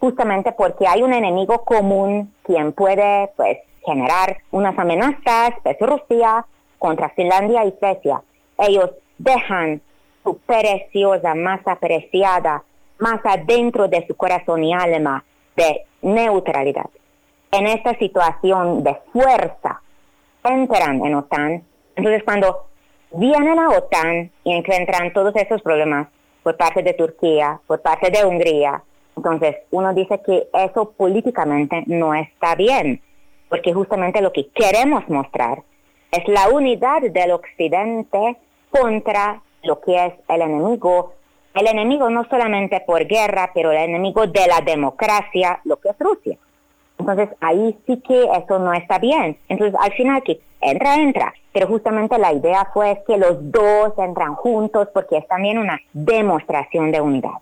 justamente 0.01 0.53
porque 0.53 0.87
hay 0.87 1.03
un 1.03 1.15
enemigo 1.15 1.65
común 1.65 2.35
quien 2.43 2.73
puede 2.73 3.31
pues 3.37 3.59
generar 3.87 4.39
unas 4.51 4.79
amenazas, 4.79 5.55
pues 5.63 5.77
Rusia 5.81 6.45
contra 6.79 7.09
Finlandia 7.11 7.65
y 7.65 7.75
Suecia. 7.79 8.23
Ellos 8.59 8.91
dejan 9.17 9.81
su 10.25 10.39
preciosa, 10.39 11.35
más 11.35 11.61
apreciada, 11.67 12.65
más 12.99 13.21
adentro 13.25 13.89
de 13.89 14.07
su 14.07 14.17
corazón 14.17 14.65
y 14.65 14.75
alma 14.75 15.25
de 15.59 15.85
neutralidad. 16.01 16.89
En 17.51 17.67
esta 17.67 17.95
situación 17.99 18.83
de 18.83 18.97
fuerza, 19.13 19.83
entran 20.43 21.05
en 21.05 21.15
OTAN. 21.15 21.63
Entonces, 21.97 22.23
cuando 22.25 22.67
vienen 23.13 23.59
a 23.59 23.69
OTAN 23.69 24.31
y 24.45 24.53
encuentran 24.53 25.13
todos 25.13 25.37
esos 25.37 25.61
problemas 25.61 26.09
por 26.43 26.57
parte 26.57 26.83
de 26.83 26.95
Turquía, 26.95 27.61
por 27.67 27.83
parte 27.83 28.11
de 28.11 28.25
Hungría, 28.25 28.83
entonces 29.17 29.57
uno 29.71 29.93
dice 29.93 30.21
que 30.25 30.49
eso 30.55 30.93
políticamente 30.93 31.83
no 31.87 32.15
está 32.15 32.55
bien 32.55 33.03
porque 33.49 33.73
justamente 33.73 34.21
lo 34.21 34.33
que 34.33 34.49
queremos 34.49 35.09
mostrar 35.09 35.63
es 36.11 36.27
la 36.29 36.49
unidad 36.49 37.03
del 37.03 37.33
occidente 37.33 38.37
contra 38.71 39.43
lo 39.63 39.81
que 39.81 40.07
es 40.07 40.15
el 40.29 40.43
enemigo, 40.43 41.15
el 41.59 41.67
enemigo 41.67 42.09
no 42.11 42.27
solamente 42.29 42.81
por 42.87 43.07
guerra, 43.07 43.51
pero 43.55 43.73
el 43.73 43.79
enemigo 43.79 44.27
de 44.27 44.47
la 44.47 44.61
democracia, 44.61 45.61
lo 45.65 45.77
que 45.79 45.91
es 45.91 45.97
Rusia. 45.99 46.39
Entonces 46.99 47.29
ahí 47.41 47.77
sí 47.87 48.03
que 48.07 48.25
eso 48.25 48.59
no 48.59 48.73
está 48.73 48.99
bien. 48.99 49.39
Entonces 49.49 49.79
al 49.81 49.93
final 49.93 50.23
que 50.23 50.41
entra, 50.61 50.97
entra. 50.97 51.35
Pero 51.53 51.67
justamente 51.67 52.19
la 52.19 52.33
idea 52.33 52.69
fue 52.73 53.03
que 53.07 53.17
los 53.17 53.37
dos 53.51 53.93
entran 53.99 54.35
juntos 54.35 54.89
porque 54.93 55.19
es 55.19 55.29
también 55.29 55.59
una 55.59 55.79
demostración 55.93 56.93
de 56.93 57.01
unidad. 57.01 57.33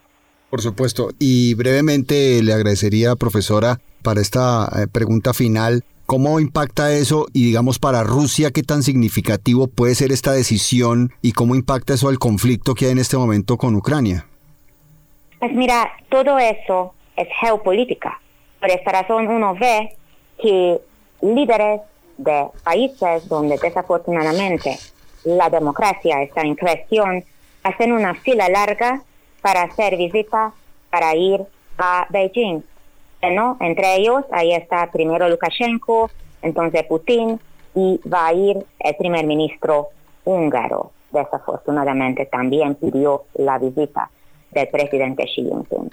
Por 0.50 0.60
supuesto. 0.60 1.10
Y 1.18 1.54
brevemente 1.54 2.42
le 2.42 2.52
agradecería, 2.52 3.16
profesora, 3.16 3.78
para 4.02 4.20
esta 4.20 4.68
eh, 4.76 4.86
pregunta 4.86 5.34
final, 5.34 5.84
¿Cómo 6.06 6.38
impacta 6.38 6.92
eso 6.92 7.26
y 7.32 7.44
digamos 7.46 7.80
para 7.80 8.04
Rusia 8.04 8.52
qué 8.52 8.62
tan 8.62 8.84
significativo 8.84 9.66
puede 9.66 9.96
ser 9.96 10.12
esta 10.12 10.30
decisión 10.30 11.12
y 11.20 11.32
cómo 11.32 11.56
impacta 11.56 11.94
eso 11.94 12.08
al 12.08 12.20
conflicto 12.20 12.74
que 12.74 12.86
hay 12.86 12.92
en 12.92 12.98
este 12.98 13.16
momento 13.16 13.56
con 13.56 13.74
Ucrania? 13.74 14.24
Pues 15.40 15.52
mira, 15.52 15.90
todo 16.08 16.38
eso 16.38 16.94
es 17.16 17.26
geopolítica. 17.40 18.20
Por 18.60 18.70
esta 18.70 18.92
razón 18.92 19.26
uno 19.26 19.56
ve 19.56 19.96
que 20.40 20.80
líderes 21.22 21.80
de 22.18 22.46
países 22.62 23.28
donde 23.28 23.58
desafortunadamente 23.60 24.78
la 25.24 25.50
democracia 25.50 26.22
está 26.22 26.42
en 26.42 26.54
cuestión 26.54 27.24
hacen 27.64 27.90
una 27.90 28.14
fila 28.14 28.48
larga 28.48 29.02
para 29.42 29.64
hacer 29.64 29.96
visita, 29.96 30.52
para 30.88 31.16
ir 31.16 31.40
a 31.78 32.06
Beijing 32.10 32.62
¿no? 33.22 33.56
Entre 33.60 33.96
ellos, 33.96 34.24
ahí 34.30 34.52
está 34.52 34.90
primero 34.90 35.28
Lukashenko, 35.28 36.10
entonces 36.42 36.84
Putin, 36.84 37.40
y 37.74 38.00
va 38.08 38.28
a 38.28 38.32
ir 38.32 38.64
el 38.78 38.96
primer 38.96 39.26
ministro 39.26 39.88
húngaro. 40.24 40.92
Desafortunadamente 41.10 42.26
también 42.26 42.74
pidió 42.74 43.24
la 43.34 43.58
visita 43.58 44.10
del 44.50 44.68
presidente 44.68 45.24
Xi 45.24 45.42
Jinping. 45.42 45.90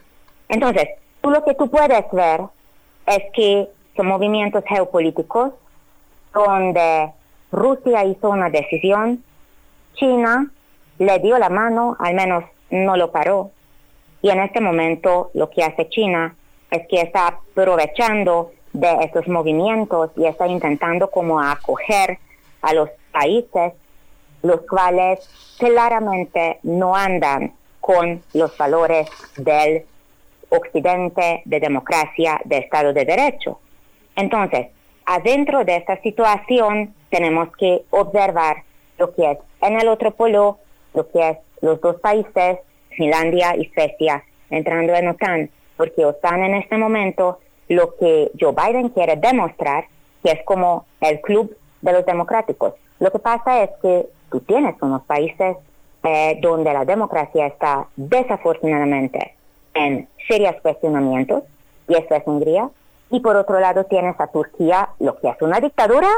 Entonces, 0.49 0.89
tú 1.21 1.30
lo 1.30 1.43
que 1.43 1.53
tú 1.55 1.69
puedes 1.69 2.05
ver 2.11 2.41
es 3.05 3.24
que 3.34 3.67
son 3.95 4.07
movimientos 4.07 4.63
geopolíticos 4.67 5.53
donde 6.34 7.11
Rusia 7.51 8.03
hizo 8.05 8.30
una 8.30 8.49
decisión, 8.49 9.24
China 9.93 10.51
le 10.97 11.19
dio 11.19 11.38
la 11.38 11.49
mano, 11.49 11.95
al 11.99 12.15
menos 12.15 12.43
no 12.69 12.97
lo 12.97 13.11
paró. 13.11 13.51
Y 14.21 14.30
en 14.30 14.39
este 14.39 14.61
momento 14.61 15.30
lo 15.34 15.49
que 15.49 15.63
hace 15.63 15.89
China 15.89 16.36
es 16.74 16.88
que 16.88 17.01
está 17.01 17.28
aprovechando 17.28 18.51
de 18.74 18.91
estos 19.03 19.28
movimientos 19.28 20.09
y 20.17 20.26
está 20.26 20.47
intentando 20.47 21.09
como 21.09 21.39
acoger 21.39 22.17
a 22.61 22.74
los 22.74 22.89
países 23.11 23.74
los 24.41 24.61
cuales 24.69 25.19
claramente 25.57 26.59
no 26.63 26.95
andan 26.95 27.53
con 27.80 28.21
los 28.34 28.57
valores 28.57 29.07
del 29.38 29.86
occidente, 30.49 31.41
de 31.45 31.59
democracia, 31.59 32.41
de 32.43 32.57
Estado 32.57 32.93
de 32.93 33.05
Derecho. 33.05 33.59
Entonces, 34.15 34.67
adentro 35.05 35.63
de 35.63 35.78
esta 35.78 35.99
situación 36.01 36.93
tenemos 37.09 37.55
que 37.57 37.84
observar 37.89 38.63
lo 38.97 39.13
que 39.13 39.32
es 39.32 39.38
en 39.61 39.80
el 39.80 39.88
otro 39.88 40.11
polo, 40.11 40.59
lo 40.93 41.09
que 41.09 41.30
es 41.30 41.38
los 41.61 41.80
dos 41.82 41.95
países, 42.01 42.59
Finlandia 42.89 43.55
y 43.55 43.65
Suecia, 43.74 44.24
entrando 44.49 44.93
en 44.93 45.07
OTAN, 45.07 45.49
porque 45.78 46.05
OTAN 46.05 46.43
en 46.43 46.55
este 46.55 46.78
momento 46.78 47.39
lo 47.69 47.95
que 47.95 48.32
Joe 48.39 48.53
Biden 48.53 48.89
quiere 48.89 49.15
demostrar, 49.15 49.86
que 50.24 50.32
es 50.32 50.43
como 50.45 50.86
el 51.01 51.21
club 51.21 51.55
de 51.82 51.93
los 51.93 52.05
democráticos. 52.05 52.74
Lo 52.99 53.11
que 53.11 53.19
pasa 53.19 53.63
es 53.63 53.69
que 53.82 54.07
tú 54.32 54.39
tienes 54.41 54.76
unos 54.82 55.03
países 55.03 55.57
eh, 56.03 56.39
donde 56.41 56.74
la 56.74 56.86
democracia 56.86 57.47
está 57.47 57.88
desafortunadamente 57.95 59.36
en 59.74 60.07
serios 60.28 60.55
cuestionamientos, 60.61 61.43
y 61.88 61.95
eso 61.95 62.15
es 62.15 62.24
Hungría, 62.26 62.69
y 63.09 63.19
por 63.19 63.36
otro 63.36 63.59
lado 63.59 63.86
tienes 63.86 64.19
a 64.19 64.28
Turquía, 64.28 64.89
lo 64.99 65.17
que 65.19 65.30
es 65.30 65.41
una 65.41 65.59
dictadura, 65.59 66.09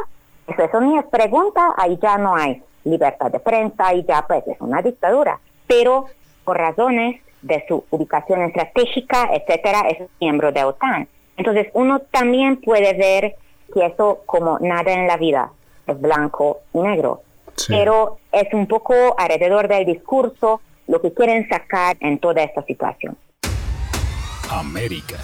eso, 0.48 0.64
es 0.64 1.06
pregunta, 1.06 1.74
ahí 1.78 1.98
ya 2.02 2.18
no 2.18 2.36
hay 2.36 2.62
libertad 2.84 3.32
de 3.32 3.40
prensa, 3.40 3.94
y 3.94 4.04
ya 4.04 4.26
pues 4.28 4.46
es 4.48 4.60
una 4.60 4.82
dictadura, 4.82 5.40
pero 5.68 6.06
por 6.44 6.58
razones 6.58 7.22
de 7.46 7.64
su 7.68 7.84
ubicación 7.92 8.42
estratégica, 8.42 9.30
etcétera, 9.32 9.82
es 9.88 10.10
miembro 10.20 10.52
de 10.52 10.64
OTAN. 10.64 11.08
Entonces 11.38 11.68
uno 11.74 12.00
también 12.00 12.58
puede 12.58 12.94
ver 12.94 13.36
que 13.74 13.86
eso 13.86 14.24
como 14.26 14.58
nada 14.60 14.92
en 14.92 15.08
la 15.08 15.18
vida 15.18 15.52
es 15.86 16.00
blanco 16.00 16.62
y 16.74 16.80
negro, 16.80 17.22
pero 17.68 18.18
es 18.32 18.52
un 18.54 18.66
poco 18.68 18.94
alrededor 19.18 19.68
del 19.68 19.86
discurso 19.86 20.62
lo 20.88 21.02
que 21.02 21.14
quieren 21.14 21.48
sacar 21.48 21.98
en 22.00 22.18
toda 22.18 22.42
esta 22.42 22.64
situación. 22.64 23.16
América. 24.50 25.18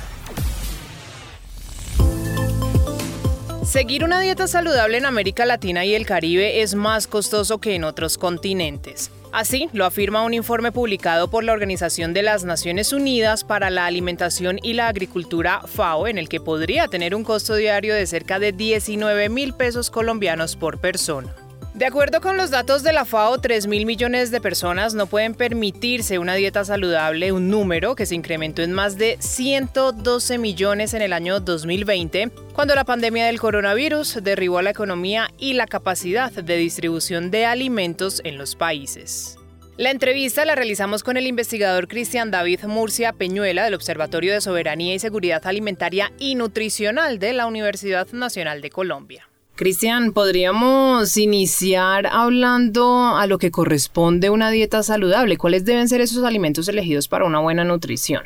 Seguir 3.64 4.04
una 4.04 4.20
dieta 4.20 4.48
saludable 4.48 4.98
en 4.98 5.06
América 5.06 5.46
Latina 5.46 5.86
y 5.86 5.96
el 5.96 6.06
Caribe 6.06 6.62
es 6.62 6.76
más 6.76 7.08
costoso 7.08 7.60
que 7.60 7.76
en 7.76 7.84
otros 7.84 8.18
continentes. 8.18 9.12
Así 9.32 9.70
lo 9.72 9.86
afirma 9.86 10.24
un 10.24 10.34
informe 10.34 10.74
publicado 10.74 11.30
por 11.30 11.46
la 11.46 11.54
Organización 11.54 12.14
de 12.14 12.22
las 12.22 12.44
Naciones 12.44 12.92
Unidas 12.92 13.46
para 13.46 13.70
la 13.70 13.86
Alimentación 13.86 14.60
y 14.62 14.74
la 14.74 14.90
Agricultura 14.90 15.62
FAO, 15.66 16.08
en 16.08 16.18
el 16.18 16.28
que 16.28 16.42
podría 16.42 16.90
tener 16.90 17.16
un 17.16 17.24
costo 17.24 17.56
diario 17.56 17.96
de 17.96 18.06
cerca 18.08 18.40
de 18.40 18.52
19 18.52 19.30
mil 19.30 19.54
pesos 19.54 19.90
colombianos 19.90 20.58
por 20.58 20.80
persona. 20.80 21.34
De 21.74 21.86
acuerdo 21.86 22.20
con 22.20 22.36
los 22.36 22.52
datos 22.52 22.84
de 22.84 22.92
la 22.92 23.06
FAO, 23.06 23.40
3 23.40 23.68
mil 23.68 23.86
millones 23.86 24.30
de 24.30 24.42
personas 24.42 24.94
no 24.94 25.08
pueden 25.08 25.34
permitirse 25.34 26.20
una 26.20 26.36
dieta 26.36 26.66
saludable, 26.66 27.32
un 27.32 27.50
número 27.50 27.96
que 27.96 28.06
se 28.06 28.14
incrementó 28.14 28.62
en 28.62 28.74
más 28.74 28.98
de 28.98 29.16
112 29.20 30.38
millones 30.38 30.94
en 30.94 31.02
el 31.02 31.14
año 31.14 31.40
2020, 31.40 32.30
cuando 32.54 32.76
la 32.76 32.84
pandemia 32.84 33.26
del 33.26 33.40
coronavirus 33.40 34.20
derribó 34.22 34.62
la 34.62 34.72
economía 34.72 35.30
y 35.38 35.54
la 35.54 35.66
capacidad 35.66 36.30
de 36.30 36.58
distribución 36.58 37.32
de 37.32 37.46
alimentos 37.46 38.22
en 38.26 38.38
los 38.38 38.56
países. 38.58 39.38
La 39.78 39.92
entrevista 39.92 40.44
la 40.44 40.56
realizamos 40.56 41.04
con 41.04 41.16
el 41.16 41.26
investigador 41.26 41.88
Cristian 41.88 42.32
David 42.32 42.66
Murcia 42.66 43.14
Peñuela 43.14 43.64
del 43.64 43.76
Observatorio 43.76 44.34
de 44.34 44.42
Soberanía 44.42 44.94
y 44.94 45.00
Seguridad 45.00 45.48
Alimentaria 45.48 46.12
y 46.20 46.36
Nutricional 46.36 47.18
de 47.18 47.32
la 47.32 47.46
Universidad 47.46 48.10
Nacional 48.12 48.60
de 48.62 48.70
Colombia. 48.70 49.31
Cristian, 49.62 50.12
podríamos 50.12 51.18
iniciar 51.18 52.08
hablando 52.08 53.16
a 53.16 53.28
lo 53.28 53.38
que 53.38 53.52
corresponde 53.52 54.32
una 54.32 54.50
dieta 54.50 54.82
saludable. 54.82 55.38
¿Cuáles 55.38 55.66
deben 55.66 55.88
ser 55.88 56.02
esos 56.02 56.24
alimentos 56.24 56.68
elegidos 56.68 57.08
para 57.08 57.26
una 57.26 57.38
buena 57.42 57.64
nutrición? 57.64 58.24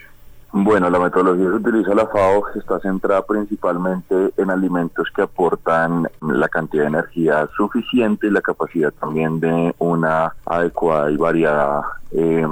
Bueno, 0.53 0.89
la 0.89 0.97
metodología 0.97 1.47
que 1.47 1.67
utiliza 1.67 1.93
la 1.93 2.07
FAO 2.07 2.47
está 2.55 2.79
centrada 2.79 3.25
principalmente 3.25 4.15
en 4.37 4.49
alimentos 4.49 5.09
que 5.13 5.23
aportan 5.23 6.07
la 6.21 6.47
cantidad 6.47 6.83
de 6.83 6.87
energía 6.87 7.49
suficiente 7.57 8.27
y 8.27 8.31
la 8.31 8.39
capacidad 8.39 8.93
también 8.93 9.41
de 9.41 9.75
una 9.79 10.33
adecuada 10.45 11.11
y 11.11 11.17
variada 11.17 11.81
eh, 12.13 12.47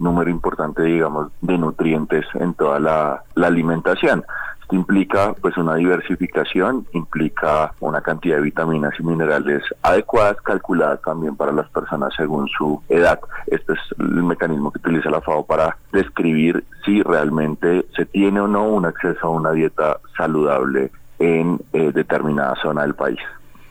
número 0.00 0.30
importante, 0.30 0.84
digamos, 0.84 1.30
de 1.42 1.58
nutrientes 1.58 2.24
en 2.32 2.54
toda 2.54 2.80
la 2.80 3.46
alimentación 3.46 4.24
implica 4.72 5.34
pues 5.40 5.56
una 5.56 5.76
diversificación, 5.76 6.86
implica 6.92 7.72
una 7.80 8.00
cantidad 8.00 8.36
de 8.36 8.42
vitaminas 8.42 8.92
y 8.98 9.02
minerales 9.02 9.62
adecuadas, 9.82 10.36
calculadas 10.42 11.00
también 11.02 11.36
para 11.36 11.52
las 11.52 11.68
personas 11.70 12.12
según 12.16 12.48
su 12.48 12.82
edad. 12.88 13.20
Este 13.46 13.72
es 13.72 13.80
el 13.98 14.22
mecanismo 14.22 14.70
que 14.70 14.78
utiliza 14.78 15.10
la 15.10 15.20
FAO 15.20 15.44
para 15.44 15.76
describir 15.92 16.64
si 16.84 17.02
realmente 17.02 17.86
se 17.96 18.06
tiene 18.06 18.40
o 18.40 18.48
no 18.48 18.64
un 18.64 18.86
acceso 18.86 19.26
a 19.26 19.30
una 19.30 19.52
dieta 19.52 19.98
saludable 20.16 20.90
en 21.18 21.60
eh, 21.72 21.92
determinada 21.94 22.56
zona 22.62 22.82
del 22.82 22.94
país. 22.94 23.18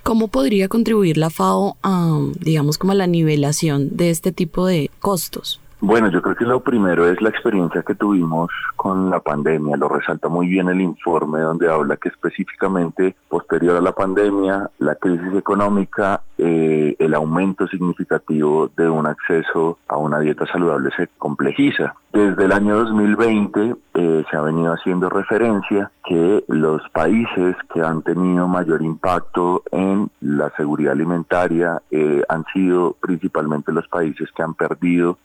¿Cómo 0.04 0.30
podría 0.30 0.68
contribuir 0.68 1.18
la 1.18 1.30
FAO 1.30 1.78
a, 1.84 2.20
digamos, 2.40 2.80
como 2.80 2.94
a 2.94 2.96
la 2.96 3.06
nivelación 3.08 3.96
de 3.96 4.10
este 4.10 4.32
tipo 4.32 4.66
de 4.66 4.90
costos? 5.00 5.61
Bueno, 5.84 6.10
yo 6.10 6.22
creo 6.22 6.36
que 6.36 6.46
lo 6.46 6.60
primero 6.60 7.08
es 7.08 7.20
la 7.24 7.30
experiencia 7.30 7.82
que 7.82 7.96
tuvimos 7.96 8.52
con 8.76 9.10
la 9.10 9.20
pandemia. 9.20 9.78
Lo 9.78 9.90
resalta 9.90 10.30
muy 10.30 10.48
bien 10.48 10.70
el 10.70 10.80
informe 10.80 11.40
donde 11.40 11.72
habla 11.72 11.98
que 11.98 12.10
específicamente 12.10 13.16
posterior 13.28 13.78
a 13.78 13.82
la 13.82 13.92
pandemia, 13.92 14.70
la 14.78 14.94
crisis 14.94 15.34
económica, 15.34 16.22
eh, 16.38 16.96
el 17.00 17.16
aumento 17.16 17.68
significativo 17.68 18.70
de 18.78 18.88
un 18.88 19.08
acceso 19.08 19.80
a 19.88 19.98
una 19.98 20.20
dieta 20.20 20.46
saludable 20.46 20.92
se 20.96 21.08
complejiza. 21.18 21.96
Desde 22.14 22.46
el 22.46 22.52
año 22.52 22.78
2020 22.78 23.76
eh, 23.94 24.24
se 24.30 24.38
ha 24.38 24.42
venido 24.42 24.74
haciendo 24.74 25.10
referencia 25.10 25.92
que 26.04 26.44
los 26.48 26.82
países 26.90 27.56
que 27.74 27.82
han 27.82 28.02
tenido 28.02 28.48
mayor 28.48 28.82
impacto 28.82 29.64
en 29.72 30.12
la 30.20 30.52
seguridad 30.58 30.92
alimentaria 30.92 31.82
eh, 31.90 32.22
han 32.28 32.44
sido 32.54 32.98
principalmente 33.00 33.72
los 33.72 33.88
países 33.88 34.30
que 34.36 34.44
han 34.44 34.54
perdido 34.54 35.18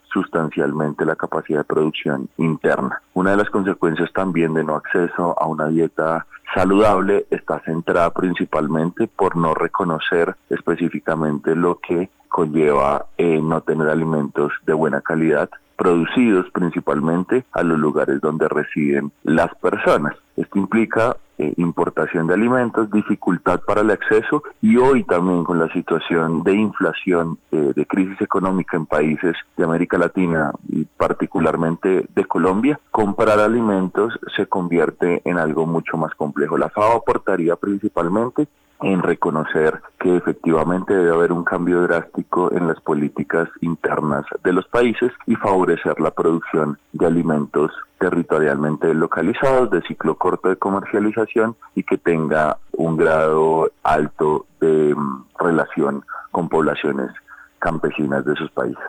sustancialmente 0.47 1.05
la 1.05 1.17
capacidad 1.17 1.61
de 1.61 1.65
producción 1.65 2.29
interna. 2.39 3.01
Una 3.15 3.33
de 3.33 3.37
las 3.39 3.51
consecuencias 3.51 4.13
también 4.13 4.55
de 4.55 4.65
no 4.65 4.77
acceso 4.77 5.35
a 5.41 5.47
una 5.47 5.69
dieta 5.69 6.27
saludable 6.55 7.27
está 7.31 7.61
centrada 7.61 8.11
principalmente 8.11 9.09
por 9.09 9.37
no 9.37 9.55
reconocer 9.55 10.37
específicamente 10.51 11.55
lo 11.55 11.79
que 11.81 12.11
conlleva 12.29 13.07
eh, 13.19 13.41
no 13.43 13.61
tener 13.63 13.89
alimentos 13.89 14.53
de 14.67 14.75
buena 14.75 15.01
calidad 15.01 15.49
producidos 15.77 16.47
principalmente 16.53 17.45
a 17.53 17.63
los 17.63 17.79
lugares 17.79 18.21
donde 18.21 18.49
residen 18.49 19.13
las 19.25 19.55
personas. 19.57 20.15
Esto 20.37 20.59
implica 20.59 21.17
eh, 21.39 21.53
importación 21.57 22.27
de 22.27 22.35
alimentos, 22.35 22.91
dificultad 22.91 23.61
para 23.61 23.83
el 23.83 23.91
acceso 23.91 24.43
y 24.63 24.77
hoy 24.77 25.05
también 25.05 25.45
con 25.45 25.59
la 25.59 25.69
situación 25.73 26.43
de 26.43 26.55
inflación, 26.55 27.39
eh, 27.53 27.73
de 27.75 27.87
crisis 27.87 28.21
económica 28.21 28.77
en 28.77 28.87
países 28.87 29.37
de 29.57 29.65
América 29.65 29.99
Latina 29.99 30.53
y 30.69 30.85
particularmente 30.85 32.07
de 32.15 32.25
Colombia, 32.25 32.81
comprar 32.91 33.39
alimentos 33.39 34.19
se 34.35 34.47
convierte 34.47 35.21
en 35.25 35.39
algo 35.39 35.67
mucho 35.67 35.97
más 35.97 36.15
complejo. 36.15 36.57
La 36.57 36.71
FAO 36.71 36.97
aportaría 36.99 37.57
principalmente 37.57 38.49
en 38.83 39.03
reconocer 39.03 39.81
que 39.99 40.17
efectivamente 40.17 40.95
debe 40.95 41.15
haber 41.15 41.33
un 41.33 41.45
cambio 41.45 41.83
drástico 41.83 42.53
en 42.53 42.69
las 42.69 42.81
políticas 42.81 43.49
internas 43.61 44.25
de 44.45 44.53
los 44.53 44.67
países 44.69 45.13
y 45.27 45.35
favorecer 45.37 46.01
la 46.01 46.11
producción 46.11 46.79
de 46.93 47.07
alimentos 47.07 47.73
territorialmente 47.99 48.93
localizados, 48.93 49.71
de 49.71 49.83
ciclo 49.83 50.17
corto 50.17 50.49
de 50.49 50.57
comercialización 50.57 51.57
y 51.75 51.83
que 51.83 51.97
tenga 51.97 52.59
un 52.73 52.97
grado 52.97 53.71
alto 53.83 54.47
de 54.61 54.95
mm, 54.95 55.25
relación 55.39 56.05
con 56.31 56.49
poblaciones 56.49 57.11
campesinas 57.59 58.25
de 58.25 58.35
sus 58.35 58.51
países. 58.51 58.85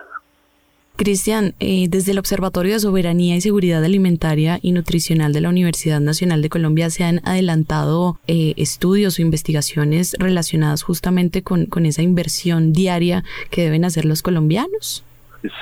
Cristian, 0.98 1.54
eh, 1.60 1.88
desde 1.90 2.12
el 2.12 2.20
Observatorio 2.20 2.74
de 2.74 2.80
Soberanía 2.80 3.36
y 3.36 3.42
Seguridad 3.42 3.84
Alimentaria 3.84 4.60
y 4.62 4.72
Nutricional 4.72 5.32
de 5.32 5.42
la 5.42 5.50
Universidad 5.50 6.00
Nacional 6.00 6.42
de 6.42 6.50
Colombia 6.50 6.90
se 6.90 7.04
han 7.04 7.22
adelantado 7.24 8.18
eh, 8.28 8.56
estudios 8.58 9.18
o 9.18 9.22
investigaciones 9.22 10.16
relacionadas 10.20 10.84
justamente 10.84 11.44
con, 11.44 11.68
con 11.68 11.86
esa 11.86 12.02
inversión 12.02 12.74
diaria 12.74 13.24
que 13.52 13.62
deben 13.64 13.86
hacer 13.86 14.06
los 14.06 14.22
colombianos. 14.24 15.04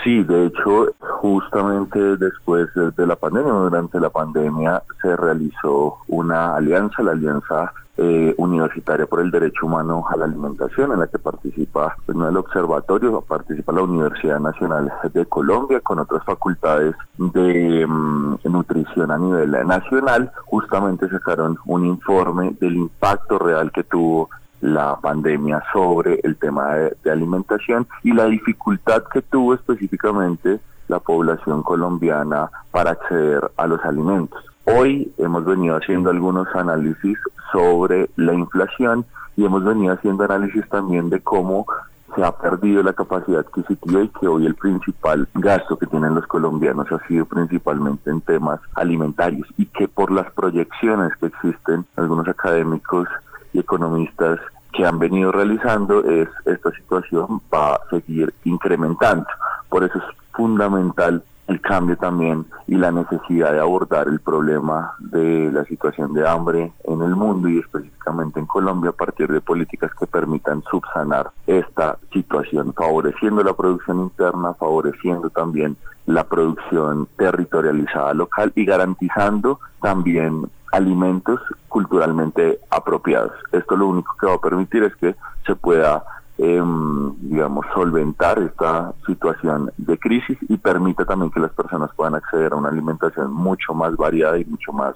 Sí, 0.04 0.24
de 0.24 0.48
hecho, 0.48 0.96
justamente 1.00 2.00
después 2.18 2.70
de 2.74 3.06
la 3.06 3.16
pandemia, 3.18 3.52
durante 3.52 4.00
la 4.00 4.10
pandemia, 4.10 4.82
se 5.02 5.16
realizó 5.18 5.98
una 6.08 6.56
alianza, 6.56 7.04
la 7.04 7.12
Alianza 7.12 7.74
eh, 7.98 8.34
universitaria 8.38 9.06
por 9.06 9.22
el 9.22 9.32
derecho 9.32 9.66
humano 9.66 10.06
a 10.10 10.18
la 10.18 10.26
alimentación, 10.26 10.92
en 10.92 11.00
la 11.00 11.08
que 11.08 11.18
participa 11.18 11.96
pues, 12.06 12.18
no 12.18 12.28
el 12.28 12.38
observatorio, 12.38 13.22
participa 13.22 13.72
la 13.72 13.84
Universidad 13.84 14.40
Nacional 14.40 14.92
de 15.14 15.26
Colombia 15.26 15.80
con 15.80 16.00
otras 16.00 16.24
facultades 16.26 16.96
de 17.18 17.86
mm, 17.88 18.38
nutrición 18.46 19.12
a 19.12 19.18
nivel 19.18 19.52
nacional. 19.66 20.32
Justamente 20.46 21.10
sacaron 21.10 21.58
un 21.66 21.86
informe 21.86 22.56
del 22.60 22.76
impacto 22.76 23.40
real 23.40 23.72
que 23.72 23.84
tuvo 23.84 24.30
la 24.62 24.98
pandemia 25.00 25.64
sobre 25.72 26.20
el 26.24 26.38
tema 26.38 26.74
de, 26.76 27.12
alimentación 27.12 27.88
y 28.04 28.14
la 28.14 28.26
dificultad 28.26 29.04
que 29.12 29.22
tuvo 29.22 29.54
específicamente 29.54 30.60
la 30.88 31.00
población 31.00 31.64
colombiana 31.64 32.50
para 32.72 32.92
acceder 32.92 33.52
a 33.58 33.68
los 33.68 33.84
alimentos. 33.86 34.44
Hoy 34.68 35.14
hemos 35.20 35.46
venido 35.46 35.76
haciendo 35.76 36.10
algunos 36.10 36.48
análisis 36.56 37.20
sobre 37.52 38.10
la 38.16 38.34
inflación 38.34 39.06
y 39.38 39.46
hemos 39.46 39.64
venido 39.64 39.94
haciendo 39.94 40.24
análisis 40.24 40.68
también 40.70 41.12
de 41.12 41.22
cómo 41.22 41.68
se 42.16 42.24
ha 42.24 42.32
perdido 42.32 42.82
la 42.82 42.94
capacidad 42.94 43.42
adquisitiva 43.42 44.02
y 44.02 44.10
que 44.20 44.28
hoy 44.28 44.48
el 44.48 44.56
principal 44.56 45.28
gasto 45.36 45.78
que 45.78 45.86
tienen 45.86 46.16
los 46.16 46.26
colombianos 46.26 46.92
ha 46.92 47.06
sido 47.08 47.26
principalmente 47.26 48.10
en 48.10 48.22
temas 48.22 48.60
alimentarios 48.74 49.48
y 49.58 49.68
que 49.68 49.88
por 49.88 50.12
las 50.12 50.32
proyecciones 50.32 51.16
que 51.18 51.28
existen 51.28 51.86
algunos 51.96 52.28
académicos 52.28 53.08
y 53.54 53.60
economistas 53.60 54.40
que 54.74 54.84
han 54.84 54.98
venido 54.98 55.32
realizando 55.32 56.04
es 56.04 56.28
esta 56.46 56.72
situación 56.72 57.40
va 57.54 57.76
a 57.76 57.82
seguir 57.92 58.34
incrementando. 58.44 59.28
Por 59.70 59.84
eso 59.84 60.00
es 60.00 60.06
fundamental 60.34 61.24
el 61.48 61.62
cambio 61.62 61.96
también 61.98 62.46
y 62.68 62.76
la 62.76 62.92
necesidad 62.92 63.52
de 63.52 63.60
abordar 63.60 64.08
el 64.08 64.20
problema 64.20 64.96
de 65.00 65.52
la 65.52 65.64
situación 65.66 66.14
de 66.14 66.28
hambre 66.28 66.74
en 66.86 67.02
el 67.02 67.16
mundo 67.16 67.48
y 67.48 67.60
específicamente 67.60 68.40
en 68.40 68.46
Colombia 68.46 68.90
a 68.90 68.94
partir 68.94 69.32
de 69.32 69.42
políticas 69.42 69.92
que 70.00 70.08
permitan 70.08 70.64
subsanar 70.70 71.32
esta 71.46 71.98
situación, 72.12 72.74
favoreciendo 72.74 73.44
la 73.44 73.54
producción 73.54 74.00
interna, 74.02 74.54
favoreciendo 74.56 75.30
también 75.30 75.78
la 76.08 76.24
producción 76.24 77.08
territorializada 77.18 78.14
local 78.14 78.52
y 78.56 78.66
garantizando 78.66 79.60
también 79.82 80.50
alimentos 80.72 81.40
culturalmente 81.70 82.60
apropiados. 82.70 83.32
Esto 83.52 83.76
lo 83.76 83.88
único 83.88 84.16
que 84.20 84.28
va 84.28 84.36
a 84.36 84.42
permitir 84.42 84.84
es 84.84 84.96
que 84.96 85.16
se 85.46 85.56
pueda 85.56 86.04
Em, 86.38 87.14
digamos, 87.22 87.66
solventar 87.74 88.40
esta 88.40 88.94
situación 89.08 89.72
de 89.78 89.98
crisis 89.98 90.38
y 90.50 90.58
permite 90.58 91.06
también 91.06 91.32
que 91.32 91.40
las 91.40 91.52
personas 91.52 91.90
puedan 91.96 92.14
acceder 92.14 92.52
a 92.52 92.58
una 92.58 92.68
alimentación 92.68 93.32
mucho 93.32 93.74
más 93.74 93.96
variada 93.96 94.38
y 94.38 94.44
mucho 94.44 94.74
más 94.74 94.96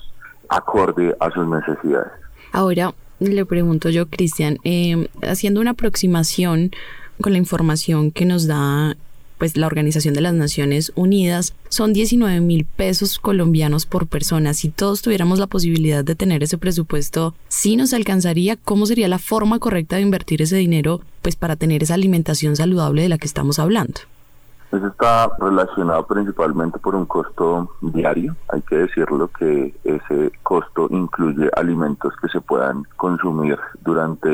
acorde 0.49 1.15
a 1.17 1.31
sus 1.31 1.47
necesidades. 1.47 2.11
Ahora 2.51 2.93
le 3.19 3.45
pregunto 3.45 3.89
yo, 3.89 4.09
Cristian, 4.09 4.57
em, 4.65 5.07
haciendo 5.21 5.61
una 5.61 5.71
aproximación 5.71 6.71
con 7.21 7.31
la 7.31 7.37
información 7.37 8.11
que 8.11 8.25
nos 8.25 8.45
da 8.45 8.97
pues 9.39 9.57
la 9.57 9.65
Organización 9.65 10.13
de 10.13 10.21
las 10.21 10.35
Naciones 10.35 10.91
Unidas, 10.95 11.55
son 11.69 11.93
19 11.93 12.41
mil 12.41 12.65
pesos 12.65 13.17
colombianos 13.17 13.87
por 13.87 14.05
persona. 14.05 14.53
Si 14.53 14.69
todos 14.69 15.01
tuviéramos 15.01 15.39
la 15.39 15.47
posibilidad 15.47 16.03
de 16.03 16.13
tener 16.13 16.43
ese 16.43 16.57
presupuesto, 16.59 17.33
¿sí 17.47 17.75
nos 17.75 17.93
alcanzaría? 17.93 18.57
¿Cómo 18.57 18.85
sería 18.85 19.07
la 19.07 19.17
forma 19.17 19.57
correcta 19.57 19.95
de 19.95 20.03
invertir 20.03 20.41
ese 20.41 20.57
dinero 20.57 21.01
pues 21.21 21.35
para 21.35 21.55
tener 21.55 21.81
esa 21.81 21.95
alimentación 21.95 22.55
saludable 22.55 23.01
de 23.01 23.09
la 23.09 23.17
que 23.17 23.27
estamos 23.27 23.57
hablando? 23.57 24.01
Eso 24.71 24.85
está 24.87 25.31
relacionado 25.39 26.05
principalmente 26.05 26.77
por 26.77 26.95
un 26.95 27.05
costo 27.05 27.75
diario. 27.81 28.35
Hay 28.49 28.61
que 28.61 28.77
decirlo 28.77 29.29
que 29.29 29.73
ese 29.83 30.31
costo 30.43 30.87
incluye 30.91 31.49
alimentos 31.55 32.13
que 32.21 32.27
se 32.27 32.39
puedan 32.39 32.83
consumir 32.95 33.57
durante 33.81 34.29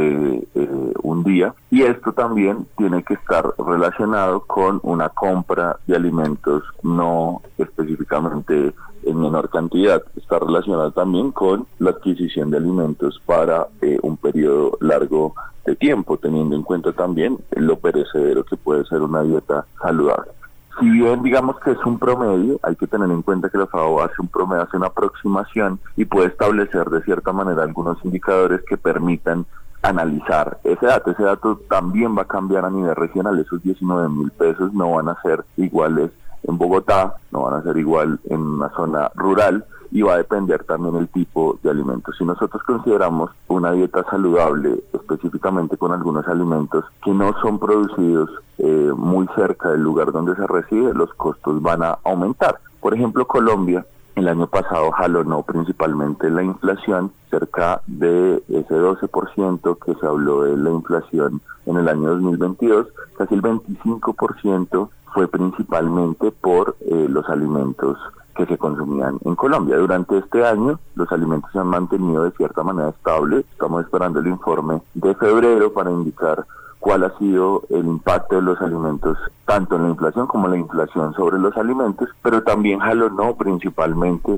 eh, 0.53 0.93
un 1.03 1.23
día 1.23 1.53
y 1.71 1.83
esto 1.83 2.11
también 2.11 2.67
tiene 2.77 3.03
que 3.03 3.13
estar 3.13 3.53
relacionado 3.57 4.41
con 4.41 4.79
una 4.83 5.09
compra 5.09 5.77
de 5.87 5.95
alimentos 5.95 6.63
no 6.83 7.41
específicamente 7.57 8.73
en 9.05 9.21
menor 9.21 9.49
cantidad. 9.49 10.01
Está 10.15 10.39
relacionado 10.39 10.91
también 10.91 11.31
con 11.31 11.67
la 11.79 11.91
adquisición 11.91 12.51
de 12.51 12.57
alimentos 12.57 13.21
para 13.25 13.67
eh, 13.81 13.97
un 14.01 14.17
periodo 14.17 14.77
largo 14.81 15.33
de 15.65 15.75
tiempo, 15.75 16.17
teniendo 16.17 16.55
en 16.55 16.63
cuenta 16.63 16.91
también 16.93 17.37
lo 17.51 17.77
perecedero 17.77 18.43
que 18.43 18.57
puede 18.57 18.85
ser 18.85 19.01
una 19.01 19.23
dieta 19.23 19.65
saludable. 19.81 20.31
Si 20.79 20.89
bien 20.89 21.23
digamos 21.23 21.57
que 21.61 21.71
es 21.71 21.85
un 21.85 21.97
promedio, 21.97 22.59
hay 22.61 22.75
que 22.75 22.87
tener 22.87 23.09
en 23.09 23.21
cuenta 23.21 23.49
que 23.49 23.57
la 23.57 23.65
FAO 23.65 24.01
hace 24.01 24.15
un 24.19 24.27
promedio, 24.27 24.63
hace 24.63 24.75
una 24.75 24.87
aproximación 24.87 25.79
y 25.95 26.03
puede 26.03 26.27
establecer 26.27 26.89
de 26.89 27.01
cierta 27.03 27.31
manera 27.31 27.63
algunos 27.63 28.03
indicadores 28.03 28.61
que 28.67 28.75
permitan 28.75 29.45
analizar 29.81 30.59
ese 30.63 30.85
dato. 30.85 31.11
Ese 31.11 31.23
dato 31.23 31.61
también 31.69 32.17
va 32.17 32.23
a 32.23 32.27
cambiar 32.27 32.65
a 32.65 32.69
nivel 32.69 32.95
regional. 32.95 33.39
Esos 33.39 33.63
19 33.63 34.09
mil 34.09 34.31
pesos 34.31 34.73
no 34.73 34.91
van 34.91 35.07
a 35.09 35.21
ser 35.21 35.45
iguales 35.55 36.11
en 36.47 36.57
Bogotá, 36.57 37.15
no 37.31 37.43
van 37.43 37.55
a 37.55 37.63
ser 37.63 37.77
igual 37.77 38.19
en 38.29 38.41
una 38.41 38.69
zona 38.69 39.11
rural 39.15 39.65
y 39.91 40.01
va 40.01 40.15
a 40.15 40.17
depender 40.17 40.63
también 40.63 40.95
el 40.95 41.07
tipo 41.07 41.57
de 41.63 41.69
alimentos. 41.69 42.15
Si 42.17 42.25
nosotros 42.25 42.61
consideramos 42.63 43.31
una 43.47 43.71
dieta 43.71 44.03
saludable, 44.09 44.83
específicamente 44.93 45.77
con 45.77 45.91
algunos 45.91 46.27
alimentos 46.27 46.85
que 47.03 47.11
no 47.11 47.33
son 47.41 47.59
producidos 47.59 48.29
eh, 48.57 48.91
muy 48.95 49.27
cerca 49.35 49.69
del 49.69 49.81
lugar 49.81 50.11
donde 50.11 50.35
se 50.35 50.47
reside, 50.47 50.93
los 50.93 51.13
costos 51.13 51.61
van 51.61 51.83
a 51.83 51.99
aumentar. 52.03 52.59
Por 52.81 52.93
ejemplo, 52.93 53.25
Colombia 53.25 53.85
el 54.15 54.29
año 54.29 54.47
pasado 54.47 54.91
jalonó 54.91 55.43
principalmente 55.43 56.29
la 56.29 56.41
inflación, 56.41 57.11
cerca 57.29 57.81
de 57.85 58.41
ese 58.47 58.73
12% 58.73 59.77
que 59.83 59.93
se 59.95 60.07
habló 60.07 60.43
de 60.43 60.55
la 60.55 60.69
inflación 60.69 61.41
en 61.65 61.77
el 61.77 61.89
año 61.89 62.11
2022, 62.11 62.87
casi 63.17 63.35
el 63.35 63.41
25% 63.41 64.89
fue 65.15 65.29
principalmente 65.29 66.29
por 66.29 66.75
eh, 66.81 67.07
los 67.09 67.27
alimentos 67.29 67.97
que 68.35 68.45
se 68.45 68.57
consumían 68.57 69.17
en 69.23 69.33
Colombia. 69.35 69.77
Durante 69.77 70.17
este 70.17 70.45
año 70.45 70.77
los 70.95 71.09
alimentos 71.13 71.49
se 71.53 71.59
han 71.59 71.67
mantenido 71.67 72.25
de 72.25 72.31
cierta 72.31 72.63
manera 72.63 72.89
estable. 72.89 73.45
Estamos 73.49 73.85
esperando 73.85 74.19
el 74.19 74.27
informe 74.27 74.81
de 74.93 75.15
febrero 75.15 75.71
para 75.71 75.89
indicar 75.89 76.45
cuál 76.79 77.05
ha 77.05 77.17
sido 77.17 77.63
el 77.69 77.85
impacto 77.85 78.35
de 78.35 78.41
los 78.41 78.61
alimentos, 78.61 79.17
tanto 79.45 79.77
en 79.77 79.83
la 79.83 79.89
inflación 79.89 80.27
como 80.27 80.49
la 80.49 80.57
inflación 80.57 81.13
sobre 81.13 81.39
los 81.39 81.55
alimentos, 81.55 82.09
pero 82.21 82.43
también 82.43 82.79
jalonó 82.79 83.35
principalmente 83.35 84.37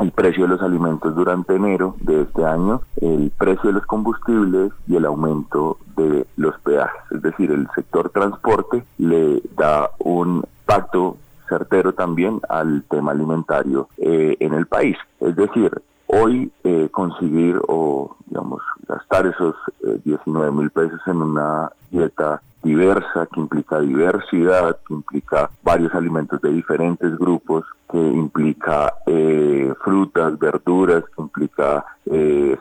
el 0.00 0.10
precio 0.12 0.44
de 0.44 0.50
los 0.50 0.62
alimentos 0.62 1.14
durante 1.14 1.54
enero 1.54 1.96
de 2.00 2.22
este 2.22 2.44
año, 2.44 2.82
el 3.00 3.32
precio 3.36 3.70
de 3.70 3.72
los 3.72 3.86
combustibles 3.86 4.72
y 4.86 4.96
el 4.96 5.06
aumento 5.06 5.78
de 5.96 6.26
los 6.36 6.58
peajes. 6.60 7.00
Es 7.10 7.22
decir, 7.22 7.50
el 7.50 7.66
sector 7.74 8.10
transporte 8.10 8.84
le 8.98 9.42
da 9.56 9.90
un 9.98 10.44
impacto 10.66 11.16
certero 11.48 11.92
también 11.92 12.40
al 12.48 12.82
tema 12.90 13.12
alimentario 13.12 13.88
eh, 13.98 14.36
en 14.40 14.52
el 14.52 14.66
país. 14.66 14.96
Es 15.20 15.36
decir, 15.36 15.70
hoy 16.06 16.50
eh, 16.64 16.88
conseguir 16.90 17.60
o, 17.68 18.16
digamos, 18.26 18.62
gastar 18.88 19.26
esos 19.26 19.54
19 20.04 20.48
eh, 20.48 20.50
mil 20.50 20.70
pesos 20.70 21.00
en 21.06 21.22
una 21.22 21.70
dieta 21.90 22.40
diversa, 22.62 23.28
que 23.32 23.40
implica 23.40 23.80
diversidad, 23.80 24.78
que 24.86 24.94
implica 24.94 25.50
varios 25.62 25.94
alimentos 25.94 26.40
de 26.40 26.50
diferentes 26.50 27.16
grupos, 27.16 27.64
que 27.90 27.98
implica 27.98 28.92
eh, 29.06 29.72
frutas, 29.84 30.38
verduras, 30.38 31.04
que 31.14 31.22
implica 31.22 31.84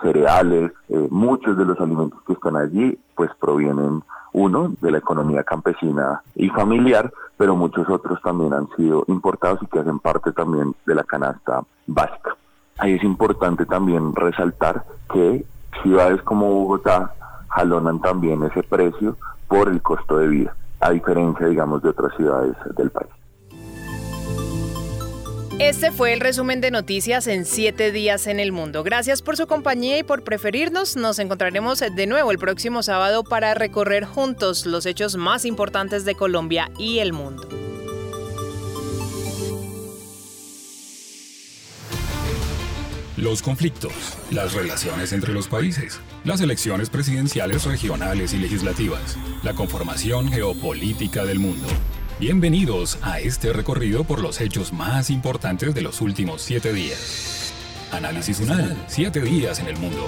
cereales. 0.02 0.72
muchos 1.10 1.58
de 1.58 1.66
los 1.66 1.80
alimentos 1.80 2.20
que 2.26 2.34
están 2.34 2.56
allí 2.56 2.98
pues 3.16 3.30
provienen 3.40 4.04
uno 4.34 4.74
de 4.82 4.92
la 4.92 4.98
economía 4.98 5.44
campesina 5.44 6.22
y 6.36 6.50
familiar, 6.50 7.12
pero 7.38 7.56
muchos 7.56 7.90
otros 7.90 8.22
también 8.22 8.54
han 8.54 8.68
sido 8.76 9.06
importados 9.08 9.60
y 9.64 9.68
que 9.68 9.80
hacen 9.80 10.00
parte 10.00 10.32
también 10.34 10.76
de 10.86 10.96
la 10.96 11.04
canasta 11.04 11.64
básica. 11.88 12.36
Ahí 12.78 12.94
es 12.94 13.04
importante 13.04 13.66
también 13.66 14.14
resaltar 14.16 14.84
que 15.12 15.46
ciudades 15.82 16.22
como 16.24 16.48
Bogotá 16.48 17.14
jalonan 17.50 18.02
también 18.02 18.44
ese 18.44 18.64
precio 18.64 19.18
por 19.48 19.70
el 19.70 19.82
costo 19.82 20.18
de 20.18 20.28
vida, 20.28 20.56
a 20.82 20.92
diferencia, 20.92 21.48
digamos, 21.48 21.82
de 21.82 21.90
otras 21.90 22.14
ciudades 22.18 22.56
del 22.76 22.92
país. 22.92 23.10
Este 25.58 25.92
fue 25.92 26.12
el 26.12 26.20
resumen 26.20 26.60
de 26.60 26.70
noticias 26.70 27.28
en 27.28 27.46
siete 27.46 27.94
días 27.94 28.28
en 28.28 28.42
el 28.42 28.52
mundo. 28.52 28.84
Gracias 28.84 29.22
por 29.22 29.38
su 29.38 29.48
compañía 29.48 29.98
y 29.98 30.04
por 30.04 30.22
preferirnos. 30.22 30.98
Nos 30.98 31.18
encontraremos 31.18 31.80
de 31.80 32.08
nuevo 32.08 32.32
el 32.32 32.38
próximo 32.38 32.84
sábado 32.84 33.24
para 33.24 33.54
recorrer 33.54 34.04
juntos 34.04 34.66
los 34.66 34.86
hechos 34.86 35.16
más 35.16 35.46
importantes 35.46 36.04
de 36.04 36.16
Colombia 36.16 36.70
y 36.78 37.00
el 37.00 37.14
mundo. 37.14 37.48
los 43.26 43.42
conflictos, 43.42 43.92
las 44.30 44.54
relaciones 44.54 45.12
entre 45.12 45.34
los 45.34 45.48
países, 45.48 46.00
las 46.26 46.42
elecciones 46.42 46.92
presidenciales 46.92 47.66
regionales 47.66 48.36
y 48.36 48.38
legislativas, 48.38 49.18
la 49.42 49.56
conformación 49.56 50.32
geopolítica 50.32 51.26
del 51.26 51.40
mundo. 51.40 51.68
Bienvenidos 52.20 53.00
a 53.02 53.20
este 53.20 53.52
recorrido 53.52 54.04
por 54.04 54.22
los 54.22 54.40
hechos 54.42 54.74
más 54.74 55.10
importantes 55.10 55.74
de 55.74 55.82
los 55.82 56.02
últimos 56.02 56.44
siete 56.44 56.72
días. 56.72 57.52
Análisis 57.92 58.40
UNAL, 58.42 58.86
siete 58.88 59.22
días 59.22 59.60
en 59.60 59.68
el 59.70 59.78
mundo. 59.78 60.08